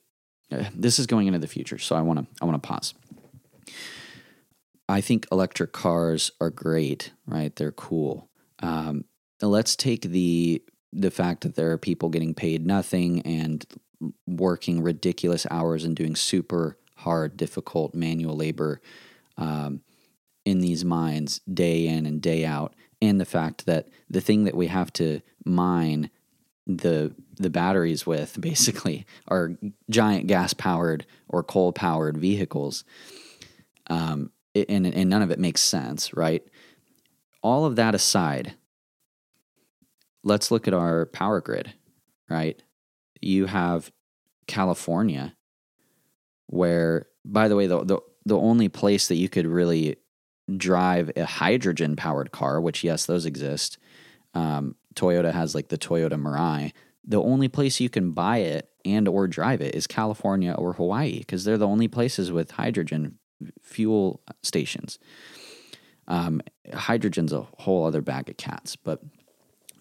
uh, 0.53 0.65
this 0.75 0.99
is 0.99 1.07
going 1.07 1.27
into 1.27 1.39
the 1.39 1.47
future, 1.47 1.79
so 1.79 1.97
I 1.97 2.03
want 2.03 2.19
to 2.19 2.27
I 2.43 2.45
want 2.45 2.63
to 2.63 2.67
pause. 2.67 2.95
I 4.91 5.01
think 5.01 5.27
electric 5.31 5.73
cars 5.73 6.31
are 6.41 6.51
great, 6.51 7.13
right? 7.27 7.55
They're 7.55 7.73
cool. 7.73 8.29
Um, 8.61 9.05
let's 9.41 9.77
take 9.77 10.03
the 10.03 10.63
the 10.93 11.11
fact 11.11 11.43
that 11.43 11.55
there 11.55 11.71
are 11.71 11.79
people 11.79 12.09
getting 12.09 12.35
paid 12.35 12.67
nothing 12.67 13.23
and 13.23 13.65
working 14.27 14.83
ridiculous 14.83 15.47
hours 15.51 15.85
and 15.85 15.95
doing 15.95 16.17
super 16.17 16.77
hard, 16.97 17.37
difficult 17.37 17.95
manual 17.95 18.37
labor. 18.37 18.81
Um, 19.37 19.83
in 20.45 20.61
these 20.61 20.85
mines 20.85 21.41
day 21.53 21.87
in 21.87 22.07
and 22.07 22.21
day 22.21 22.45
out, 22.45 22.75
and 23.03 23.21
the 23.21 23.27
fact 23.27 23.67
that 23.67 23.89
the 24.09 24.21
thing 24.21 24.45
that 24.45 24.57
we 24.57 24.67
have 24.67 24.93
to 24.95 25.21
mine 25.45 26.11
the 26.67 27.15
the 27.37 27.51
batteries 27.51 28.07
with 28.07 28.41
basically 28.41 29.07
are 29.29 29.53
giant 29.89 30.27
gas 30.27 30.55
powered 30.55 31.07
or 31.29 31.43
coal 31.43 31.73
powered 31.73 32.17
vehicles, 32.17 32.85
um, 33.89 34.31
and 34.55 34.87
and 34.87 35.11
none 35.11 35.23
of 35.23 35.31
it 35.31 35.39
makes 35.39 35.61
sense, 35.61 36.15
right? 36.15 36.43
All 37.43 37.65
of 37.65 37.77
that 37.77 37.95
aside, 37.95 38.55
let's 40.23 40.51
look 40.51 40.69
at 40.69 40.75
our 40.75 41.07
power 41.07 41.41
grid, 41.41 41.73
right? 42.29 42.63
You 43.21 43.47
have 43.47 43.91
California, 44.47 45.35
where, 46.47 47.07
by 47.25 47.49
the 47.49 47.57
way, 47.57 47.67
the, 47.67 47.85
the, 47.85 48.01
the 48.27 48.37
only 48.37 48.69
place 48.69 49.09
that 49.09 49.17
you 49.17 49.29
could 49.29 49.47
really 49.47 49.97
drive 50.57 51.11
a 51.17 51.25
hydrogen 51.25 51.97
powered 51.97 52.33
car, 52.33 52.61
which 52.61 52.83
yes, 52.85 53.07
those 53.07 53.25
exist. 53.25 53.79
Um, 54.35 54.75
Toyota 54.95 55.33
has 55.33 55.55
like 55.55 55.69
the 55.69 55.79
Toyota 55.79 56.21
Mirai. 56.21 56.73
The 57.05 57.23
only 57.23 57.49
place 57.49 57.81
you 57.81 57.89
can 57.89 58.11
buy 58.13 58.39
it 58.39 58.69
and 58.85 59.09
or 59.09 59.27
drive 59.27 59.61
it 59.61 59.75
is 59.75 59.87
California 59.87 60.53
or 60.53 60.75
Hawaii 60.75 61.21
because 61.21 61.45
they're 61.45 61.59
the 61.59 61.67
only 61.67 61.89
places 61.89 62.33
with 62.33 62.53
hydrogen 62.53 63.19
fuel 63.63 64.21
stations. 64.43 64.99
Um, 66.09 66.43
hydrogen's 66.73 67.33
a 67.33 67.47
whole 67.59 67.85
other 67.85 68.01
bag 68.03 68.29
of 68.29 68.37
cats, 68.37 68.77
but 68.77 69.03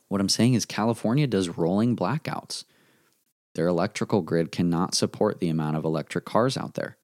what 0.08 0.22
I'm 0.22 0.30
saying 0.30 0.54
is 0.54 0.66
California 0.66 1.28
does 1.28 1.50
rolling 1.50 1.96
blackouts. 1.96 2.66
Their 3.56 3.68
electrical 3.68 4.22
grid 4.22 4.52
cannot 4.52 4.96
support 4.96 5.40
the 5.40 5.50
amount 5.50 5.78
of 5.78 5.86
electric 5.86 6.26
cars 6.26 6.56
out 6.58 6.76
there. 6.76 6.98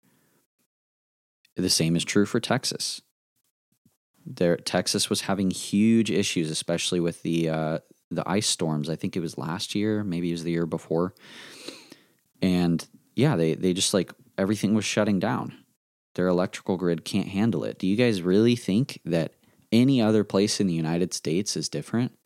The 1.55 1.69
same 1.69 1.95
is 1.95 2.03
true 2.03 2.25
for 2.25 2.39
Texas 2.39 3.01
there 4.25 4.57
Texas 4.57 5.09
was 5.09 5.21
having 5.21 5.51
huge 5.51 6.09
issues, 6.09 6.49
especially 6.49 6.99
with 6.99 7.21
the 7.21 7.49
uh, 7.49 7.79
the 8.09 8.27
ice 8.27 8.47
storms. 8.47 8.89
I 8.89 8.95
think 8.95 9.15
it 9.15 9.21
was 9.21 9.37
last 9.37 9.75
year, 9.75 10.03
maybe 10.03 10.29
it 10.29 10.33
was 10.33 10.43
the 10.43 10.51
year 10.51 10.65
before. 10.65 11.13
And 12.41 12.85
yeah, 13.15 13.35
they 13.35 13.53
they 13.53 13.73
just 13.73 13.93
like 13.93 14.11
everything 14.37 14.73
was 14.73 14.85
shutting 14.85 15.19
down. 15.19 15.53
Their 16.15 16.27
electrical 16.27 16.77
grid 16.77 17.05
can't 17.05 17.27
handle 17.27 17.63
it. 17.63 17.77
Do 17.77 17.87
you 17.87 17.95
guys 17.95 18.21
really 18.21 18.55
think 18.55 18.99
that 19.05 19.33
any 19.71 20.01
other 20.01 20.23
place 20.23 20.59
in 20.59 20.67
the 20.67 20.73
United 20.73 21.13
States 21.13 21.55
is 21.55 21.69
different? 21.69 22.17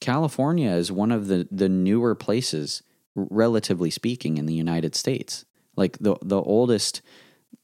California 0.00 0.70
is 0.70 0.92
one 0.92 1.10
of 1.10 1.26
the 1.26 1.48
the 1.50 1.68
newer 1.68 2.14
places 2.14 2.82
relatively 3.14 3.90
speaking 3.90 4.38
in 4.38 4.46
the 4.46 4.54
United 4.54 4.94
States. 4.94 5.44
Like 5.76 5.98
the 5.98 6.16
the 6.22 6.40
oldest 6.40 7.02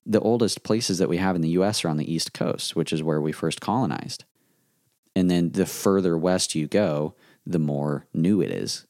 the 0.07 0.21
oldest 0.21 0.63
places 0.63 0.99
that 0.99 1.09
we 1.09 1.17
have 1.17 1.37
in 1.37 1.43
the 1.43 1.51
US 1.51 1.85
are 1.85 1.89
on 1.89 1.97
the 1.97 2.13
East 2.13 2.33
Coast, 2.33 2.77
which 2.77 2.93
is 2.93 3.03
where 3.03 3.21
we 3.21 3.33
first 3.33 3.61
colonized. 3.61 4.25
And 5.17 5.31
then 5.31 5.53
the 5.53 5.67
further 5.67 6.19
west 6.19 6.55
you 6.55 6.67
go, 6.67 7.15
the 7.47 7.59
more 7.59 8.07
new 8.13 8.41
it 8.41 8.51
is. 8.51 8.87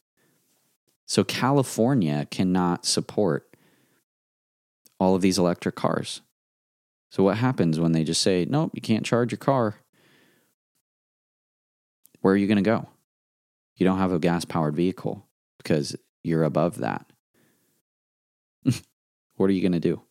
So 1.07 1.23
California 1.23 2.27
cannot 2.31 2.87
support 2.87 3.55
all 4.99 5.15
of 5.15 5.23
these 5.23 5.39
electric 5.39 5.75
cars. 5.75 6.23
So 7.15 7.23
what 7.23 7.37
happens 7.37 7.79
when 7.79 7.93
they 7.93 8.03
just 8.03 8.23
say, 8.23 8.45
nope, 8.45 8.73
you 8.75 8.83
can't 8.83 9.07
charge 9.07 9.31
your 9.31 9.39
car? 9.39 9.77
Where 12.23 12.35
are 12.35 12.37
you 12.37 12.49
going 12.49 12.57
to 12.57 12.63
go? 12.63 12.89
You 13.77 13.87
don't 13.87 13.99
have 13.99 14.11
a 14.11 14.19
gas 14.19 14.45
powered 14.45 14.75
vehicle 14.75 15.25
because 15.59 15.95
you're 16.25 16.43
above 16.43 16.79
that. 16.79 17.07
what 19.37 19.49
are 19.49 19.53
you 19.53 19.61
going 19.61 19.71
to 19.71 19.79
do? 19.79 20.03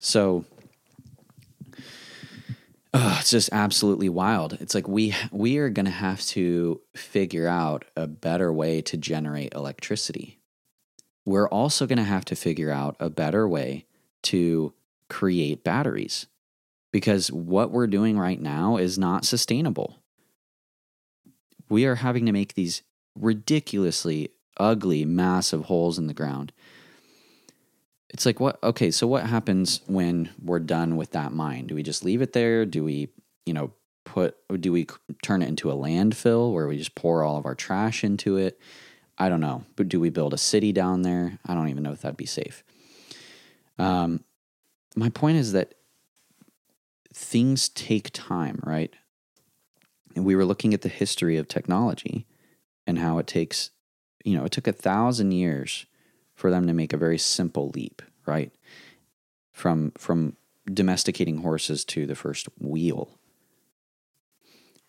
So 0.00 0.44
oh, 2.92 3.16
it's 3.20 3.30
just 3.30 3.50
absolutely 3.52 4.08
wild. 4.08 4.54
It's 4.54 4.74
like 4.74 4.88
we 4.88 5.14
we 5.30 5.58
are 5.58 5.70
going 5.70 5.86
to 5.86 5.92
have 5.92 6.22
to 6.22 6.80
figure 6.96 7.46
out 7.46 7.84
a 7.94 8.08
better 8.08 8.52
way 8.52 8.82
to 8.82 8.96
generate 8.96 9.54
electricity. 9.54 10.40
We're 11.24 11.48
also 11.48 11.86
going 11.86 11.98
to 11.98 12.02
have 12.02 12.24
to 12.24 12.34
figure 12.34 12.72
out 12.72 12.96
a 12.98 13.10
better 13.10 13.46
way 13.46 13.86
to 14.22 14.74
create 15.10 15.62
batteries 15.62 16.26
because 16.92 17.30
what 17.30 17.70
we're 17.70 17.86
doing 17.86 18.18
right 18.18 18.40
now 18.40 18.76
is 18.76 18.98
not 18.98 19.24
sustainable. 19.24 20.02
We 21.68 21.84
are 21.84 21.96
having 21.96 22.26
to 22.26 22.32
make 22.32 22.54
these 22.54 22.82
ridiculously 23.14 24.30
ugly, 24.56 25.04
massive 25.04 25.64
holes 25.64 25.98
in 25.98 26.06
the 26.06 26.14
ground. 26.14 26.52
It's 28.10 28.26
like 28.26 28.40
what 28.40 28.60
okay 28.62 28.90
so 28.90 29.06
what 29.06 29.26
happens 29.26 29.82
when 29.86 30.30
we're 30.42 30.58
done 30.58 30.96
with 30.96 31.12
that 31.12 31.32
mine? 31.32 31.66
Do 31.68 31.76
we 31.76 31.82
just 31.84 32.04
leave 32.04 32.22
it 32.22 32.32
there? 32.32 32.66
Do 32.66 32.82
we 32.82 33.08
you 33.46 33.54
know 33.54 33.72
put 34.04 34.36
do 34.60 34.72
we 34.72 34.88
turn 35.22 35.42
it 35.42 35.48
into 35.48 35.70
a 35.70 35.76
landfill 35.76 36.52
where 36.52 36.66
we 36.66 36.76
just 36.76 36.96
pour 36.96 37.22
all 37.22 37.36
of 37.36 37.46
our 37.46 37.54
trash 37.54 38.02
into 38.02 38.36
it? 38.36 38.58
I 39.16 39.28
don't 39.28 39.40
know 39.40 39.64
but 39.76 39.88
do 39.88 40.00
we 40.00 40.10
build 40.10 40.34
a 40.34 40.38
city 40.38 40.72
down 40.72 41.02
there? 41.02 41.38
I 41.46 41.54
don't 41.54 41.68
even 41.68 41.84
know 41.84 41.92
if 41.92 42.02
that'd 42.02 42.16
be 42.16 42.26
safe. 42.26 42.64
Um 43.78 44.24
my 44.96 45.08
point 45.08 45.36
is 45.36 45.52
that 45.52 45.74
things 47.12 47.68
take 47.68 48.10
time 48.12 48.60
right 48.64 48.94
and 50.14 50.24
we 50.24 50.36
were 50.36 50.44
looking 50.44 50.74
at 50.74 50.82
the 50.82 50.88
history 50.88 51.36
of 51.36 51.48
technology 51.48 52.26
and 52.86 52.98
how 52.98 53.18
it 53.18 53.26
takes 53.26 53.70
you 54.24 54.36
know 54.36 54.44
it 54.44 54.52
took 54.52 54.66
a 54.66 54.72
thousand 54.72 55.32
years 55.32 55.86
for 56.40 56.50
them 56.50 56.66
to 56.66 56.72
make 56.72 56.94
a 56.94 56.96
very 56.96 57.18
simple 57.18 57.68
leap, 57.74 58.00
right? 58.24 58.50
From 59.52 59.92
from 59.98 60.36
domesticating 60.72 61.38
horses 61.38 61.84
to 61.84 62.06
the 62.06 62.14
first 62.14 62.48
wheel. 62.58 63.18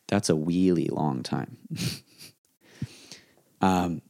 That's 0.08 0.30
a 0.30 0.36
really 0.36 0.88
long 0.88 1.24
time. 1.24 1.58
um, 3.62 4.02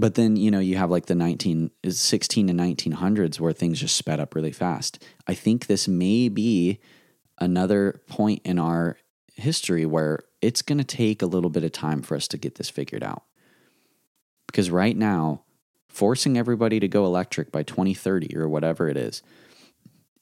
but 0.00 0.14
then, 0.14 0.36
you 0.36 0.50
know, 0.50 0.60
you 0.60 0.76
have 0.76 0.90
like 0.90 1.06
the 1.06 1.14
19, 1.14 1.70
16 1.88 2.46
to 2.46 2.52
1900s 2.52 3.38
where 3.38 3.52
things 3.52 3.80
just 3.80 3.96
sped 3.96 4.18
up 4.18 4.34
really 4.34 4.52
fast. 4.52 5.04
I 5.26 5.34
think 5.34 5.66
this 5.66 5.86
may 5.86 6.28
be 6.28 6.80
another 7.38 8.00
point 8.08 8.40
in 8.44 8.58
our 8.58 8.96
history 9.34 9.84
where 9.84 10.20
it's 10.40 10.62
going 10.62 10.78
to 10.78 10.84
take 10.84 11.20
a 11.20 11.26
little 11.26 11.50
bit 11.50 11.64
of 11.64 11.72
time 11.72 12.00
for 12.00 12.16
us 12.16 12.26
to 12.28 12.38
get 12.38 12.54
this 12.54 12.70
figured 12.70 13.02
out. 13.02 13.24
Because 14.46 14.70
right 14.70 14.96
now, 14.96 15.42
forcing 15.88 16.38
everybody 16.38 16.80
to 16.80 16.88
go 16.88 17.04
electric 17.04 17.52
by 17.52 17.62
2030 17.62 18.34
or 18.36 18.48
whatever 18.48 18.88
it 18.88 18.96
is 18.96 19.22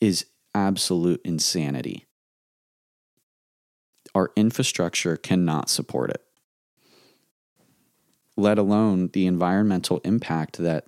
is 0.01 0.27
absolute 0.55 1.21
insanity. 1.25 2.05
Our 4.15 4.33
infrastructure 4.35 5.17
cannot 5.17 5.71
support 5.71 6.11
it, 6.11 6.25
let 8.39 8.57
alone 8.57 9.11
the 9.13 9.27
environmental 9.27 9.99
impact 10.05 10.59
that 10.59 10.87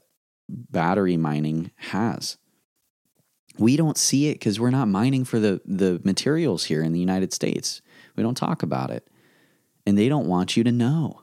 battery 0.49 1.17
mining 1.17 1.73
has. 1.77 2.39
We 3.59 3.77
don't 3.77 3.99
see 3.99 4.29
it 4.29 4.35
because 4.35 4.61
we're 4.61 4.71
not 4.71 4.87
mining 4.87 5.25
for 5.25 5.41
the, 5.41 5.61
the 5.65 6.01
materials 6.05 6.65
here 6.65 6.81
in 6.81 6.93
the 6.93 7.01
United 7.01 7.33
States. 7.33 7.83
We 8.17 8.23
don't 8.23 8.37
talk 8.37 8.63
about 8.63 8.91
it. 8.91 9.09
And 9.85 9.99
they 9.99 10.09
don't 10.09 10.29
want 10.29 10.57
you 10.57 10.63
to 10.63 10.71
know 10.71 11.23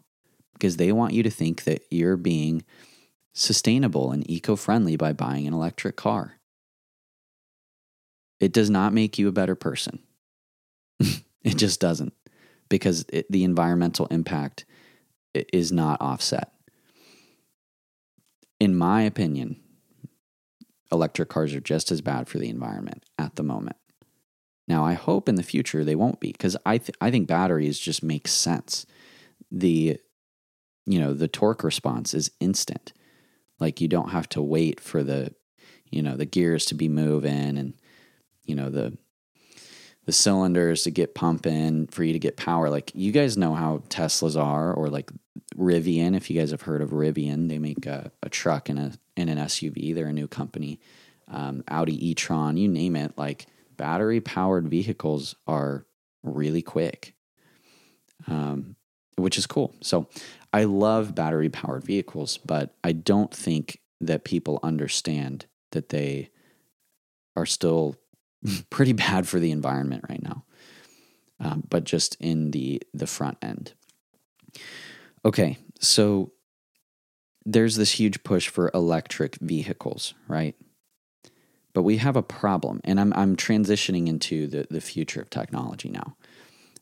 because 0.53 0.75
they 0.75 0.91
want 0.91 1.13
you 1.13 1.23
to 1.23 1.29
think 1.29 1.63
that 1.63 1.83
you're 1.89 2.17
being 2.17 2.63
sustainable 3.33 4.11
and 4.11 4.29
eco 4.29 4.57
friendly 4.57 4.97
by 4.97 5.13
buying 5.13 5.47
an 5.47 5.53
electric 5.53 5.95
car. 5.95 6.33
It 8.41 8.51
does 8.51 8.69
not 8.69 8.93
make 8.93 9.17
you 9.17 9.29
a 9.29 9.31
better 9.31 9.55
person. 9.55 9.99
it 10.99 11.55
just 11.55 11.79
doesn't 11.79 12.13
because 12.67 13.05
it, 13.09 13.31
the 13.31 13.45
environmental 13.45 14.07
impact 14.07 14.65
is 15.53 15.71
not 15.71 16.01
offset. 16.01 16.51
In 18.59 18.75
my 18.75 19.03
opinion, 19.03 19.61
electric 20.91 21.29
cars 21.29 21.53
are 21.53 21.61
just 21.61 21.91
as 21.91 22.01
bad 22.01 22.27
for 22.27 22.39
the 22.39 22.49
environment 22.49 23.03
at 23.19 23.35
the 23.35 23.43
moment. 23.43 23.77
Now, 24.67 24.83
I 24.83 24.93
hope 24.93 25.29
in 25.29 25.35
the 25.35 25.43
future 25.43 25.83
they 25.83 25.95
won't 25.95 26.19
be 26.19 26.31
because 26.31 26.57
I, 26.65 26.77
th- 26.77 26.97
I 26.99 27.11
think 27.11 27.27
batteries 27.27 27.79
just 27.79 28.03
make 28.03 28.27
sense. 28.27 28.85
The 29.51 29.97
you 30.85 30.99
know 30.99 31.13
the 31.13 31.27
torque 31.27 31.63
response 31.63 32.13
is 32.13 32.31
instant 32.39 32.93
like 33.59 33.81
you 33.81 33.87
don't 33.87 34.09
have 34.09 34.29
to 34.29 34.41
wait 34.41 34.79
for 34.79 35.03
the, 35.03 35.33
you 35.89 36.01
know, 36.01 36.15
the 36.15 36.25
gears 36.25 36.65
to 36.65 36.75
be 36.75 36.87
moving 36.87 37.57
and, 37.57 37.73
you 38.43 38.55
know, 38.55 38.69
the 38.69 38.97
the 40.07 40.13
cylinders 40.13 40.83
to 40.83 40.89
get 40.89 41.13
pumping 41.13 41.85
for 41.87 42.01
you 42.01 42.13
to 42.13 42.19
get 42.19 42.37
power. 42.37 42.69
Like 42.69 42.91
you 42.95 43.11
guys 43.11 43.37
know 43.37 43.53
how 43.53 43.83
Teslas 43.89 44.41
are, 44.41 44.73
or 44.73 44.87
like 44.87 45.11
Rivian. 45.55 46.15
If 46.15 46.31
you 46.31 46.39
guys 46.39 46.51
have 46.51 46.61
heard 46.61 46.81
of 46.81 46.91
Rivian, 46.91 47.49
they 47.49 47.59
make 47.59 47.85
a, 47.85 48.09
a 48.23 48.29
truck 48.29 48.69
and 48.69 48.79
a 48.79 48.93
and 49.17 49.29
an 49.29 49.37
SUV. 49.37 49.93
They're 49.93 50.07
a 50.07 50.13
new 50.13 50.29
company. 50.29 50.79
Um, 51.27 51.61
Audi 51.67 52.09
e-tron, 52.09 52.55
you 52.55 52.69
name 52.69 52.95
it. 52.95 53.17
Like 53.17 53.47
battery 53.75 54.21
powered 54.21 54.69
vehicles 54.69 55.35
are 55.45 55.85
really 56.23 56.61
quick, 56.61 57.13
um, 58.27 58.77
which 59.17 59.37
is 59.37 59.45
cool. 59.45 59.75
So 59.81 60.07
I 60.53 60.63
love 60.63 61.15
battery 61.15 61.49
powered 61.49 61.83
vehicles, 61.83 62.37
but 62.37 62.73
I 62.81 62.93
don't 62.93 63.33
think 63.33 63.81
that 63.99 64.23
people 64.23 64.61
understand 64.63 65.47
that 65.71 65.89
they 65.89 66.29
are 67.35 67.45
still 67.45 67.97
pretty 68.69 68.93
bad 68.93 69.27
for 69.27 69.39
the 69.39 69.51
environment 69.51 70.05
right 70.09 70.21
now, 70.21 70.43
um, 71.39 71.63
but 71.69 71.83
just 71.83 72.15
in 72.19 72.51
the 72.51 72.81
the 72.93 73.07
front 73.07 73.37
end. 73.41 73.73
Okay, 75.25 75.57
so 75.79 76.31
there's 77.45 77.75
this 77.75 77.93
huge 77.93 78.23
push 78.23 78.47
for 78.47 78.71
electric 78.73 79.35
vehicles, 79.35 80.13
right? 80.27 80.55
But 81.73 81.83
we 81.83 81.97
have 81.97 82.15
a 82.15 82.23
problem, 82.23 82.81
and 82.83 82.99
I'm 82.99 83.13
I'm 83.13 83.35
transitioning 83.35 84.07
into 84.07 84.47
the 84.47 84.67
the 84.69 84.81
future 84.81 85.21
of 85.21 85.29
technology 85.29 85.89
now. 85.89 86.15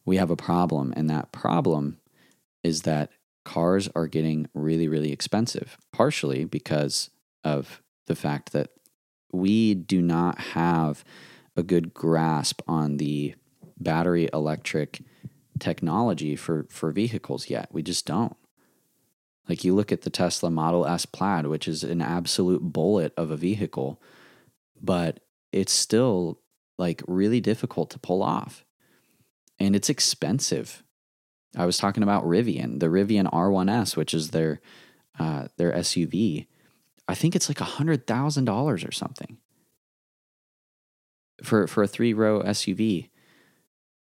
We 0.05 0.17
have 0.17 0.29
a 0.29 0.35
problem, 0.35 0.93
and 0.95 1.09
that 1.09 1.31
problem 1.31 1.97
is 2.63 2.83
that 2.83 3.11
cars 3.43 3.87
are 3.95 4.07
getting 4.07 4.47
really, 4.53 4.87
really 4.87 5.11
expensive, 5.11 5.77
partially 5.91 6.45
because 6.45 7.11
of 7.43 7.81
the 8.07 8.15
fact 8.15 8.51
that 8.53 8.71
we 9.31 9.73
do 9.73 10.01
not 10.01 10.39
have 10.39 11.03
a 11.55 11.63
good 11.63 11.93
grasp 11.93 12.61
on 12.67 12.97
the 12.97 13.35
battery 13.77 14.29
electric 14.33 15.01
technology 15.59 16.35
for, 16.35 16.65
for 16.69 16.91
vehicles 16.91 17.49
yet. 17.49 17.69
We 17.71 17.81
just 17.81 18.05
don't. 18.05 18.35
Like 19.47 19.63
you 19.63 19.75
look 19.75 19.91
at 19.91 20.01
the 20.01 20.09
Tesla 20.09 20.49
Model 20.49 20.85
S 20.85 21.05
Plaid, 21.05 21.47
which 21.47 21.67
is 21.67 21.83
an 21.83 22.01
absolute 22.01 22.61
bullet 22.61 23.13
of 23.15 23.29
a 23.31 23.37
vehicle, 23.37 24.01
but 24.81 25.19
it's 25.51 25.71
still 25.71 26.41
like 26.77 27.03
really 27.07 27.39
difficult 27.39 27.89
to 27.91 27.99
pull 27.99 28.23
off. 28.23 28.65
And 29.59 29.75
it's 29.75 29.89
expensive. 29.89 30.83
I 31.55 31.65
was 31.65 31.77
talking 31.77 32.03
about 32.03 32.25
Rivian, 32.25 32.79
the 32.79 32.87
Rivian 32.87 33.31
R1S, 33.31 33.95
which 33.95 34.13
is 34.13 34.31
their 34.31 34.59
uh, 35.17 35.47
their 35.57 35.71
SUV. 35.71 36.47
I 37.07 37.15
think 37.15 37.35
it's 37.35 37.47
like 37.47 37.61
a 37.61 37.65
hundred 37.65 38.07
thousand 38.07 38.45
dollars 38.45 38.83
or 38.83 38.91
something 38.91 39.37
for 41.43 41.67
for 41.67 41.83
a 41.83 41.87
three 41.87 42.13
row 42.13 42.41
SUV. 42.41 43.09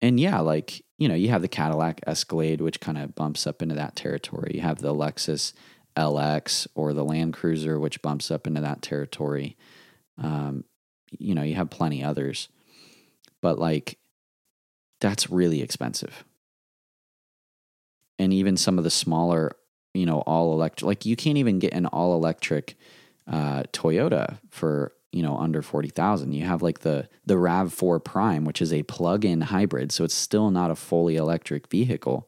And 0.01 0.19
yeah, 0.19 0.39
like 0.39 0.83
you 0.97 1.07
know, 1.07 1.15
you 1.15 1.29
have 1.29 1.41
the 1.41 1.47
Cadillac 1.47 2.01
Escalade, 2.07 2.61
which 2.61 2.79
kind 2.79 2.97
of 2.97 3.15
bumps 3.15 3.45
up 3.45 3.61
into 3.61 3.75
that 3.75 3.95
territory. 3.95 4.51
You 4.55 4.61
have 4.61 4.79
the 4.79 4.93
Lexus 4.93 5.53
LX 5.95 6.67
or 6.75 6.93
the 6.93 7.05
Land 7.05 7.33
Cruiser, 7.33 7.79
which 7.79 8.01
bumps 8.01 8.31
up 8.31 8.47
into 8.47 8.61
that 8.61 8.81
territory. 8.81 9.57
Um, 10.21 10.63
you 11.17 11.35
know, 11.35 11.43
you 11.43 11.55
have 11.55 11.69
plenty 11.69 12.03
others, 12.03 12.49
but 13.41 13.59
like 13.59 13.97
that's 14.99 15.29
really 15.29 15.61
expensive 15.61 16.23
and 18.19 18.33
even 18.33 18.57
some 18.57 18.77
of 18.77 18.83
the 18.83 18.89
smaller, 18.89 19.55
you 19.93 20.05
know, 20.05 20.21
all 20.21 20.53
electric. 20.53 20.87
Like 20.87 21.05
you 21.05 21.15
can't 21.15 21.37
even 21.37 21.59
get 21.59 21.73
an 21.73 21.85
all 21.85 22.15
electric 22.15 22.75
uh, 23.27 23.63
Toyota 23.73 24.39
for 24.49 24.93
you 25.11 25.23
know 25.23 25.37
under 25.37 25.61
forty 25.61 25.89
thousand. 25.89 26.33
You 26.33 26.45
have 26.45 26.61
like 26.61 26.79
the 26.79 27.09
the 27.25 27.37
Rav 27.37 27.73
Four 27.73 27.99
Prime, 27.99 28.45
which 28.45 28.61
is 28.61 28.73
a 28.73 28.83
plug-in 28.83 29.41
hybrid, 29.41 29.91
so 29.91 30.03
it's 30.03 30.15
still 30.15 30.51
not 30.51 30.71
a 30.71 30.75
fully 30.75 31.15
electric 31.15 31.67
vehicle. 31.69 32.27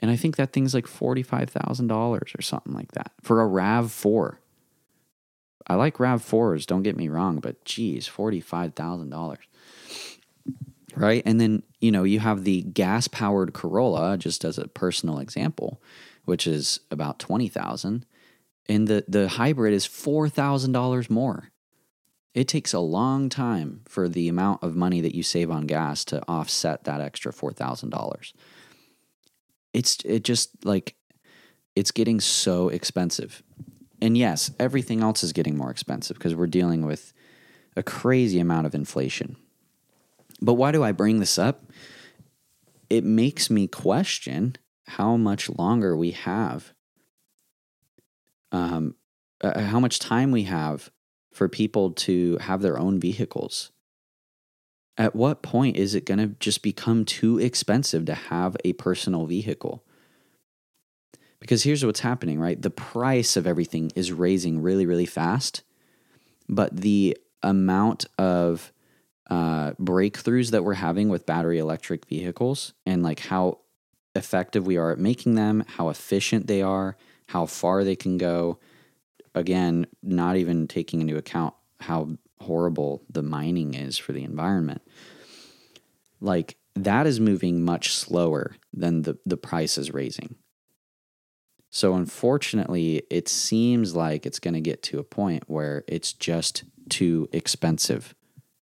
And 0.00 0.10
I 0.10 0.16
think 0.16 0.36
that 0.36 0.52
thing's 0.52 0.74
like 0.74 0.86
forty 0.86 1.22
five 1.22 1.50
thousand 1.50 1.88
dollars 1.88 2.32
or 2.38 2.42
something 2.42 2.72
like 2.72 2.92
that 2.92 3.12
for 3.22 3.40
a 3.40 3.46
Rav 3.46 3.90
Four. 3.90 4.40
I 5.66 5.74
like 5.74 6.00
Rav 6.00 6.22
Fours, 6.22 6.66
don't 6.66 6.82
get 6.82 6.96
me 6.96 7.08
wrong, 7.08 7.38
but 7.38 7.64
geez, 7.64 8.06
forty 8.06 8.40
five 8.40 8.74
thousand 8.74 9.10
dollars 9.10 9.46
right? 10.96 11.22
And 11.24 11.40
then, 11.40 11.62
you 11.80 11.90
know, 11.90 12.04
you 12.04 12.20
have 12.20 12.44
the 12.44 12.62
gas 12.62 13.08
powered 13.08 13.52
Corolla, 13.52 14.16
just 14.16 14.44
as 14.44 14.58
a 14.58 14.68
personal 14.68 15.18
example, 15.18 15.80
which 16.24 16.46
is 16.46 16.80
about 16.90 17.18
20,000. 17.18 18.04
And 18.68 18.88
the, 18.88 19.04
the 19.08 19.28
hybrid 19.28 19.72
is 19.72 19.86
$4,000 19.86 21.10
more. 21.10 21.50
It 22.34 22.46
takes 22.46 22.72
a 22.72 22.80
long 22.80 23.28
time 23.28 23.80
for 23.86 24.08
the 24.08 24.28
amount 24.28 24.62
of 24.62 24.76
money 24.76 25.00
that 25.00 25.14
you 25.14 25.22
save 25.22 25.50
on 25.50 25.66
gas 25.66 26.04
to 26.06 26.22
offset 26.28 26.84
that 26.84 27.00
extra 27.00 27.32
$4,000. 27.32 28.32
It's 29.72 29.98
it 30.04 30.24
just 30.24 30.64
like 30.64 30.96
it's 31.76 31.90
getting 31.90 32.20
so 32.20 32.68
expensive. 32.68 33.42
And 34.02 34.16
yes, 34.16 34.50
everything 34.58 35.02
else 35.02 35.22
is 35.22 35.32
getting 35.32 35.56
more 35.56 35.70
expensive 35.70 36.18
because 36.18 36.34
we're 36.34 36.46
dealing 36.46 36.86
with 36.86 37.12
a 37.76 37.82
crazy 37.82 38.40
amount 38.40 38.66
of 38.66 38.74
inflation. 38.74 39.36
But 40.40 40.54
why 40.54 40.72
do 40.72 40.82
I 40.82 40.92
bring 40.92 41.20
this 41.20 41.38
up? 41.38 41.62
It 42.88 43.04
makes 43.04 43.50
me 43.50 43.68
question 43.68 44.56
how 44.86 45.16
much 45.16 45.48
longer 45.50 45.96
we 45.96 46.10
have, 46.12 46.72
um, 48.50 48.96
uh, 49.40 49.60
how 49.60 49.78
much 49.78 49.98
time 50.00 50.32
we 50.32 50.44
have 50.44 50.90
for 51.40 51.48
people 51.48 51.92
to 51.92 52.36
have 52.36 52.60
their 52.60 52.78
own 52.78 53.00
vehicles. 53.00 53.72
At 54.98 55.16
what 55.16 55.40
point 55.40 55.78
is 55.78 55.94
it 55.94 56.04
going 56.04 56.18
to 56.18 56.36
just 56.38 56.62
become 56.62 57.06
too 57.06 57.38
expensive 57.38 58.04
to 58.04 58.14
have 58.14 58.58
a 58.62 58.74
personal 58.74 59.24
vehicle? 59.24 59.82
Because 61.38 61.62
here's 61.62 61.82
what's 61.82 62.00
happening, 62.00 62.38
right? 62.38 62.60
The 62.60 62.68
price 62.68 63.38
of 63.38 63.46
everything 63.46 63.90
is 63.94 64.12
raising 64.12 64.60
really, 64.60 64.84
really 64.84 65.06
fast, 65.06 65.62
but 66.46 66.76
the 66.76 67.16
amount 67.42 68.04
of 68.18 68.70
uh, 69.30 69.70
breakthroughs 69.80 70.50
that 70.50 70.62
we're 70.62 70.74
having 70.74 71.08
with 71.08 71.24
battery 71.24 71.58
electric 71.58 72.04
vehicles 72.04 72.74
and 72.84 73.02
like 73.02 73.20
how 73.20 73.60
effective 74.14 74.66
we 74.66 74.76
are 74.76 74.92
at 74.92 74.98
making 74.98 75.36
them, 75.36 75.64
how 75.78 75.88
efficient 75.88 76.48
they 76.48 76.60
are, 76.60 76.98
how 77.28 77.46
far 77.46 77.82
they 77.82 77.96
can 77.96 78.18
go. 78.18 78.58
Again, 79.34 79.86
not 80.02 80.36
even 80.36 80.66
taking 80.66 81.00
into 81.00 81.16
account 81.16 81.54
how 81.80 82.16
horrible 82.40 83.02
the 83.08 83.22
mining 83.22 83.74
is 83.74 83.98
for 83.98 84.12
the 84.12 84.24
environment. 84.24 84.82
Like 86.20 86.56
that 86.74 87.06
is 87.06 87.20
moving 87.20 87.62
much 87.64 87.92
slower 87.92 88.56
than 88.72 89.02
the, 89.02 89.18
the 89.24 89.36
price 89.36 89.78
is 89.78 89.92
raising. 89.92 90.36
So, 91.72 91.94
unfortunately, 91.94 93.02
it 93.10 93.28
seems 93.28 93.94
like 93.94 94.26
it's 94.26 94.40
going 94.40 94.54
to 94.54 94.60
get 94.60 94.82
to 94.84 94.98
a 94.98 95.04
point 95.04 95.44
where 95.46 95.84
it's 95.86 96.12
just 96.12 96.64
too 96.88 97.28
expensive 97.32 98.14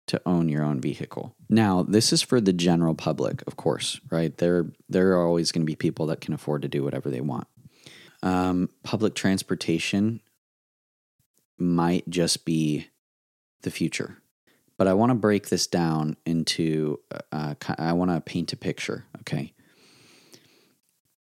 to 0.08 0.20
own 0.26 0.50
your 0.50 0.62
own 0.62 0.78
vehicle. 0.78 1.34
Now, 1.48 1.82
this 1.82 2.12
is 2.12 2.20
for 2.20 2.38
the 2.38 2.52
general 2.52 2.94
public, 2.94 3.42
of 3.46 3.56
course, 3.56 3.98
right? 4.10 4.36
There, 4.36 4.72
there 4.90 5.12
are 5.12 5.26
always 5.26 5.52
going 5.52 5.62
to 5.62 5.70
be 5.70 5.76
people 5.76 6.06
that 6.06 6.20
can 6.20 6.34
afford 6.34 6.62
to 6.62 6.68
do 6.68 6.84
whatever 6.84 7.08
they 7.08 7.22
want. 7.22 7.46
Um, 8.22 8.68
public 8.82 9.14
transportation 9.14 10.20
might 11.59 12.09
just 12.09 12.44
be 12.44 12.88
the 13.62 13.70
future. 13.70 14.18
But 14.76 14.86
I 14.86 14.94
want 14.94 15.11
to 15.11 15.16
break 15.16 15.48
this 15.48 15.66
down 15.66 16.16
into, 16.24 17.00
uh, 17.32 17.54
I 17.78 17.92
want 17.94 18.12
to 18.12 18.20
paint 18.20 18.52
a 18.52 18.56
picture, 18.56 19.06
okay? 19.20 19.52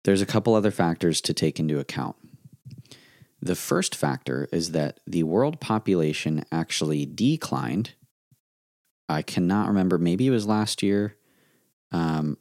There's 0.05 0.23
a 0.23 0.27
couple 0.27 0.55
other 0.55 0.71
factors 0.71 1.21
to 1.23 1.35
take 1.35 1.61
into 1.61 1.79
account. 1.79 2.17
The 3.43 3.55
first 3.55 3.95
factor 3.95 4.49
is 4.53 4.71
that 4.71 5.01
the 5.07 5.25
world 5.25 5.61
population 5.61 6.45
actually 6.51 7.05
declined. 7.05 7.93
I 9.09 9.23
cannot 9.23 9.69
remember, 9.69 9.99
maybe 9.99 10.27
it 10.27 10.31
was 10.31 10.47
last 10.47 10.83
year. 10.83 11.17
Um, 11.91 12.39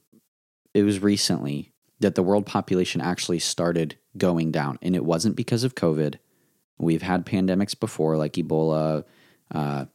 it 0.74 0.84
was 0.84 1.02
recently 1.02 1.74
that 2.00 2.16
the 2.16 2.24
world 2.24 2.46
population 2.46 3.02
actually 3.02 3.40
started 3.40 3.98
going 4.18 4.52
down. 4.52 4.80
And 4.82 4.96
it 4.96 5.04
wasn't 5.04 5.36
because 5.36 5.64
of 5.64 5.76
COVID. 5.76 6.20
We've 6.82 7.02
had 7.02 7.26
pandemics 7.26 7.80
before, 7.80 8.18
like 8.18 8.34
Ebola, 8.34 9.04
uh, 9.54 9.86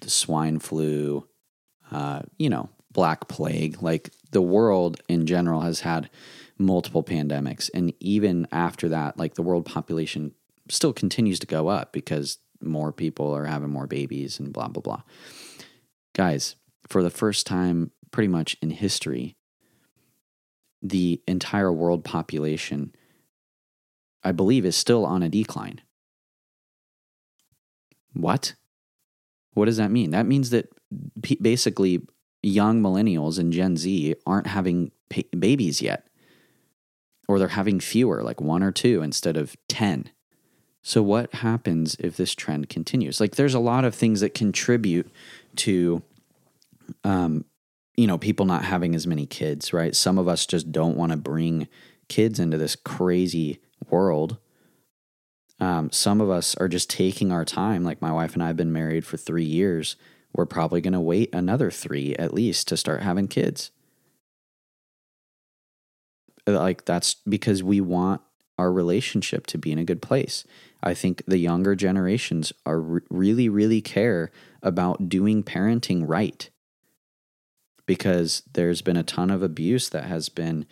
the 0.00 0.10
swine 0.10 0.58
flu, 0.58 1.26
uh, 1.90 2.22
you 2.38 2.50
know, 2.50 2.68
black 2.92 3.28
plague. 3.28 3.82
Like 3.82 4.10
the 4.30 4.42
world 4.42 5.00
in 5.08 5.26
general 5.26 5.62
has 5.62 5.80
had 5.80 6.10
multiple 6.58 7.02
pandemics. 7.02 7.70
And 7.72 7.92
even 8.00 8.46
after 8.52 8.88
that, 8.90 9.18
like 9.18 9.34
the 9.34 9.42
world 9.42 9.64
population 9.64 10.32
still 10.68 10.92
continues 10.92 11.38
to 11.40 11.46
go 11.46 11.68
up 11.68 11.92
because 11.92 12.38
more 12.60 12.92
people 12.92 13.34
are 13.34 13.46
having 13.46 13.70
more 13.70 13.86
babies 13.86 14.38
and 14.38 14.52
blah, 14.52 14.68
blah, 14.68 14.82
blah. 14.82 15.02
Guys, 16.14 16.56
for 16.88 17.02
the 17.02 17.10
first 17.10 17.46
time, 17.46 17.92
pretty 18.10 18.28
much 18.28 18.56
in 18.60 18.70
history, 18.70 19.36
the 20.82 21.22
entire 21.26 21.72
world 21.72 22.04
population, 22.04 22.94
I 24.22 24.32
believe, 24.32 24.64
is 24.64 24.76
still 24.76 25.04
on 25.06 25.22
a 25.22 25.28
decline. 25.28 25.80
What? 28.12 28.54
What 29.54 29.66
does 29.66 29.76
that 29.78 29.90
mean? 29.90 30.10
That 30.10 30.26
means 30.26 30.50
that 30.50 30.68
basically 31.40 32.02
young 32.42 32.82
millennials 32.82 33.38
and 33.38 33.52
Gen 33.52 33.76
Z 33.76 34.14
aren't 34.26 34.46
having 34.46 34.92
babies 35.38 35.82
yet 35.82 36.06
or 37.30 37.38
they're 37.38 37.48
having 37.48 37.78
fewer, 37.78 38.22
like 38.24 38.40
one 38.40 38.62
or 38.62 38.72
two 38.72 39.02
instead 39.02 39.36
of 39.36 39.56
10. 39.68 40.10
So, 40.82 41.00
what 41.00 41.32
happens 41.34 41.94
if 42.00 42.16
this 42.16 42.34
trend 42.34 42.68
continues? 42.68 43.20
Like, 43.20 43.36
there's 43.36 43.54
a 43.54 43.60
lot 43.60 43.84
of 43.84 43.94
things 43.94 44.20
that 44.20 44.34
contribute 44.34 45.08
to, 45.56 46.02
um, 47.04 47.44
you 47.96 48.06
know, 48.06 48.18
people 48.18 48.46
not 48.46 48.64
having 48.64 48.94
as 48.94 49.06
many 49.06 49.26
kids, 49.26 49.72
right? 49.72 49.94
Some 49.94 50.18
of 50.18 50.26
us 50.26 50.44
just 50.46 50.72
don't 50.72 50.96
want 50.96 51.12
to 51.12 51.16
bring 51.16 51.68
kids 52.08 52.40
into 52.40 52.56
this 52.56 52.74
crazy 52.74 53.60
world. 53.88 54.38
Um, 55.58 55.92
some 55.92 56.20
of 56.20 56.30
us 56.30 56.54
are 56.56 56.68
just 56.68 56.88
taking 56.88 57.32
our 57.32 57.44
time. 57.44 57.84
Like, 57.84 58.00
my 58.00 58.12
wife 58.12 58.34
and 58.34 58.42
I 58.42 58.48
have 58.48 58.56
been 58.56 58.72
married 58.72 59.04
for 59.04 59.16
three 59.16 59.44
years. 59.44 59.96
We're 60.32 60.46
probably 60.46 60.80
going 60.80 60.94
to 60.94 61.00
wait 61.00 61.34
another 61.34 61.70
three 61.70 62.14
at 62.16 62.32
least 62.32 62.68
to 62.68 62.76
start 62.76 63.02
having 63.02 63.28
kids 63.28 63.70
like 66.46 66.84
that's 66.84 67.14
because 67.28 67.62
we 67.62 67.80
want 67.80 68.20
our 68.58 68.72
relationship 68.72 69.46
to 69.48 69.58
be 69.58 69.72
in 69.72 69.78
a 69.78 69.84
good 69.84 70.02
place. 70.02 70.44
I 70.82 70.94
think 70.94 71.22
the 71.26 71.38
younger 71.38 71.74
generations 71.74 72.52
are 72.66 72.80
re- 72.80 73.00
really, 73.10 73.48
really 73.48 73.80
care 73.80 74.30
about 74.62 75.08
doing 75.08 75.42
parenting 75.42 76.04
right 76.06 76.48
because 77.86 78.42
there's 78.52 78.82
been 78.82 78.96
a 78.96 79.02
ton 79.02 79.30
of 79.30 79.42
abuse 79.42 79.88
that 79.88 80.04
has 80.04 80.28
been 80.28 80.66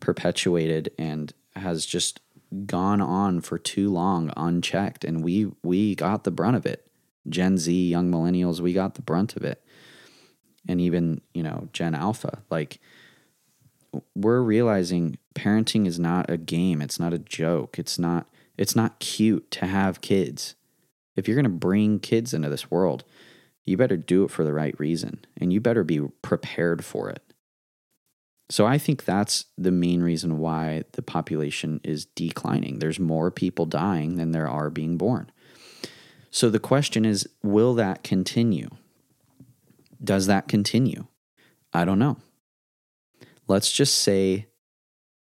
perpetuated 0.00 0.90
and 0.98 1.32
has 1.56 1.84
just 1.84 2.20
gone 2.66 3.00
on 3.00 3.40
for 3.40 3.58
too 3.58 3.90
long 3.90 4.32
unchecked 4.36 5.04
and 5.04 5.24
we 5.24 5.50
we 5.62 5.94
got 5.94 6.24
the 6.24 6.30
brunt 6.30 6.56
of 6.56 6.66
it 6.66 6.86
gen 7.28 7.56
z 7.56 7.88
young 7.88 8.10
millennials 8.10 8.60
we 8.60 8.72
got 8.72 8.94
the 8.94 9.02
brunt 9.02 9.36
of 9.36 9.44
it 9.44 9.64
and 10.68 10.80
even 10.80 11.20
you 11.32 11.42
know 11.42 11.68
gen 11.72 11.94
alpha 11.94 12.42
like 12.50 12.78
we're 14.14 14.40
realizing 14.40 15.18
parenting 15.34 15.86
is 15.86 15.98
not 15.98 16.30
a 16.30 16.36
game. 16.36 16.80
It's 16.80 16.98
not 16.98 17.12
a 17.12 17.18
joke. 17.18 17.78
It's 17.78 17.98
not 17.98 18.26
it's 18.56 18.76
not 18.76 18.98
cute 18.98 19.50
to 19.52 19.66
have 19.66 20.00
kids. 20.00 20.54
If 21.16 21.26
you're 21.26 21.34
going 21.34 21.44
to 21.44 21.50
bring 21.50 22.00
kids 22.00 22.32
into 22.32 22.48
this 22.48 22.70
world, 22.70 23.04
you 23.64 23.76
better 23.76 23.96
do 23.96 24.24
it 24.24 24.30
for 24.30 24.44
the 24.44 24.52
right 24.52 24.78
reason 24.78 25.24
and 25.36 25.52
you 25.52 25.60
better 25.60 25.84
be 25.84 26.00
prepared 26.22 26.84
for 26.84 27.08
it. 27.10 27.22
So 28.52 28.66
I 28.66 28.76
think 28.76 29.06
that's 29.06 29.46
the 29.56 29.70
main 29.70 30.02
reason 30.02 30.36
why 30.36 30.82
the 30.92 31.00
population 31.00 31.80
is 31.82 32.04
declining. 32.04 32.80
There's 32.80 33.00
more 33.00 33.30
people 33.30 33.64
dying 33.64 34.16
than 34.16 34.32
there 34.32 34.46
are 34.46 34.68
being 34.68 34.98
born. 34.98 35.32
So 36.30 36.50
the 36.50 36.58
question 36.58 37.06
is 37.06 37.26
will 37.42 37.72
that 37.76 38.04
continue? 38.04 38.68
Does 40.04 40.26
that 40.26 40.48
continue? 40.48 41.06
I 41.72 41.86
don't 41.86 41.98
know. 41.98 42.18
Let's 43.48 43.72
just 43.72 43.94
say 44.02 44.48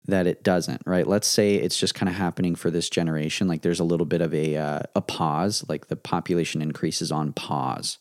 that 0.06 0.28
it 0.28 0.44
doesn't, 0.44 0.84
right? 0.86 1.08
Let's 1.08 1.28
say 1.28 1.56
it's 1.56 1.80
just 1.80 1.96
kind 1.96 2.10
of 2.10 2.16
happening 2.16 2.54
for 2.54 2.70
this 2.70 2.92
generation. 2.92 3.48
Like 3.48 3.64
there's 3.64 3.80
a 3.80 3.84
little 3.84 4.06
bit 4.06 4.22
of 4.22 4.36
a 4.36 4.56
uh, 4.56 4.82
a 4.94 5.02
pause, 5.02 5.66
like 5.68 5.88
the 5.88 5.96
population 5.96 6.62
increases 6.62 7.12
on 7.12 7.34
pause. 7.34 7.98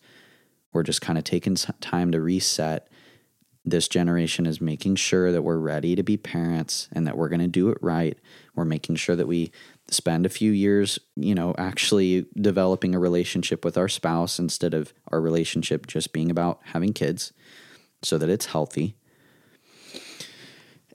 We're 0.75 0.83
just 0.83 1.01
kind 1.01 1.17
of 1.17 1.25
taking 1.25 1.55
time 1.55 2.13
to 2.13 2.21
reset. 2.21 2.89
This 3.65 3.89
generation 3.89 4.47
is 4.47 4.61
making 4.61 4.97
sure 4.97 5.33
that 5.33 5.43
we're 5.43 5.59
ready 5.59 5.97
to 5.97 6.03
be 6.03 6.17
parents 6.17 6.89
and 6.93 7.07
that 7.07 7.17
we're 7.17 7.31
going 7.31 7.41
to 7.41 7.49
do 7.49 7.71
it 7.71 7.79
right. 7.81 8.19
We're 8.55 8.65
making 8.65 8.97
sure 8.97 9.17
that 9.17 9.27
we 9.27 9.53
spend 9.89 10.27
a 10.27 10.31
few 10.31 10.53
years, 10.53 10.99
you 11.17 11.35
know, 11.35 11.55
actually 11.57 12.27
developing 12.37 12.95
a 12.95 12.99
relationship 12.99 13.65
with 13.65 13.79
our 13.79 13.89
spouse 13.89 14.39
instead 14.39 14.75
of 14.75 14.93
our 15.09 15.21
relationship 15.21 15.87
just 15.87 16.13
being 16.13 16.31
about 16.31 16.61
having 16.65 16.93
kids 16.93 17.33
so 18.03 18.19
that 18.19 18.29
it's 18.29 18.47
healthy 18.47 18.97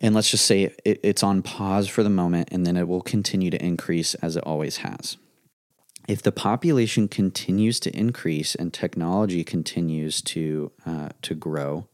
and 0.02 0.16
let's 0.16 0.32
just 0.32 0.46
say 0.46 0.76
it, 0.86 1.00
it's 1.04 1.24
on 1.24 1.42
pause 1.42 1.88
for 1.88 2.04
the 2.04 2.10
moment 2.10 2.50
and 2.52 2.66
then 2.66 2.78
it 2.78 2.88
will 2.88 3.02
continue 3.02 3.50
to 3.50 3.64
increase 3.64 4.14
as 4.16 4.36
it 4.38 4.44
always 4.46 4.78
has. 4.78 5.18
If 6.08 6.22
the 6.22 6.32
population 6.32 7.08
continues 7.08 7.80
to 7.82 7.96
increase 7.96 8.56
and 8.56 8.74
technology 8.74 9.44
continues 9.44 10.22
to 10.24 10.72
uh, 10.86 11.10
to 11.22 11.36
grow, 11.36 11.88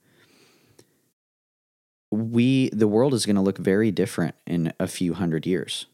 we 2.16 2.70
the 2.70 2.88
world 2.88 3.14
is 3.14 3.26
going 3.26 3.36
to 3.36 3.42
look 3.42 3.58
very 3.58 3.92
different 3.92 4.36
in 4.46 4.74
a 4.80 4.88
few 4.88 5.14
hundred 5.14 5.46
years. 5.46 5.86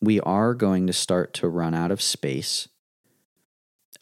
We 0.00 0.20
are 0.20 0.54
going 0.54 0.86
to 0.86 0.92
start 0.92 1.32
to 1.34 1.48
run 1.48 1.74
out 1.74 1.90
of 1.90 2.02
space. 2.02 2.68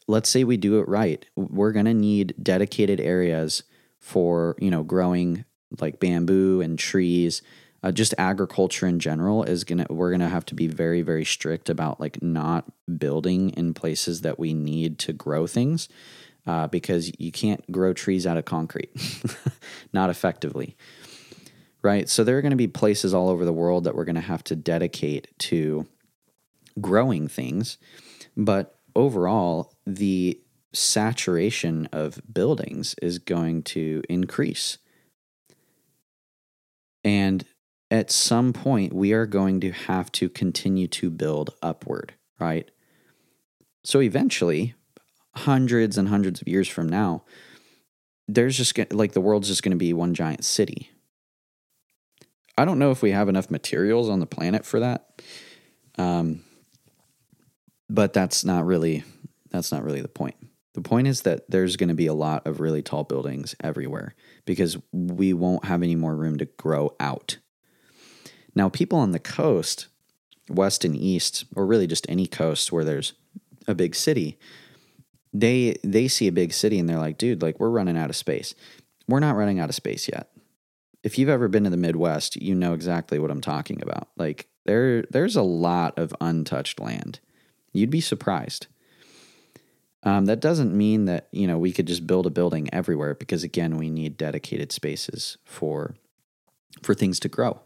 Let's 0.07 0.29
say 0.29 0.43
we 0.43 0.57
do 0.57 0.79
it 0.79 0.87
right. 0.87 1.25
We're 1.35 1.71
going 1.71 1.85
to 1.85 1.93
need 1.93 2.35
dedicated 2.41 2.99
areas 2.99 3.63
for, 3.99 4.55
you 4.59 4.69
know, 4.69 4.83
growing 4.83 5.45
like 5.79 5.99
bamboo 5.99 6.61
and 6.61 6.77
trees, 6.77 7.41
uh, 7.81 7.91
just 7.91 8.13
agriculture 8.17 8.87
in 8.87 8.99
general 8.99 9.43
is 9.43 9.63
gonna 9.63 9.85
we're 9.89 10.11
gonna 10.11 10.29
have 10.29 10.45
to 10.45 10.55
be 10.55 10.67
very 10.67 11.03
very 11.03 11.23
strict 11.23 11.69
about 11.69 11.99
like 11.99 12.21
not 12.21 12.65
building 12.97 13.51
in 13.51 13.75
places 13.75 14.21
that 14.21 14.39
we 14.39 14.53
need 14.53 14.97
to 14.97 15.13
grow 15.13 15.45
things 15.45 15.87
uh, 16.47 16.67
because 16.67 17.11
you 17.19 17.31
can't 17.31 17.69
grow 17.71 17.93
trees 17.93 18.25
out 18.25 18.37
of 18.37 18.45
concrete, 18.45 18.89
not 19.93 20.09
effectively. 20.09 20.75
Right. 21.85 22.09
So 22.09 22.23
there 22.23 22.35
are 22.35 22.41
going 22.41 22.49
to 22.49 22.55
be 22.55 22.65
places 22.65 23.13
all 23.13 23.29
over 23.29 23.45
the 23.45 23.53
world 23.53 23.83
that 23.83 23.93
we're 23.93 24.05
going 24.05 24.15
to 24.15 24.21
have 24.21 24.43
to 24.45 24.55
dedicate 24.55 25.27
to 25.37 25.85
growing 26.81 27.27
things. 27.27 27.77
But 28.35 28.79
overall, 28.95 29.71
the 29.85 30.41
saturation 30.73 31.87
of 31.91 32.19
buildings 32.33 32.95
is 33.03 33.19
going 33.19 33.61
to 33.65 34.01
increase. 34.09 34.79
And 37.03 37.45
at 37.91 38.09
some 38.09 38.51
point, 38.51 38.91
we 38.91 39.13
are 39.13 39.27
going 39.27 39.59
to 39.59 39.69
have 39.69 40.11
to 40.13 40.27
continue 40.27 40.87
to 40.87 41.11
build 41.11 41.51
upward, 41.61 42.15
right? 42.39 42.71
So 43.83 44.01
eventually, 44.01 44.73
hundreds 45.35 45.99
and 45.99 46.09
hundreds 46.09 46.41
of 46.41 46.47
years 46.47 46.67
from 46.67 46.89
now, 46.89 47.25
there's 48.27 48.57
just 48.57 48.75
like 48.91 49.11
the 49.11 49.21
world's 49.21 49.49
just 49.49 49.61
going 49.61 49.69
to 49.69 49.77
be 49.77 49.93
one 49.93 50.15
giant 50.15 50.43
city. 50.43 50.89
I 52.57 52.65
don't 52.65 52.79
know 52.79 52.91
if 52.91 53.01
we 53.01 53.11
have 53.11 53.29
enough 53.29 53.51
materials 53.51 54.09
on 54.09 54.19
the 54.19 54.25
planet 54.25 54.65
for 54.65 54.79
that. 54.79 55.21
Um, 55.97 56.43
but 57.89 58.13
that's 58.13 58.43
not 58.43 58.65
really 58.65 59.03
that's 59.51 59.71
not 59.71 59.83
really 59.83 60.01
the 60.01 60.07
point. 60.07 60.35
The 60.73 60.81
point 60.81 61.07
is 61.07 61.21
that 61.21 61.49
there's 61.49 61.77
going 61.77 61.89
to 61.89 61.95
be 61.95 62.07
a 62.07 62.13
lot 62.13 62.45
of 62.45 62.59
really 62.59 62.81
tall 62.81 63.05
buildings 63.05 63.55
everywhere 63.61 64.13
because 64.45 64.77
we 64.91 65.31
won't 65.33 65.65
have 65.65 65.81
any 65.81 65.95
more 65.95 66.15
room 66.15 66.37
to 66.37 66.45
grow 66.45 66.93
out. 66.99 67.37
Now, 68.53 68.67
people 68.67 68.99
on 68.99 69.11
the 69.11 69.19
coast, 69.19 69.87
west 70.49 70.83
and 70.83 70.95
east, 70.95 71.45
or 71.55 71.65
really 71.65 71.87
just 71.87 72.05
any 72.09 72.27
coast 72.27 72.73
where 72.73 72.83
there's 72.83 73.13
a 73.67 73.75
big 73.75 73.95
city, 73.95 74.37
they 75.33 75.77
they 75.83 76.07
see 76.07 76.27
a 76.27 76.33
big 76.33 76.51
city 76.51 76.79
and 76.79 76.89
they're 76.89 76.99
like, 76.99 77.17
"Dude, 77.17 77.41
like 77.41 77.59
we're 77.59 77.69
running 77.69 77.97
out 77.97 78.09
of 78.09 78.15
space." 78.15 78.53
We're 79.07 79.19
not 79.19 79.35
running 79.35 79.59
out 79.59 79.69
of 79.69 79.75
space 79.75 80.09
yet. 80.09 80.31
If 81.05 81.19
you've 81.19 81.29
ever 81.29 81.47
been 81.47 81.65
to 81.65 81.69
the 81.69 81.77
Midwest, 81.77 82.35
you 82.35 82.55
know 82.55 82.73
exactly 82.73 83.19
what 83.19 83.29
I'm 83.29 83.39
talking 83.39 83.79
about. 83.83 84.09
Like 84.17 84.47
there 84.65 85.03
there's 85.03 85.35
a 85.35 85.43
lot 85.43 85.99
of 85.99 86.15
untouched 86.19 86.79
land. 86.79 87.19
You'd 87.73 87.91
be 87.91 88.01
surprised. 88.01 88.65
Um, 90.01 90.25
that 90.25 90.39
doesn't 90.39 90.75
mean 90.75 91.05
that 91.05 91.27
you 91.31 91.45
know 91.45 91.59
we 91.59 91.71
could 91.71 91.85
just 91.85 92.07
build 92.07 92.25
a 92.25 92.31
building 92.31 92.73
everywhere 92.73 93.13
because 93.13 93.43
again 93.43 93.77
we 93.77 93.91
need 93.91 94.17
dedicated 94.17 94.71
spaces 94.71 95.37
for 95.45 95.93
for 96.81 96.95
things 96.95 97.19
to 97.19 97.29
grow 97.29 97.61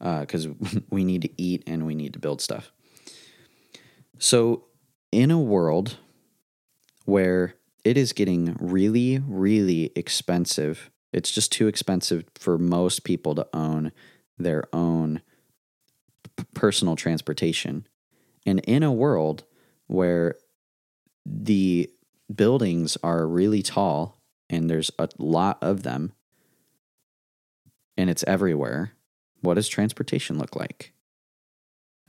because 0.00 0.48
uh, 0.48 0.50
we 0.90 1.04
need 1.04 1.22
to 1.22 1.30
eat 1.40 1.62
and 1.68 1.86
we 1.86 1.94
need 1.94 2.12
to 2.14 2.18
build 2.18 2.40
stuff. 2.40 2.72
So 4.18 4.64
in 5.12 5.30
a 5.30 5.38
world 5.38 5.98
where 7.04 7.54
it 7.84 7.96
is 7.96 8.12
getting 8.12 8.56
really 8.58 9.20
really 9.24 9.92
expensive, 9.94 10.90
it's 11.12 11.30
just 11.30 11.52
too 11.52 11.66
expensive 11.68 12.24
for 12.34 12.58
most 12.58 13.04
people 13.04 13.34
to 13.34 13.46
own 13.52 13.92
their 14.38 14.64
own 14.72 15.20
p- 16.36 16.44
personal 16.54 16.96
transportation. 16.96 17.86
And 18.46 18.60
in 18.60 18.82
a 18.82 18.92
world 18.92 19.44
where 19.86 20.36
the 21.24 21.90
buildings 22.34 22.96
are 23.02 23.26
really 23.26 23.62
tall 23.62 24.18
and 24.50 24.68
there's 24.68 24.90
a 24.98 25.08
lot 25.18 25.58
of 25.62 25.82
them 25.82 26.12
and 27.96 28.08
it's 28.08 28.24
everywhere, 28.26 28.92
what 29.40 29.54
does 29.54 29.68
transportation 29.68 30.38
look 30.38 30.56
like? 30.56 30.92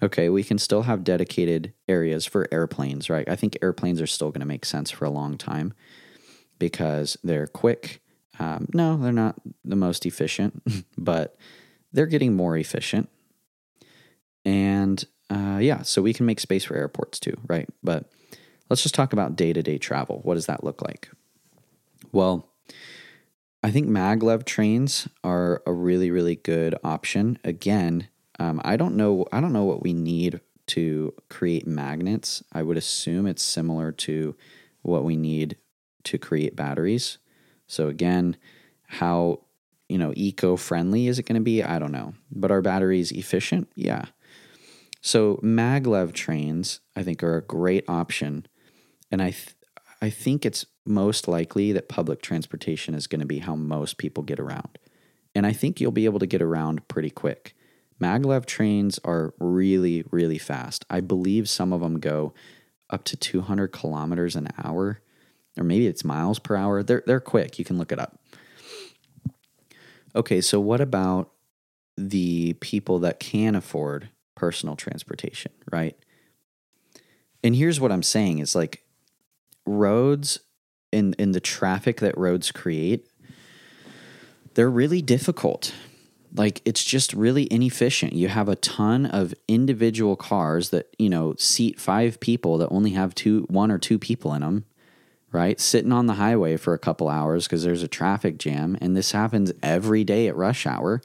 Okay, 0.02 0.30
we 0.30 0.44
can 0.44 0.58
still 0.58 0.84
have 0.84 1.04
dedicated 1.04 1.74
areas 1.88 2.26
for 2.26 2.48
airplanes, 2.52 3.10
right? 3.10 3.28
I 3.30 3.36
think 3.36 3.58
airplanes 3.62 4.02
are 4.02 4.08
still 4.08 4.32
going 4.32 4.42
to 4.42 4.46
make 4.46 4.66
sense 4.66 4.92
for 4.92 5.06
a 5.06 5.10
long 5.10 5.38
time 5.38 5.74
because 6.60 7.18
they're 7.24 7.48
quick. 7.48 8.02
Um, 8.40 8.68
no, 8.74 8.98
they're 8.98 9.12
not 9.12 9.36
the 9.64 9.76
most 9.76 10.06
efficient, 10.06 10.64
but 10.98 11.36
they're 11.92 12.06
getting 12.06 12.36
more 12.36 12.58
efficient. 12.58 13.10
And 14.46 15.04
uh, 15.30 15.60
yeah, 15.62 15.84
so 15.84 16.02
we 16.02 16.14
can 16.14 16.26
make 16.26 16.40
space 16.40 16.66
for 16.66 16.76
airports 16.76 17.20
too, 17.20 17.38
right? 17.48 17.70
But 17.84 18.06
Let's 18.74 18.82
just 18.82 18.96
talk 18.96 19.14
about 19.14 19.36
day 19.36 19.54
to 19.54 19.62
day 19.62 19.78
travel. 19.78 20.22
What 20.24 20.34
does 20.34 20.48
that 20.48 20.64
look 20.64 20.82
like? 20.82 21.12
Well, 22.12 22.50
I 23.64 23.70
think 23.70 23.88
maglev 23.88 24.46
trains 24.46 25.08
are 25.24 25.62
a 25.68 25.72
really, 25.72 26.10
really 26.10 26.38
good 26.38 26.74
option. 26.84 27.38
Again, 27.44 28.08
um, 28.40 28.60
I 28.64 28.78
don't 28.78 28.96
know. 28.96 29.28
I 29.32 29.42
don't 29.42 29.54
know 29.54 29.64
what 29.64 29.84
we 29.84 29.94
need 29.94 30.42
to 30.68 31.14
create 31.30 31.68
magnets. 31.68 32.44
I 32.52 32.64
would 32.64 32.78
assume 32.78 33.28
it's 33.28 33.44
similar 33.44 33.92
to 33.92 34.36
what 34.82 35.04
we 35.04 35.16
need 35.16 35.58
to 36.06 36.18
create 36.18 36.56
batteries. 36.56 37.20
So 37.68 37.88
again, 37.88 38.38
how 38.88 39.42
you 39.90 39.98
know 39.98 40.14
eco 40.16 40.56
friendly 40.56 41.08
is 41.08 41.20
it 41.20 41.26
going 41.26 41.36
to 41.36 41.42
be? 41.42 41.64
I 41.64 41.80
don't 41.80 41.92
know. 41.92 42.14
But 42.32 42.52
are 42.52 42.62
batteries 42.62 43.12
efficient? 43.12 43.72
Yeah. 43.76 44.06
So 45.02 45.38
maglev 45.44 46.14
trains, 46.14 46.80
I 46.96 47.04
think, 47.04 47.24
are 47.24 47.38
a 47.38 47.42
great 47.42 47.84
option 47.90 48.48
and 49.14 49.22
I 49.22 49.30
th- 49.30 49.56
I 50.02 50.10
think 50.10 50.44
it's 50.44 50.66
most 50.86 51.28
likely 51.28 51.72
that 51.72 51.88
public 51.88 52.22
transportation 52.22 52.96
is 52.96 53.08
going 53.08 53.22
to 53.22 53.28
be 53.28 53.40
how 53.40 53.56
most 53.56 53.98
people 53.98 54.24
get 54.24 54.40
around. 54.40 54.80
And 55.36 55.46
I 55.46 55.54
think 55.54 55.80
you'll 55.80 55.92
be 55.92 56.06
able 56.06 56.20
to 56.20 56.28
get 56.28 56.42
around 56.42 56.88
pretty 56.88 57.12
quick. 57.12 57.56
Maglev 58.02 58.46
trains 58.46 59.00
are 59.06 59.34
really, 59.40 60.04
really 60.12 60.40
fast. 60.40 60.84
I 60.90 61.00
believe 61.00 61.48
some 61.48 61.72
of 61.72 61.80
them 61.80 62.00
go 62.00 62.34
up 62.90 63.04
to 63.06 63.16
200 63.16 63.68
kilometers 63.70 64.36
an 64.36 64.50
hour, 64.62 65.00
or 65.58 65.64
maybe 65.64 65.88
it's 65.88 66.04
miles 66.04 66.40
per 66.40 66.56
hour. 66.56 66.84
They're, 66.84 67.04
they're 67.06 67.20
quick. 67.20 67.60
You 67.60 67.66
can 67.66 67.78
look 67.78 67.92
it 67.92 68.00
up. 68.00 68.20
Okay, 70.16 70.42
so 70.42 70.60
what 70.60 70.82
about 70.82 71.32
the 71.98 72.54
people 72.54 73.00
that 73.00 73.20
can 73.20 73.56
afford 73.56 74.10
personal 74.36 74.76
transportation, 74.76 75.52
right? 75.72 75.98
And 77.44 77.56
here's 77.56 77.80
what 77.80 77.92
I'm 77.92 78.04
saying 78.04 78.40
is 78.40 78.56
like 78.56 78.84
roads 79.66 80.40
and 80.92 81.16
in 81.16 81.32
the 81.32 81.40
traffic 81.40 82.00
that 82.00 82.18
roads 82.18 82.52
create, 82.52 83.08
they're 84.54 84.70
really 84.70 85.02
difficult. 85.02 85.74
Like 86.36 86.62
it's 86.66 86.84
just 86.84 87.14
really 87.14 87.52
inefficient. 87.52 88.14
You 88.14 88.28
have 88.28 88.50
a 88.50 88.56
ton 88.56 89.06
of 89.06 89.34
individual 89.48 90.16
cars 90.16 90.70
that, 90.70 90.96
you 90.98 91.10
know, 91.10 91.36
seat 91.38 91.80
5 91.80 92.20
people 92.20 92.58
that 92.60 92.70
only 92.70 92.92
have 92.92 93.14
two 93.14 93.46
one 93.50 93.72
or 93.72 93.78
two 93.78 94.00
people 94.00 94.34
in 94.34 94.42
them, 94.42 94.66
right? 95.34 95.60
Sitting 95.60 95.92
on 95.92 96.06
the 96.06 96.14
highway 96.14 96.56
for 96.56 96.74
a 96.74 96.80
couple 96.80 97.10
hours 97.10 97.46
because 97.46 97.64
there's 97.64 97.84
a 97.84 97.88
traffic 97.88 98.38
jam 98.38 98.78
and 98.80 98.96
this 98.96 99.12
happens 99.12 99.52
every 99.62 100.04
day 100.04 100.28
at 100.28 100.36
rush 100.36 100.66
hour 100.66 101.02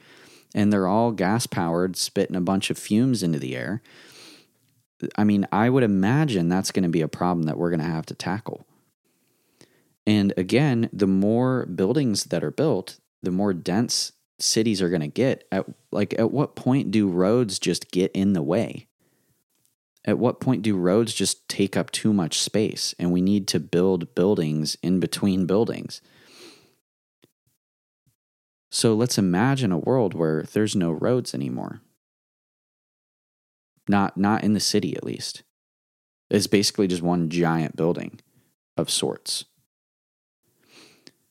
and 0.54 0.72
they're 0.72 0.86
all 0.86 1.10
gas 1.12 1.46
powered, 1.46 1.96
spitting 1.96 2.36
a 2.36 2.40
bunch 2.40 2.70
of 2.70 2.78
fumes 2.78 3.22
into 3.22 3.38
the 3.38 3.56
air. 3.56 3.82
I 5.16 5.24
mean, 5.24 5.46
I 5.50 5.70
would 5.70 5.82
imagine 5.82 6.48
that's 6.48 6.70
going 6.70 6.82
to 6.82 6.88
be 6.88 7.00
a 7.00 7.08
problem 7.08 7.44
that 7.44 7.56
we're 7.56 7.70
going 7.70 7.80
to 7.80 7.86
have 7.86 8.06
to 8.06 8.14
tackle. 8.14 8.66
And 10.06 10.32
again, 10.36 10.88
the 10.92 11.06
more 11.06 11.66
buildings 11.66 12.24
that 12.24 12.44
are 12.44 12.50
built, 12.50 12.98
the 13.22 13.30
more 13.30 13.52
dense 13.52 14.12
cities 14.38 14.82
are 14.82 14.88
going 14.88 15.02
to 15.02 15.08
get. 15.08 15.44
At 15.52 15.66
like 15.90 16.18
at 16.18 16.30
what 16.30 16.56
point 16.56 16.90
do 16.90 17.08
roads 17.08 17.58
just 17.58 17.90
get 17.90 18.10
in 18.12 18.32
the 18.32 18.42
way? 18.42 18.87
At 20.08 20.18
what 20.18 20.40
point 20.40 20.62
do 20.62 20.74
roads 20.74 21.12
just 21.12 21.46
take 21.50 21.76
up 21.76 21.90
too 21.90 22.14
much 22.14 22.40
space 22.40 22.94
and 22.98 23.12
we 23.12 23.20
need 23.20 23.46
to 23.48 23.60
build 23.60 24.14
buildings 24.14 24.74
in 24.82 25.00
between 25.00 25.44
buildings? 25.44 26.00
So 28.70 28.94
let's 28.94 29.18
imagine 29.18 29.70
a 29.70 29.76
world 29.76 30.14
where 30.14 30.44
there's 30.44 30.74
no 30.74 30.92
roads 30.92 31.34
anymore. 31.34 31.82
Not 33.86 34.16
not 34.16 34.44
in 34.44 34.54
the 34.54 34.60
city 34.60 34.96
at 34.96 35.04
least. 35.04 35.42
It's 36.30 36.46
basically 36.46 36.86
just 36.86 37.02
one 37.02 37.28
giant 37.28 37.76
building 37.76 38.18
of 38.78 38.88
sorts. 38.88 39.44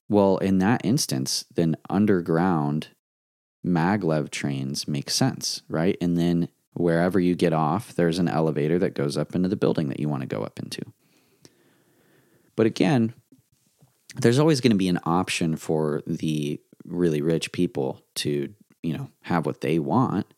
Well, 0.08 0.38
in 0.38 0.60
that 0.60 0.86
instance, 0.86 1.46
then 1.56 1.78
underground 1.90 2.90
maglev 3.66 4.30
trains 4.30 4.88
make 4.88 5.10
sense, 5.10 5.64
right? 5.68 5.98
And 6.00 6.16
then 6.16 6.50
wherever 6.78 7.20
you 7.20 7.36
get 7.36 7.54
off, 7.54 7.94
there's 7.96 8.20
an 8.20 8.28
elevator 8.28 8.80
that 8.80 8.94
goes 8.94 9.18
up 9.18 9.36
into 9.36 9.50
the 9.50 9.56
building 9.56 9.90
that 9.90 10.00
you 10.00 10.08
want 10.08 10.22
to 10.22 10.28
go 10.28 10.44
up 10.44 10.60
into. 10.60 10.82
But 12.56 12.66
again, 12.66 13.14
there's 14.16 14.40
always 14.40 14.62
going 14.62 14.72
to 14.72 14.78
be 14.78 14.88
an 14.88 15.00
option 15.04 15.56
for 15.56 16.02
the 16.08 16.60
really 16.86 17.22
rich 17.22 17.52
people 17.52 18.02
to, 18.16 18.54
you 18.82 18.98
know, 18.98 19.10
have 19.22 19.46
what 19.46 19.62
they 19.62 19.80
want. 19.80 20.34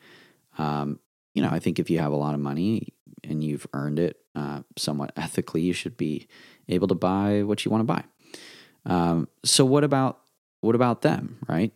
Um, 0.58 1.00
you 1.34 1.42
know, 1.42 1.50
I 1.50 1.60
think 1.60 1.80
if 1.80 1.90
you 1.90 2.00
have 2.00 2.12
a 2.12 2.18
lot 2.18 2.34
of 2.34 2.40
money 2.40 2.94
and 3.24 3.44
you've 3.44 3.68
earned 3.74 4.00
it 4.00 4.18
uh, 4.36 4.62
somewhat 4.78 5.12
ethically, 5.16 5.62
you 5.62 5.74
should 5.74 5.96
be 5.96 6.28
able 6.68 6.88
to 6.88 6.96
buy 6.96 7.44
what 7.44 7.64
you 7.64 7.72
want 7.72 7.82
to 7.82 7.94
buy. 7.94 8.04
Um, 8.86 9.28
so 9.44 9.66
what 9.66 9.84
about 9.84 10.20
what 10.62 10.76
about 10.76 11.02
them, 11.02 11.38
right? 11.48 11.72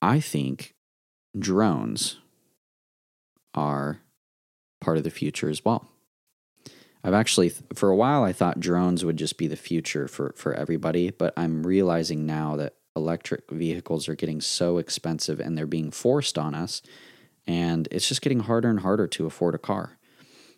I 0.00 0.18
think 0.18 0.74
drones 1.38 2.18
are 3.54 4.00
part 4.80 4.96
of 4.96 5.04
the 5.04 5.10
future 5.10 5.48
as 5.48 5.64
well. 5.64 5.88
I've 7.04 7.14
actually, 7.14 7.50
for 7.74 7.88
a 7.88 7.96
while, 7.96 8.22
I 8.22 8.32
thought 8.32 8.60
drones 8.60 9.04
would 9.04 9.16
just 9.16 9.36
be 9.36 9.48
the 9.48 9.56
future 9.56 10.06
for, 10.06 10.34
for 10.36 10.54
everybody, 10.54 11.10
but 11.10 11.32
I'm 11.36 11.66
realizing 11.66 12.26
now 12.26 12.56
that 12.56 12.74
electric 12.94 13.50
vehicles 13.50 14.08
are 14.08 14.14
getting 14.14 14.40
so 14.40 14.78
expensive 14.78 15.40
and 15.40 15.56
they're 15.56 15.66
being 15.66 15.90
forced 15.90 16.38
on 16.38 16.54
us 16.54 16.82
and 17.46 17.88
it's 17.90 18.08
just 18.08 18.22
getting 18.22 18.40
harder 18.40 18.70
and 18.70 18.80
harder 18.80 19.08
to 19.08 19.26
afford 19.26 19.54
a 19.54 19.58
car. 19.58 19.98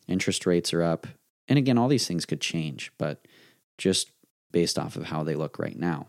Interest 0.06 0.44
rates 0.44 0.74
are 0.74 0.82
up. 0.82 1.06
And 1.48 1.58
again, 1.58 1.78
all 1.78 1.88
these 1.88 2.06
things 2.06 2.26
could 2.26 2.40
change, 2.40 2.92
but 2.98 3.26
just 3.78 4.10
based 4.52 4.78
off 4.78 4.96
of 4.96 5.04
how 5.04 5.22
they 5.22 5.34
look 5.34 5.58
right 5.58 5.78
now, 5.78 6.08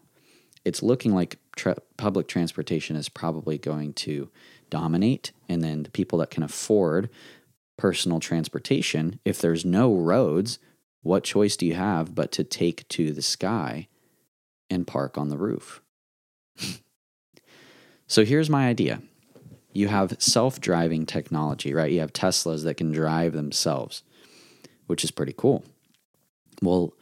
it's 0.66 0.84
looking 0.84 1.14
like 1.14 1.38
tra- 1.56 1.78
public 1.98 2.28
transportation 2.28 2.96
is 2.96 3.08
probably 3.08 3.58
going 3.58 3.94
to 3.94 4.30
dominate. 4.70 5.32
And 5.48 5.64
then 5.64 5.84
the 5.84 5.92
people 5.92 6.20
that 6.20 6.32
can 6.32 6.44
afford 6.44 7.10
personal 7.78 8.20
transportation, 8.20 9.20
if 9.26 9.40
there's 9.40 9.66
no 9.66 9.94
roads, 9.94 10.60
what 11.02 11.24
choice 11.24 11.56
do 11.56 11.66
you 11.66 11.76
have 11.76 12.16
but 12.16 12.32
to 12.34 12.44
take 12.44 12.88
to 12.90 13.12
the 13.12 13.22
sky 13.22 13.88
and 14.70 14.88
park 14.88 15.18
on 15.18 15.30
the 15.30 15.38
roof? 15.38 15.82
so 18.08 18.26
here's 18.26 18.50
my 18.50 18.68
idea 18.68 19.02
you 19.74 19.90
have 19.90 20.16
self 20.20 20.62
driving 20.62 21.06
technology, 21.06 21.74
right? 21.74 21.92
You 21.92 22.00
have 22.00 22.14
Teslas 22.14 22.64
that 22.64 22.78
can 22.78 22.92
drive 22.92 23.34
themselves, 23.34 24.04
which 24.88 25.04
is 25.04 25.12
pretty 25.12 25.34
cool. 25.36 25.66
Well, 26.62 26.94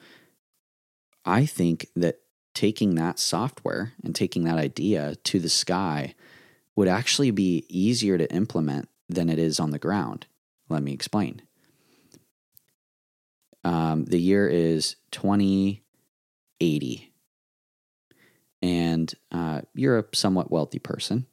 I 1.23 1.45
think 1.45 1.87
that 1.95 2.19
taking 2.55 2.95
that 2.95 3.19
software 3.19 3.93
and 4.03 4.15
taking 4.15 4.43
that 4.43 4.57
idea 4.57 5.15
to 5.23 5.39
the 5.39 5.49
sky 5.49 6.15
would 6.75 6.87
actually 6.87 7.31
be 7.31 7.65
easier 7.69 8.17
to 8.17 8.31
implement 8.33 8.89
than 9.09 9.29
it 9.29 9.39
is 9.39 9.59
on 9.59 9.71
the 9.71 9.79
ground. 9.79 10.27
Let 10.69 10.83
me 10.83 10.93
explain. 10.93 11.41
Um, 13.63 14.05
the 14.05 14.19
year 14.19 14.47
is 14.47 14.95
2080, 15.11 17.13
and 18.61 19.13
uh, 19.31 19.61
you're 19.73 19.99
a 19.99 20.05
somewhat 20.13 20.51
wealthy 20.51 20.79
person 20.79 21.25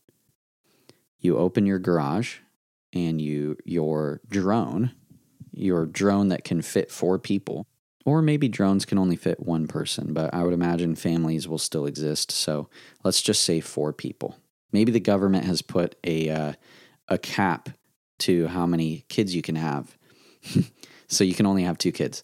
you 1.20 1.36
open 1.36 1.66
your 1.66 1.78
garage 1.78 2.38
and 2.92 3.20
you 3.20 3.56
your 3.64 4.20
drone, 4.28 4.92
your 5.52 5.86
drone 5.86 6.28
that 6.28 6.44
can 6.44 6.62
fit 6.62 6.90
four 6.90 7.18
people, 7.18 7.66
or 8.04 8.22
maybe 8.22 8.48
drones 8.48 8.84
can 8.84 8.98
only 8.98 9.16
fit 9.16 9.40
one 9.40 9.68
person, 9.68 10.12
but 10.12 10.32
I 10.34 10.42
would 10.42 10.54
imagine 10.54 10.96
families 10.96 11.46
will 11.46 11.58
still 11.58 11.86
exist. 11.86 12.32
So 12.32 12.68
let's 13.04 13.22
just 13.22 13.44
say 13.44 13.60
four 13.60 13.92
people. 13.92 14.36
Maybe 14.72 14.92
the 14.92 15.00
government 15.00 15.44
has 15.44 15.62
put 15.62 15.96
a 16.04 16.28
uh, 16.28 16.52
a 17.08 17.18
cap 17.18 17.70
to 18.20 18.46
how 18.48 18.66
many 18.66 19.04
kids 19.08 19.34
you 19.34 19.42
can 19.42 19.56
have, 19.56 19.96
so 21.08 21.24
you 21.24 21.34
can 21.34 21.46
only 21.46 21.64
have 21.64 21.78
two 21.78 21.92
kids. 21.92 22.22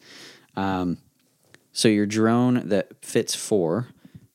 Um, 0.55 0.99
so 1.73 1.89
your 1.89 2.07
drone 2.07 2.69
that 2.69 3.05
fits 3.05 3.35
four 3.35 3.89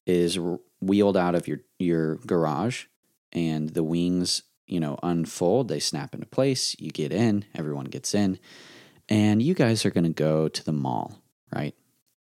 is 0.06 0.38
wheeled 0.82 1.18
out 1.18 1.36
of 1.36 1.48
your 1.48 1.60
your 1.80 2.16
garage, 2.18 2.86
and 3.32 3.70
the 3.70 3.84
wings 3.84 4.44
you 4.72 4.80
know, 4.80 4.98
unfold, 5.04 5.68
they 5.68 5.82
snap 5.82 6.16
into 6.16 6.26
place, 6.26 6.78
you 6.80 6.92
get 6.92 7.12
in, 7.12 7.44
everyone 7.54 7.86
gets 7.86 8.16
in, 8.16 8.40
and 9.10 9.44
you 9.44 9.54
guys 9.54 9.86
are 9.86 9.92
going 9.92 10.06
to 10.06 10.10
go 10.10 10.48
to 10.48 10.64
the 10.64 10.72
mall, 10.72 11.20
right? 11.54 11.76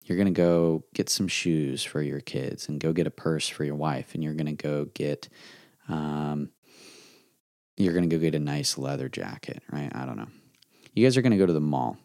You're 0.03 0.17
going 0.17 0.31
to 0.33 0.39
go 0.39 0.85
get 0.93 1.09
some 1.09 1.27
shoes 1.27 1.83
for 1.83 1.99
your 1.99 2.21
kids 2.21 2.69
and 2.69 2.79
go 2.79 2.93
get 2.93 3.07
a 3.07 3.11
purse 3.11 3.49
for 3.49 3.63
your 3.63 3.75
wife, 3.75 4.13
and 4.13 4.23
you're 4.23 4.35
going 4.35 4.45
to 4.45 4.51
go 4.53 4.85
get, 4.93 5.27
um, 5.87 6.51
you're 7.75 7.93
going 7.93 8.09
to 8.09 8.15
go 8.15 8.21
get 8.21 8.35
a 8.35 8.39
nice 8.39 8.77
leather 8.77 9.09
jacket, 9.09 9.61
right? 9.71 9.91
I 9.93 10.05
don't 10.05 10.17
know. 10.17 10.29
You 10.93 11.05
guys 11.05 11.17
are 11.17 11.21
going 11.21 11.31
to 11.31 11.37
go 11.37 11.45
to 11.45 11.53
the 11.53 11.59
mall. 11.59 11.97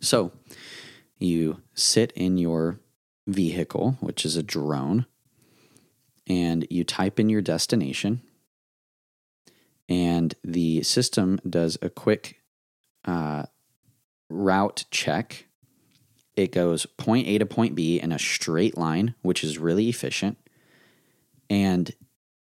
So 0.00 0.32
you 1.18 1.62
sit 1.74 2.12
in 2.12 2.38
your 2.38 2.80
vehicle, 3.26 3.96
which 4.00 4.24
is 4.24 4.36
a 4.36 4.42
drone, 4.42 5.06
and 6.26 6.66
you 6.70 6.84
type 6.84 7.18
in 7.18 7.28
your 7.28 7.40
destination 7.40 8.20
and 9.88 10.34
the 10.44 10.82
system 10.82 11.40
does 11.48 11.78
a 11.80 11.88
quick 11.88 12.42
uh, 13.04 13.44
route 14.28 14.84
check. 14.90 15.46
It 16.36 16.52
goes 16.52 16.86
point 16.86 17.26
A 17.26 17.38
to 17.38 17.46
point 17.46 17.74
B 17.74 18.00
in 18.00 18.12
a 18.12 18.18
straight 18.18 18.76
line, 18.76 19.14
which 19.22 19.42
is 19.42 19.58
really 19.58 19.88
efficient. 19.88 20.36
And 21.48 21.90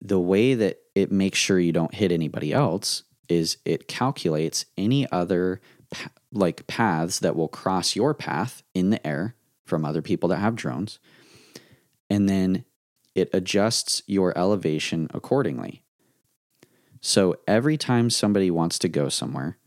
the 0.01 0.21
way 0.21 0.55
that 0.55 0.79
it 0.95 1.11
makes 1.11 1.39
sure 1.39 1.59
you 1.59 1.73
don't 1.73 1.95
hit 1.95 2.13
anybody 2.13 2.53
else 2.53 3.03
is 3.29 3.59
it 3.65 3.89
calculates 3.89 4.65
any 4.77 5.11
other 5.11 5.61
like 6.33 6.67
paths 6.67 7.21
that 7.21 7.37
will 7.37 7.49
cross 7.49 7.97
your 7.97 8.15
path 8.15 8.63
in 8.75 8.91
the 8.91 9.07
air 9.07 9.35
from 9.65 9.85
other 9.85 10.03
people 10.03 10.29
that 10.29 10.39
have 10.39 10.55
drones. 10.55 10.99
And 12.11 12.29
then 12.29 12.65
it 13.15 13.31
adjusts 13.33 14.03
your 14.07 14.37
elevation 14.37 15.09
accordingly. 15.13 15.83
So 17.01 17.37
every 17.47 17.77
time 17.77 18.11
somebody 18.11 18.51
wants 18.51 18.79
to 18.81 18.89
go 18.89 19.09
somewhere, 19.09 19.59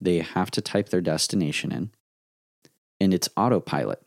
they 0.00 0.18
have 0.18 0.50
to 0.52 0.60
type 0.60 0.88
their 0.88 1.00
destination 1.00 1.72
in, 1.72 1.90
and 3.00 3.12
it's 3.12 3.28
autopilot. 3.36 4.02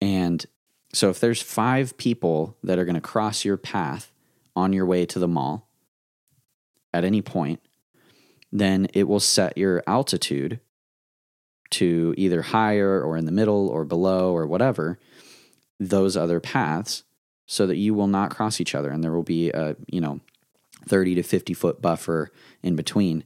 And 0.00 0.44
so 0.92 1.08
if 1.10 1.20
there's 1.20 1.42
five 1.42 1.96
people 1.96 2.56
that 2.62 2.78
are 2.78 2.84
going 2.84 2.94
to 2.94 3.00
cross 3.00 3.44
your 3.44 3.56
path 3.56 4.12
on 4.56 4.72
your 4.72 4.86
way 4.86 5.06
to 5.06 5.18
the 5.18 5.28
mall 5.28 5.68
at 6.92 7.04
any 7.04 7.22
point, 7.22 7.60
then 8.50 8.88
it 8.92 9.06
will 9.06 9.20
set 9.20 9.56
your 9.56 9.82
altitude 9.86 10.60
to 11.70 12.14
either 12.16 12.42
higher 12.42 13.00
or 13.00 13.16
in 13.16 13.26
the 13.26 13.32
middle 13.32 13.68
or 13.68 13.84
below 13.84 14.34
or 14.36 14.46
whatever 14.46 14.98
those 15.78 16.16
other 16.16 16.40
paths 16.40 17.04
so 17.46 17.66
that 17.66 17.76
you 17.76 17.94
will 17.94 18.08
not 18.08 18.30
cross 18.30 18.60
each 18.60 18.74
other 18.74 18.90
and 18.90 19.02
there 19.02 19.12
will 19.12 19.22
be 19.22 19.50
a 19.50 19.76
you 19.86 20.00
know 20.00 20.20
30 20.86 21.16
to 21.16 21.22
50 21.22 21.54
foot 21.54 21.82
buffer 21.82 22.30
in 22.62 22.76
between. 22.76 23.24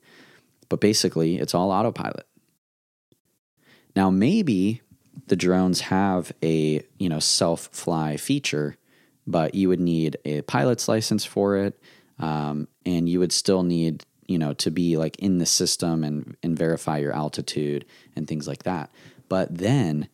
But 0.69 0.81
basically, 0.81 1.39
it's 1.39 1.55
all 1.55 1.71
autopilot. 1.71 2.27
Now, 3.95 4.11
maybe 4.11 4.83
the 5.27 5.37
drones 5.37 5.81
have 5.83 6.33
a 6.43 6.83
you 6.99 7.09
know 7.09 7.19
self 7.19 7.69
fly 7.73 8.17
feature, 8.17 8.77
but 9.27 9.55
you 9.55 9.69
would 9.69 9.81
need 9.81 10.17
a 10.25 10.43
pilot's 10.43 10.89
license 10.89 11.25
for 11.25 11.57
it, 11.57 11.81
um, 12.19 12.69
and 12.85 13.09
you 13.09 13.21
would 13.21 13.33
still 13.33 13.63
need 13.63 14.05
you 14.27 14.39
know 14.39 14.55
to 14.55 14.71
be 14.71 14.97
like 14.97 15.17
in 15.19 15.39
the 15.39 15.47
system 15.47 16.05
and 16.05 16.37
and 16.43 16.59
verify 16.59 16.99
your 16.99 17.13
altitude 17.13 17.85
and 18.17 18.29
things 18.29 18.49
like 18.49 18.63
that. 18.65 18.91
But 19.29 19.57
then 19.57 20.09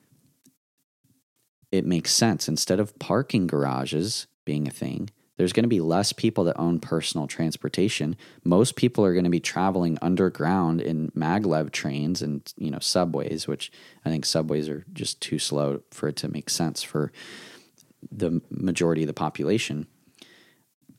it 1.72 1.84
makes 1.84 2.12
sense 2.12 2.48
instead 2.48 2.80
of 2.80 2.98
parking 2.98 3.46
garages 3.46 4.26
being 4.44 4.66
a 4.66 4.72
thing 4.72 5.11
there's 5.41 5.55
going 5.55 5.64
to 5.64 5.68
be 5.68 5.80
less 5.80 6.12
people 6.12 6.45
that 6.45 6.61
own 6.61 6.78
personal 6.78 7.26
transportation. 7.26 8.14
Most 8.45 8.76
people 8.76 9.03
are 9.07 9.14
going 9.14 9.24
to 9.24 9.30
be 9.30 9.41
traveling 9.41 9.97
underground 10.03 10.82
in 10.82 11.11
maglev 11.12 11.72
trains 11.72 12.20
and 12.20 12.53
you 12.59 12.70
know 12.70 12.78
subways, 12.78 13.49
which 13.49 13.72
I 14.05 14.11
think 14.11 14.26
subways 14.26 14.68
are 14.68 14.84
just 14.93 15.22
too 15.22 15.38
slow 15.38 15.80
for 15.93 16.09
it 16.09 16.16
to 16.16 16.28
make 16.28 16.51
sense 16.51 16.82
for 16.82 17.11
the 18.12 18.43
majority 18.51 19.03
of 19.05 19.07
the 19.07 19.14
population. 19.14 19.86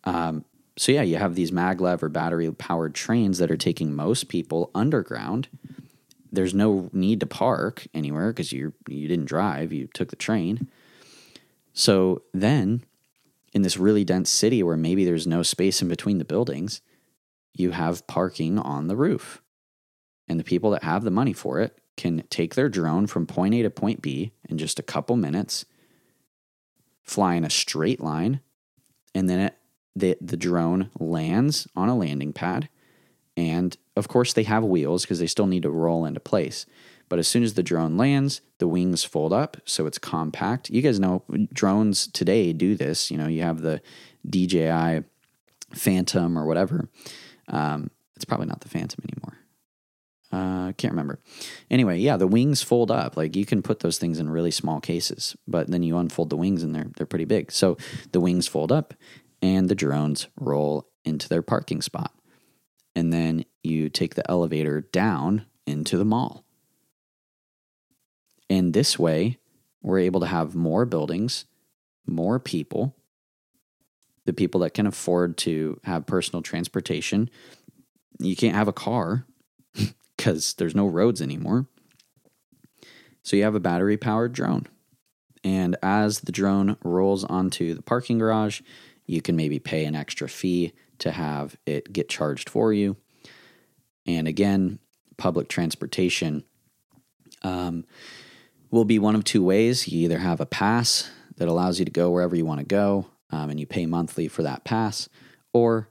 Um, 0.05 0.43
so 0.75 0.91
yeah, 0.91 1.03
you 1.03 1.17
have 1.17 1.35
these 1.35 1.51
maglev 1.51 2.01
or 2.01 2.09
battery 2.09 2.51
powered 2.51 2.95
trains 2.95 3.37
that 3.37 3.51
are 3.51 3.57
taking 3.57 3.93
most 3.93 4.27
people 4.27 4.71
underground. 4.73 5.49
There's 6.31 6.55
no 6.55 6.89
need 6.93 7.19
to 7.19 7.27
park 7.27 7.85
anywhere 7.93 8.31
because 8.33 8.51
you 8.51 8.73
you 8.87 9.07
didn't 9.07 9.25
drive, 9.25 9.71
you 9.71 9.87
took 9.93 10.09
the 10.09 10.15
train. 10.15 10.67
So 11.73 12.23
then 12.33 12.81
in 13.51 13.61
this 13.61 13.77
really 13.77 14.03
dense 14.03 14.29
city 14.29 14.63
where 14.63 14.77
maybe 14.77 15.05
there's 15.05 15.27
no 15.27 15.43
space 15.43 15.81
in 15.81 15.87
between 15.87 16.17
the 16.17 16.25
buildings, 16.25 16.81
you 17.53 17.71
have 17.71 18.07
parking 18.07 18.57
on 18.57 18.87
the 18.87 18.95
roof. 18.95 19.41
And 20.27 20.39
the 20.39 20.45
people 20.45 20.71
that 20.71 20.83
have 20.83 21.03
the 21.03 21.11
money 21.11 21.33
for 21.33 21.59
it 21.59 21.79
can 21.97 22.23
take 22.29 22.55
their 22.55 22.69
drone 22.69 23.07
from 23.07 23.27
point 23.27 23.53
A 23.53 23.63
to 23.63 23.69
point 23.69 24.01
B 24.01 24.31
in 24.47 24.57
just 24.57 24.79
a 24.79 24.83
couple 24.83 25.17
minutes, 25.17 25.65
fly 27.03 27.35
in 27.35 27.43
a 27.43 27.49
straight 27.49 27.99
line, 27.99 28.39
and 29.13 29.29
then 29.29 29.39
it, 29.39 29.57
the, 29.95 30.17
the 30.21 30.37
drone 30.37 30.89
lands 30.99 31.67
on 31.75 31.89
a 31.89 31.97
landing 31.97 32.31
pad. 32.31 32.69
And 33.35 33.75
of 33.97 34.07
course, 34.07 34.33
they 34.33 34.43
have 34.43 34.63
wheels 34.63 35.03
because 35.03 35.19
they 35.19 35.27
still 35.27 35.47
need 35.47 35.63
to 35.63 35.69
roll 35.69 36.05
into 36.05 36.19
place. 36.19 36.65
But 37.11 37.19
as 37.19 37.27
soon 37.27 37.43
as 37.43 37.55
the 37.55 37.61
drone 37.61 37.97
lands, 37.97 38.39
the 38.59 38.69
wings 38.69 39.03
fold 39.03 39.33
up 39.33 39.57
so 39.65 39.85
it's 39.85 39.97
compact. 39.97 40.69
You 40.69 40.81
guys 40.81 40.97
know 40.97 41.25
drones 41.51 42.07
today 42.07 42.53
do 42.53 42.73
this. 42.73 43.11
You 43.11 43.17
know, 43.17 43.27
you 43.27 43.41
have 43.41 43.59
the 43.59 43.81
DJI 44.29 45.03
Phantom 45.75 46.39
or 46.39 46.45
whatever. 46.45 46.87
Um, 47.49 47.91
it's 48.15 48.23
probably 48.23 48.45
not 48.45 48.61
the 48.61 48.69
Phantom 48.69 49.03
anymore. 49.03 49.37
I 50.31 50.69
uh, 50.69 50.71
can't 50.71 50.93
remember. 50.93 51.19
Anyway, 51.69 51.97
yeah, 51.99 52.15
the 52.15 52.27
wings 52.27 52.61
fold 52.61 52.89
up. 52.89 53.17
Like 53.17 53.35
you 53.35 53.45
can 53.45 53.61
put 53.61 53.81
those 53.81 53.97
things 53.97 54.17
in 54.17 54.29
really 54.29 54.49
small 54.49 54.79
cases, 54.79 55.35
but 55.45 55.67
then 55.67 55.83
you 55.83 55.97
unfold 55.97 56.29
the 56.29 56.37
wings 56.37 56.63
and 56.63 56.73
they're 56.73 56.91
they're 56.95 57.05
pretty 57.05 57.25
big. 57.25 57.51
So 57.51 57.75
the 58.13 58.21
wings 58.21 58.47
fold 58.47 58.71
up 58.71 58.93
and 59.41 59.67
the 59.67 59.75
drones 59.75 60.29
roll 60.39 60.87
into 61.03 61.27
their 61.27 61.41
parking 61.41 61.81
spot. 61.81 62.13
And 62.95 63.11
then 63.11 63.43
you 63.63 63.89
take 63.89 64.15
the 64.15 64.31
elevator 64.31 64.79
down 64.79 65.45
into 65.67 65.97
the 65.97 66.05
mall. 66.05 66.45
And 68.51 68.73
this 68.73 68.99
way, 68.99 69.37
we're 69.81 69.99
able 69.99 70.19
to 70.19 70.25
have 70.25 70.55
more 70.55 70.83
buildings, 70.83 71.45
more 72.05 72.37
people, 72.37 72.97
the 74.25 74.33
people 74.33 74.59
that 74.59 74.73
can 74.73 74.85
afford 74.85 75.37
to 75.37 75.79
have 75.85 76.05
personal 76.05 76.41
transportation. 76.41 77.29
You 78.19 78.35
can't 78.35 78.57
have 78.57 78.67
a 78.67 78.73
car 78.73 79.25
because 80.17 80.55
there's 80.55 80.75
no 80.75 80.85
roads 80.85 81.21
anymore. 81.21 81.67
So 83.23 83.37
you 83.37 83.43
have 83.43 83.55
a 83.55 83.61
battery 83.61 83.95
powered 83.95 84.33
drone. 84.33 84.67
And 85.45 85.77
as 85.81 86.19
the 86.19 86.33
drone 86.33 86.75
rolls 86.83 87.23
onto 87.23 87.73
the 87.73 87.81
parking 87.81 88.17
garage, 88.17 88.59
you 89.05 89.21
can 89.21 89.37
maybe 89.37 89.59
pay 89.59 89.85
an 89.85 89.95
extra 89.95 90.27
fee 90.27 90.73
to 90.99 91.11
have 91.11 91.55
it 91.65 91.93
get 91.93 92.09
charged 92.09 92.49
for 92.49 92.73
you. 92.73 92.97
And 94.05 94.27
again, 94.27 94.79
public 95.15 95.47
transportation 95.47 96.43
um, 97.43 97.85
will 98.71 98.85
be 98.85 98.97
one 98.97 99.15
of 99.15 99.23
two 99.23 99.43
ways. 99.43 99.87
You 99.87 99.99
either 100.05 100.17
have 100.17 100.39
a 100.39 100.45
pass 100.45 101.11
that 101.37 101.47
allows 101.47 101.77
you 101.77 101.85
to 101.85 101.91
go 101.91 102.09
wherever 102.09 102.35
you 102.35 102.45
want 102.45 102.59
to 102.59 102.65
go, 102.65 103.07
um, 103.29 103.49
and 103.49 103.59
you 103.59 103.67
pay 103.67 103.85
monthly 103.85 104.27
for 104.27 104.43
that 104.43 104.63
pass, 104.63 105.09
or 105.53 105.89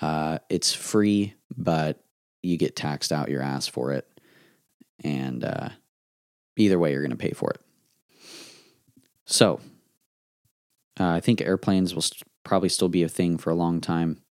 uh, 0.00 0.38
it's 0.48 0.72
free, 0.72 1.34
but 1.56 2.02
you 2.42 2.56
get 2.56 2.74
taxed 2.74 3.12
out 3.12 3.28
your 3.28 3.42
ass 3.42 3.68
for 3.68 3.92
it. 3.92 4.08
And 5.04 5.44
uh, 5.44 5.68
either 6.56 6.78
way, 6.78 6.92
you're 6.92 7.02
going 7.02 7.10
to 7.10 7.16
pay 7.16 7.32
for 7.32 7.50
it. 7.50 7.60
So, 9.24 9.60
uh, 10.98 11.08
I 11.08 11.20
think 11.20 11.40
airplanes 11.40 11.94
will 11.94 12.02
st- 12.02 12.22
probably 12.44 12.68
still 12.68 12.88
be 12.88 13.02
a 13.02 13.08
thing 13.08 13.38
for 13.38 13.50
a 13.50 13.54
long 13.54 13.80
time. 13.80 14.22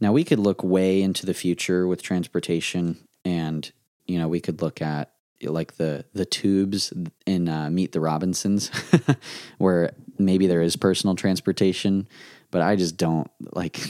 Now, 0.00 0.12
we 0.12 0.24
could 0.24 0.38
look 0.38 0.62
way 0.62 1.02
into 1.02 1.26
the 1.26 1.34
future 1.34 1.86
with 1.86 2.02
transportation, 2.02 2.98
and 3.24 3.70
you 4.06 4.18
know, 4.18 4.28
we 4.28 4.40
could 4.40 4.62
look 4.62 4.80
at 4.80 5.12
like 5.42 5.76
the 5.76 6.04
the 6.12 6.24
tubes 6.24 6.92
in 7.26 7.48
uh, 7.48 7.70
Meet 7.70 7.92
the 7.92 8.00
Robinsons, 8.00 8.70
where 9.58 9.92
maybe 10.18 10.46
there 10.46 10.62
is 10.62 10.76
personal 10.76 11.14
transportation, 11.14 12.08
but 12.50 12.62
I 12.62 12.76
just 12.76 12.96
don't 12.96 13.30
like. 13.52 13.80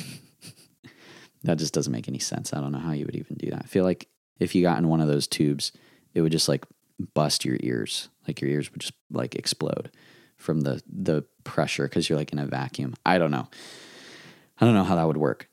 that 1.44 1.58
just 1.58 1.72
doesn't 1.72 1.92
make 1.92 2.08
any 2.08 2.18
sense. 2.18 2.52
I 2.52 2.60
don't 2.60 2.72
know 2.72 2.78
how 2.78 2.92
you 2.92 3.06
would 3.06 3.16
even 3.16 3.36
do 3.36 3.50
that. 3.50 3.62
I 3.64 3.66
feel 3.66 3.84
like 3.84 4.08
if 4.38 4.54
you 4.54 4.62
got 4.62 4.78
in 4.78 4.88
one 4.88 5.00
of 5.00 5.08
those 5.08 5.26
tubes, 5.26 5.72
it 6.14 6.20
would 6.20 6.32
just 6.32 6.48
like 6.48 6.66
bust 7.14 7.44
your 7.44 7.56
ears. 7.60 8.08
Like 8.26 8.40
your 8.40 8.50
ears 8.50 8.70
would 8.70 8.80
just 8.80 8.94
like 9.10 9.34
explode 9.34 9.90
from 10.36 10.62
the 10.62 10.82
the 10.86 11.24
pressure 11.44 11.84
because 11.84 12.08
you're 12.08 12.18
like 12.18 12.32
in 12.32 12.38
a 12.38 12.46
vacuum. 12.46 12.94
I 13.04 13.18
don't 13.18 13.30
know. 13.30 13.48
I 14.60 14.66
don't 14.66 14.74
know 14.74 14.84
how 14.84 14.96
that 14.96 15.06
would 15.06 15.16
work. 15.16 15.48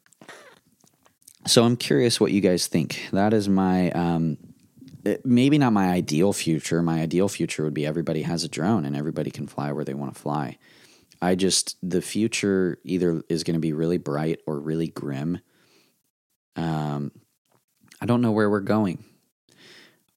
So 1.46 1.64
I'm 1.64 1.78
curious 1.78 2.20
what 2.20 2.32
you 2.34 2.42
guys 2.42 2.68
think. 2.68 3.08
That 3.14 3.34
is 3.34 3.48
my 3.48 3.90
um, 3.92 4.38
maybe 5.24 5.58
not 5.58 5.74
my 5.74 5.90
ideal 5.90 6.34
future. 6.34 6.82
My 6.82 7.02
ideal 7.02 7.28
future 7.28 7.64
would 7.64 7.74
be 7.74 7.86
everybody 7.86 8.24
has 8.24 8.44
a 8.44 8.50
drone 8.50 8.86
and 8.86 8.96
everybody 8.96 9.32
can 9.32 9.48
fly 9.48 9.72
where 9.72 9.86
they 9.86 9.94
want 9.94 10.14
to 10.14 10.20
fly. 10.20 10.58
I 11.22 11.36
just 11.36 11.78
the 11.82 12.02
future 12.02 12.78
either 12.84 13.22
is 13.30 13.44
going 13.44 13.56
to 13.56 13.60
be 13.60 13.74
really 13.74 13.98
bright 13.98 14.40
or 14.46 14.60
really 14.60 14.88
grim. 14.88 15.40
Um, 16.56 17.12
I 18.02 18.06
don't 18.06 18.22
know 18.22 18.32
where 18.32 18.50
we're 18.50 18.60
going. 18.60 19.04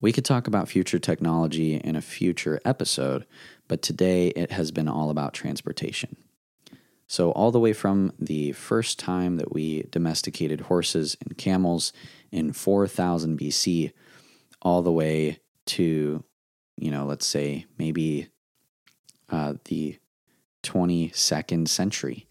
We 0.01 0.12
could 0.12 0.24
talk 0.24 0.47
about 0.47 0.68
future 0.68 0.99
technology 0.99 1.74
in 1.74 1.95
a 1.95 2.01
future 2.01 2.61
episode, 2.64 3.26
but 3.68 3.82
today 3.82 4.28
it 4.28 4.53
has 4.53 4.70
been 4.70 4.88
all 4.88 5.11
about 5.11 5.34
transportation. 5.34 6.16
So, 7.07 7.32
all 7.32 7.51
the 7.51 7.59
way 7.59 7.72
from 7.72 8.12
the 8.18 8.53
first 8.53 8.99
time 8.99 9.36
that 9.36 9.53
we 9.53 9.82
domesticated 9.91 10.62
horses 10.62 11.16
and 11.20 11.36
camels 11.36 11.93
in 12.30 12.53
4000 12.53 13.38
BC 13.38 13.93
all 14.62 14.82
the 14.82 14.92
way 14.92 15.40
to, 15.66 16.24
you 16.76 16.90
know, 16.90 17.04
let's 17.04 17.26
say 17.26 17.66
maybe 17.78 18.28
uh, 19.30 19.54
the 19.64 19.98
22nd 20.62 21.68
century, 21.68 22.26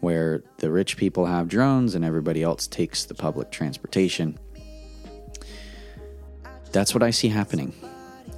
where 0.00 0.42
the 0.58 0.70
rich 0.70 0.96
people 0.96 1.26
have 1.26 1.48
drones 1.48 1.94
and 1.94 2.04
everybody 2.04 2.42
else 2.42 2.66
takes 2.66 3.04
the 3.04 3.14
public 3.14 3.50
transportation. 3.50 4.38
That's 6.72 6.94
what 6.94 7.02
I 7.02 7.10
see 7.10 7.28
happening. 7.28 7.72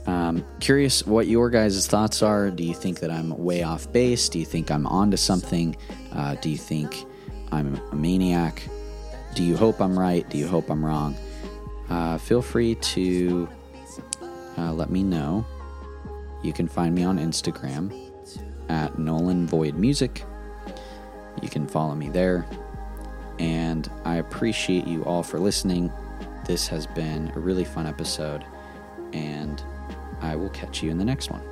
Um, 0.07 0.45
curious 0.61 1.07
what 1.07 1.26
your 1.26 1.51
guys' 1.51 1.86
thoughts 1.86 2.22
are. 2.22 2.51
Do 2.51 2.62
you 2.64 2.74
think 2.74 3.01
that 3.01 3.11
I'm 3.11 3.36
way 3.36 3.62
off 3.62 3.93
base? 3.93 4.28
Do 4.28 4.39
you 4.39 4.47
think 4.47 4.70
I'm 4.70 4.86
onto 4.86 5.18
something? 5.18 5.76
Uh, 6.12 6.34
do 6.36 6.49
you 6.49 6.57
think 6.57 7.05
I'm 7.53 7.74
a 7.74 7.95
maniac? 7.95 8.62
Do 9.34 9.43
you 9.43 9.57
hope 9.57 9.80
I'm 9.80 9.99
right? 9.99 10.28
Do 10.30 10.39
you 10.39 10.47
hope 10.47 10.70
I'm 10.70 10.84
wrong? 10.84 11.14
uh, 11.91 12.18
feel 12.18 12.43
free 12.43 12.74
to 12.74 13.49
uh, 14.57 14.72
let 14.72 14.91
me 14.91 15.03
know. 15.03 15.47
You 16.43 16.53
can 16.53 16.68
find 16.68 16.95
me 16.95 17.05
on 17.05 17.18
Instagram 17.18 17.93
at 18.68 18.99
Nolan 18.99 19.47
Void 19.47 19.74
Music. 19.74 20.24
You 21.43 21.49
can 21.49 21.66
follow 21.66 21.95
me 21.95 22.09
there. 22.09 22.47
And 23.39 23.91
I 24.05 24.16
appreciate 24.16 24.86
you 24.86 25.05
all 25.05 25.22
for 25.22 25.39
listening. 25.39 25.93
This 26.47 26.66
has 26.68 26.86
been 26.86 27.32
a 27.36 27.39
really 27.39 27.64
fun 27.64 27.86
episode, 27.86 28.45
and 29.12 29.62
I 30.20 30.34
will 30.34 30.51
catch 30.51 30.82
you 30.82 30.91
in 30.91 30.99
the 30.99 31.05
next 31.05 31.30
one. 31.30 31.43